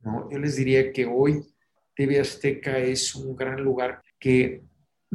¿no? 0.00 0.30
Yo 0.30 0.38
les 0.38 0.56
diría 0.56 0.92
que 0.92 1.06
hoy 1.06 1.42
TV 1.94 2.20
Azteca 2.20 2.78
es 2.78 3.14
un 3.14 3.34
gran 3.34 3.62
lugar 3.62 4.02
que, 4.18 4.62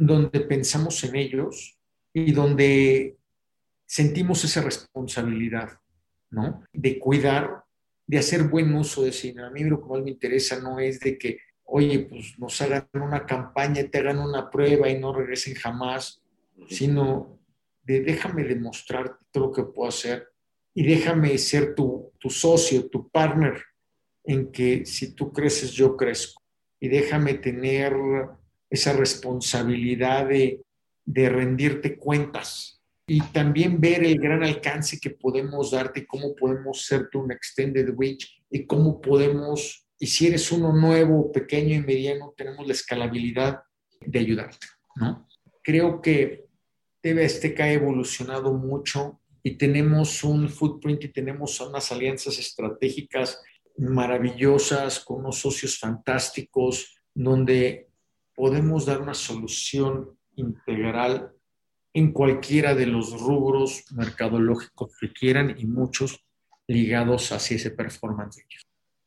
donde 0.06 0.40
pensamos 0.40 1.04
en 1.04 1.14
ellos 1.14 1.78
y 2.14 2.32
donde 2.32 3.18
sentimos 3.86 4.42
esa 4.44 4.62
responsabilidad, 4.62 5.78
¿no? 6.30 6.64
De 6.72 6.98
cuidar, 6.98 7.64
de 8.06 8.16
hacer 8.18 8.44
buen 8.44 8.74
uso 8.74 9.02
de 9.02 9.10
ese. 9.10 9.34
A 9.38 9.50
mí 9.50 9.62
lo 9.64 9.78
que 9.78 9.88
más 9.88 10.02
me 10.02 10.10
interesa 10.10 10.58
no 10.58 10.80
es 10.80 11.00
de 11.00 11.18
que, 11.18 11.40
oye, 11.64 11.98
pues 12.00 12.38
nos 12.38 12.58
hagan 12.62 12.88
una 12.94 13.26
campaña, 13.26 13.86
te 13.90 13.98
hagan 13.98 14.20
una 14.20 14.48
prueba 14.48 14.88
y 14.88 14.98
no 14.98 15.12
regresen 15.12 15.54
jamás, 15.54 16.22
sino 16.68 17.38
de 17.82 18.00
déjame 18.00 18.44
demostrar 18.44 19.18
todo 19.30 19.48
lo 19.48 19.52
que 19.52 19.64
puedo 19.64 19.90
hacer 19.90 20.28
y 20.72 20.86
déjame 20.86 21.36
ser 21.36 21.74
tu 21.74 22.10
socio, 22.30 22.88
tu 22.88 23.10
partner, 23.10 23.62
en 24.24 24.50
que 24.50 24.86
si 24.86 25.14
tú 25.14 25.30
creces, 25.30 25.72
yo 25.72 25.94
crezco. 25.94 26.42
Y 26.80 26.88
déjame 26.88 27.34
tener 27.34 27.94
esa 28.70 28.92
responsabilidad 28.92 30.28
de, 30.28 30.62
de 31.04 31.28
rendirte 31.28 31.98
cuentas 31.98 32.80
y 33.06 33.20
también 33.20 33.80
ver 33.80 34.04
el 34.04 34.20
gran 34.20 34.44
alcance 34.44 35.00
que 35.00 35.10
podemos 35.10 35.72
darte, 35.72 36.06
cómo 36.06 36.36
podemos 36.36 36.86
serte 36.86 37.18
un 37.18 37.32
extended 37.32 37.92
reach 37.98 38.40
y 38.48 38.66
cómo 38.66 39.00
podemos, 39.00 39.84
y 39.98 40.06
si 40.06 40.28
eres 40.28 40.52
uno 40.52 40.72
nuevo, 40.72 41.32
pequeño 41.32 41.74
y 41.74 41.80
mediano, 41.80 42.32
tenemos 42.36 42.64
la 42.64 42.72
escalabilidad 42.72 43.62
de 44.00 44.18
ayudarte, 44.18 44.66
¿no? 44.94 45.26
Creo 45.60 46.00
que 46.00 46.46
TV 47.00 47.24
Azteca 47.24 47.64
ha 47.64 47.72
evolucionado 47.72 48.52
mucho 48.52 49.20
y 49.42 49.56
tenemos 49.56 50.22
un 50.22 50.48
footprint 50.48 51.04
y 51.04 51.08
tenemos 51.08 51.60
unas 51.60 51.90
alianzas 51.90 52.38
estratégicas 52.38 53.42
maravillosas 53.76 55.00
con 55.00 55.18
unos 55.18 55.38
socios 55.38 55.78
fantásticos 55.78 56.96
donde 57.12 57.89
podemos 58.40 58.86
dar 58.86 59.02
una 59.02 59.12
solución 59.12 60.16
integral 60.34 61.30
en 61.92 62.10
cualquiera 62.10 62.74
de 62.74 62.86
los 62.86 63.20
rubros 63.20 63.84
mercadológicos 63.92 64.96
que 64.98 65.12
quieran 65.12 65.56
y 65.58 65.66
muchos 65.66 66.24
ligados 66.66 67.32
hacia 67.32 67.56
ese 67.56 67.70
performance. 67.70 68.42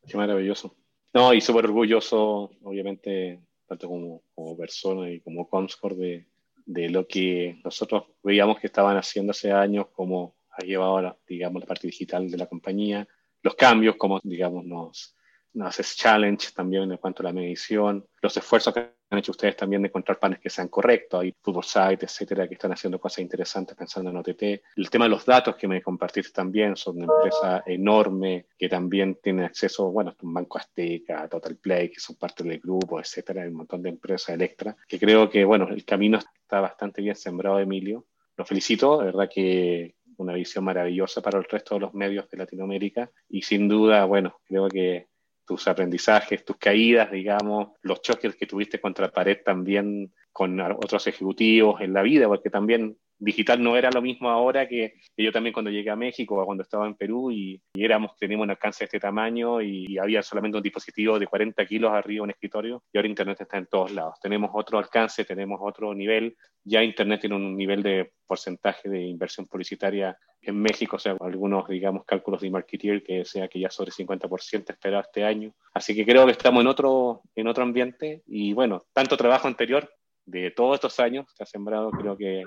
Qué 0.07 0.17
maravilloso. 0.17 0.75
No, 1.15 1.33
y 1.33 1.41
súper 1.41 1.65
orgulloso, 1.65 2.51
obviamente, 2.61 3.41
tanto 3.65 3.87
como, 3.87 4.21
como 4.35 4.55
persona 4.55 5.09
y 5.09 5.19
como 5.21 5.49
Comscore 5.49 5.95
de, 5.95 6.27
de 6.67 6.89
lo 6.91 7.07
que 7.07 7.59
nosotros 7.65 8.03
veíamos 8.21 8.59
que 8.59 8.67
estaban 8.67 8.97
haciendo 8.97 9.31
hace 9.31 9.51
años, 9.51 9.87
como 9.93 10.35
ha 10.51 10.63
llevado, 10.63 11.17
digamos, 11.27 11.59
la 11.59 11.67
parte 11.67 11.87
digital 11.87 12.29
de 12.29 12.37
la 12.37 12.45
compañía, 12.45 13.07
los 13.41 13.55
cambios, 13.55 13.95
como, 13.95 14.19
digamos, 14.23 14.63
nos, 14.63 15.15
nos 15.53 15.69
hace 15.79 15.95
challenge 15.95 16.51
también 16.55 16.91
en 16.91 16.97
cuanto 16.97 17.23
a 17.23 17.25
la 17.25 17.33
medición, 17.33 18.05
los 18.21 18.37
esfuerzos 18.37 18.75
que 18.75 18.93
han 19.13 19.19
hecho 19.19 19.31
ustedes 19.31 19.55
también 19.55 19.81
de 19.81 19.87
encontrar 19.87 20.19
panes 20.19 20.39
que 20.39 20.49
sean 20.49 20.67
correctos, 20.67 21.21
hay 21.21 21.33
Football 21.41 21.63
Site, 21.63 22.05
etcétera, 22.05 22.47
que 22.47 22.55
están 22.55 22.71
haciendo 22.71 22.99
cosas 22.99 23.19
interesantes 23.19 23.75
pensando 23.77 24.09
en 24.09 24.17
OTT. 24.17 24.43
El 24.75 24.89
tema 24.89 25.05
de 25.05 25.09
los 25.09 25.25
datos 25.25 25.55
que 25.55 25.67
me 25.67 25.81
compartiste 25.81 26.31
también, 26.31 26.75
son 26.75 26.97
una 26.97 27.13
empresa 27.13 27.63
enorme 27.65 28.47
que 28.57 28.67
también 28.67 29.19
tiene 29.21 29.45
acceso, 29.45 29.91
bueno, 29.91 30.15
un 30.21 30.33
Banco 30.33 30.57
Azteca, 30.57 31.27
Total 31.27 31.55
Play, 31.57 31.89
que 31.89 31.99
son 31.99 32.15
parte 32.15 32.43
del 32.43 32.59
grupo, 32.59 32.99
etcétera, 32.99 33.43
hay 33.43 33.49
un 33.49 33.55
montón 33.55 33.81
de 33.81 33.89
empresas, 33.89 34.29
Electra, 34.29 34.75
que 34.87 34.99
creo 34.99 35.29
que, 35.29 35.43
bueno, 35.45 35.67
el 35.69 35.85
camino 35.85 36.17
está 36.17 36.59
bastante 36.59 37.01
bien 37.01 37.15
sembrado, 37.15 37.59
Emilio. 37.59 38.05
Lo 38.35 38.45
felicito, 38.45 38.99
de 38.99 39.05
verdad 39.05 39.29
que 39.31 39.95
una 40.17 40.33
visión 40.33 40.63
maravillosa 40.63 41.21
para 41.21 41.37
el 41.37 41.45
resto 41.45 41.75
de 41.75 41.81
los 41.81 41.93
medios 41.93 42.29
de 42.29 42.37
Latinoamérica 42.37 43.11
y 43.29 43.41
sin 43.41 43.67
duda, 43.67 44.05
bueno, 44.05 44.39
creo 44.45 44.67
que 44.69 45.07
tus 45.45 45.67
aprendizajes, 45.67 46.45
tus 46.45 46.57
caídas, 46.57 47.11
digamos, 47.11 47.69
los 47.81 48.01
choques 48.01 48.35
que 48.35 48.47
tuviste 48.47 48.79
contra 48.79 49.11
pared 49.11 49.39
también 49.43 50.13
con 50.33 50.59
otros 50.59 51.07
ejecutivos 51.07 51.79
en 51.79 51.93
la 51.93 52.01
vida, 52.01 52.27
porque 52.27 52.49
también 52.49 52.97
digital 53.19 53.61
no 53.61 53.77
era 53.77 53.89
lo 53.91 54.01
mismo 54.01 54.29
ahora 54.29 54.67
que, 54.67 54.95
yo 55.15 55.31
también 55.31 55.53
cuando 55.53 55.71
llegué 55.71 55.89
a 55.89 55.95
México 55.95 56.35
o 56.35 56.45
cuando 56.45 56.63
estaba 56.63 56.87
en 56.87 56.95
Perú 56.95 57.31
y, 57.31 57.61
éramos, 57.75 58.15
teníamos 58.17 58.45
un 58.45 58.51
alcance 58.51 58.79
de 58.79 58.85
este 58.85 58.99
tamaño 58.99 59.61
y, 59.61 59.97
había 59.97 60.21
solamente 60.23 60.57
un 60.57 60.63
dispositivo 60.63 61.19
de 61.19 61.27
40 61.27 61.65
kilos 61.65 61.91
arriba 61.91 62.19
en 62.19 62.23
un 62.23 62.29
escritorio 62.31 62.83
y 62.91 62.97
ahora 62.97 63.07
Internet 63.07 63.41
está 63.41 63.57
en 63.57 63.67
todos 63.67 63.91
lados. 63.91 64.19
Tenemos 64.21 64.49
otro 64.53 64.79
alcance, 64.79 65.23
tenemos 65.23 65.59
otro 65.61 65.93
nivel. 65.93 66.35
Ya 66.63 66.83
Internet 66.83 67.21
tiene 67.21 67.35
un 67.35 67.55
nivel 67.55 67.83
de 67.83 68.11
porcentaje 68.25 68.89
de 68.89 69.01
inversión 69.03 69.45
publicitaria 69.45 70.17
en 70.41 70.59
México, 70.59 70.97
o 70.97 70.99
sea, 70.99 71.15
algunos, 71.21 71.67
digamos, 71.69 72.03
cálculos 72.05 72.41
de 72.41 72.49
Marketeer 72.49 73.03
que 73.03 73.23
sea 73.23 73.47
que 73.47 73.59
ya 73.59 73.69
sobre 73.69 73.91
50% 73.91 74.71
esperado 74.71 75.03
este 75.03 75.23
año. 75.23 75.53
Así 75.73 75.95
que 75.95 76.05
creo 76.05 76.25
que 76.25 76.31
estamos 76.33 76.61
en 76.61 76.67
otro, 76.67 77.21
en 77.35 77.47
otro 77.47 77.63
ambiente 77.63 78.23
y 78.25 78.51
bueno, 78.53 78.83
tanto 78.93 79.15
trabajo 79.15 79.47
anterior 79.47 79.89
de 80.25 80.51
todos 80.51 80.75
estos 80.75 80.99
años 80.99 81.25
se 81.35 81.43
ha 81.43 81.45
sembrado, 81.45 81.91
creo 81.91 82.17
que 82.17 82.43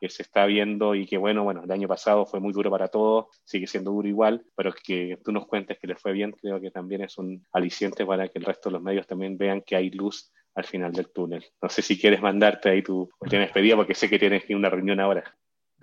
que 0.00 0.10
se 0.10 0.22
está 0.22 0.46
viendo 0.46 0.94
y 0.94 1.06
que 1.06 1.16
bueno, 1.16 1.44
bueno, 1.44 1.62
el 1.64 1.70
año 1.70 1.88
pasado 1.88 2.26
fue 2.26 2.40
muy 2.40 2.52
duro 2.52 2.70
para 2.70 2.88
todos, 2.88 3.26
sigue 3.44 3.66
siendo 3.66 3.92
duro 3.92 4.08
igual, 4.08 4.44
pero 4.54 4.72
que 4.72 5.18
tú 5.24 5.32
nos 5.32 5.46
cuentes 5.46 5.78
que 5.78 5.86
les 5.86 6.00
fue 6.00 6.12
bien, 6.12 6.32
creo 6.32 6.60
que 6.60 6.70
también 6.70 7.02
es 7.02 7.16
un 7.18 7.46
aliciente 7.52 8.04
para 8.04 8.28
que 8.28 8.38
el 8.38 8.44
resto 8.44 8.68
de 8.68 8.74
los 8.74 8.82
medios 8.82 9.06
también 9.06 9.38
vean 9.38 9.62
que 9.62 9.76
hay 9.76 9.90
luz 9.90 10.30
al 10.54 10.64
final 10.64 10.92
del 10.92 11.10
túnel. 11.10 11.44
No 11.62 11.68
sé 11.68 11.82
si 11.82 11.98
quieres 11.98 12.20
mandarte 12.20 12.68
ahí 12.68 12.82
tu 12.82 13.08
última 13.20 13.42
despedida 13.42 13.76
porque 13.76 13.94
sé 13.94 14.08
que 14.08 14.18
tienes 14.18 14.44
que 14.44 14.54
una 14.54 14.70
reunión 14.70 15.00
ahora. 15.00 15.36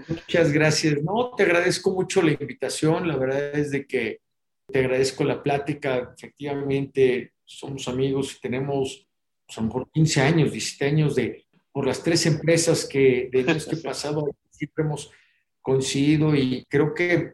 Muchas 0.08 0.52
gracias. 0.52 1.04
No, 1.04 1.32
te 1.36 1.44
agradezco 1.44 1.91
mucho 1.91 2.24
la 2.24 2.32
invitación. 2.32 3.08
La 3.08 3.16
verdad 3.16 3.56
es 3.56 3.70
de 3.70 3.86
que 3.86 4.22
te 4.66 4.80
agradezco 4.80 5.24
la 5.24 5.44
plática. 5.44 6.14
Efectivamente, 6.18 7.34
somos 7.46 7.88
amigos 7.88 8.36
y 8.36 8.41
tenemos 8.41 9.08
lo 9.58 9.64
mejor 9.64 9.89
15 9.91 10.22
años, 10.22 10.52
17 10.52 10.86
años 10.86 11.16
de, 11.16 11.46
por 11.72 11.86
las 11.86 12.04
tres 12.04 12.26
empresas 12.26 12.86
que 12.86 13.30
de 13.32 13.44
los 13.44 13.66
que 13.66 13.78
pasado 13.84 14.30
siempre 14.50 14.84
hemos 14.84 15.12
coincidido 15.62 16.36
y 16.36 16.66
creo 16.70 16.94
que, 16.94 17.34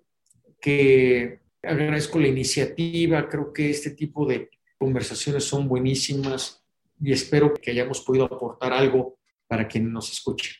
que 0.61 1.39
agradezco 1.63 2.19
la 2.19 2.27
iniciativa, 2.27 3.27
creo 3.27 3.51
que 3.51 3.69
este 3.69 3.91
tipo 3.91 4.25
de 4.25 4.49
conversaciones 4.77 5.43
son 5.43 5.67
buenísimas 5.67 6.63
y 7.01 7.11
espero 7.11 7.53
que 7.53 7.71
hayamos 7.71 8.01
podido 8.01 8.25
aportar 8.25 8.73
algo 8.73 9.17
para 9.47 9.67
quien 9.67 9.91
nos 9.91 10.11
escuche, 10.11 10.55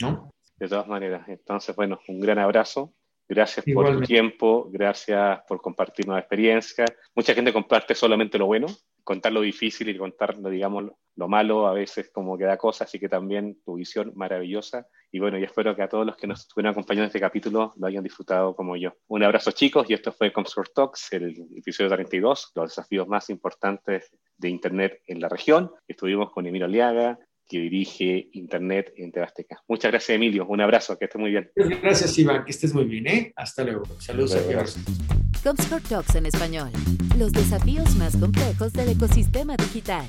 ¿no? 0.00 0.30
De 0.56 0.68
todas 0.68 0.86
maneras, 0.86 1.28
entonces, 1.28 1.74
bueno, 1.74 2.00
un 2.08 2.20
gran 2.20 2.38
abrazo. 2.38 2.94
Gracias 3.28 3.64
por 3.72 3.90
tu 3.90 4.02
tiempo, 4.02 4.68
gracias 4.70 5.40
por 5.48 5.60
compartir 5.60 6.06
nueva 6.06 6.20
experiencia. 6.20 6.84
Mucha 7.14 7.34
gente 7.34 7.52
comparte 7.52 7.94
solamente 7.94 8.36
lo 8.36 8.46
bueno, 8.46 8.66
contar 9.04 9.32
lo 9.32 9.40
difícil 9.40 9.88
y 9.88 9.96
contar, 9.96 10.40
digamos, 10.42 10.92
lo 11.16 11.28
malo 11.28 11.66
a 11.66 11.72
veces 11.72 12.10
como 12.12 12.38
que 12.38 12.44
da 12.44 12.56
cosas, 12.56 12.88
así 12.88 12.98
que 12.98 13.08
también 13.08 13.58
tu 13.64 13.74
visión 13.74 14.12
maravillosa. 14.14 14.86
Y 15.10 15.18
bueno, 15.18 15.38
y 15.38 15.44
espero 15.44 15.76
que 15.76 15.82
a 15.82 15.88
todos 15.88 16.06
los 16.06 16.16
que 16.16 16.26
nos 16.26 16.40
estuvieron 16.40 16.72
acompañando 16.72 17.04
en 17.04 17.08
este 17.08 17.20
capítulo 17.20 17.72
lo 17.76 17.86
hayan 17.86 18.02
disfrutado 18.02 18.56
como 18.56 18.76
yo. 18.76 18.94
Un 19.08 19.22
abrazo 19.22 19.50
chicos 19.50 19.88
y 19.90 19.94
esto 19.94 20.12
fue 20.12 20.32
Comscore 20.32 20.70
Talks, 20.74 21.12
el 21.12 21.46
episodio 21.56 21.90
32, 21.90 22.52
los 22.54 22.70
desafíos 22.70 23.06
más 23.08 23.28
importantes 23.28 24.10
de 24.38 24.48
Internet 24.48 25.02
en 25.06 25.20
la 25.20 25.28
región. 25.28 25.70
Estuvimos 25.86 26.32
con 26.32 26.46
Emilio 26.46 26.66
Aliaga, 26.66 27.18
que 27.46 27.58
dirige 27.58 28.30
Internet 28.32 28.94
en 28.96 29.12
Tebasteca. 29.12 29.62
Muchas 29.68 29.90
gracias, 29.90 30.16
Emilio. 30.16 30.46
Un 30.46 30.62
abrazo, 30.62 30.98
que 30.98 31.04
estés 31.04 31.20
muy 31.20 31.30
bien. 31.30 31.50
Gracias, 31.54 32.18
Iván. 32.18 32.44
Que 32.44 32.50
estés 32.52 32.72
muy 32.72 32.84
bien. 32.84 33.06
¿eh? 33.06 33.32
Hasta 33.36 33.64
luego. 33.64 33.84
Saludos 33.98 34.36
a 34.36 34.42
todos. 34.42 35.21
Comscore 35.42 35.82
Talks 35.82 36.14
en 36.14 36.26
español. 36.26 36.70
Los 37.18 37.32
desafíos 37.32 37.96
más 37.96 38.16
complejos 38.16 38.72
del 38.72 38.90
ecosistema 38.90 39.56
digital. 39.56 40.06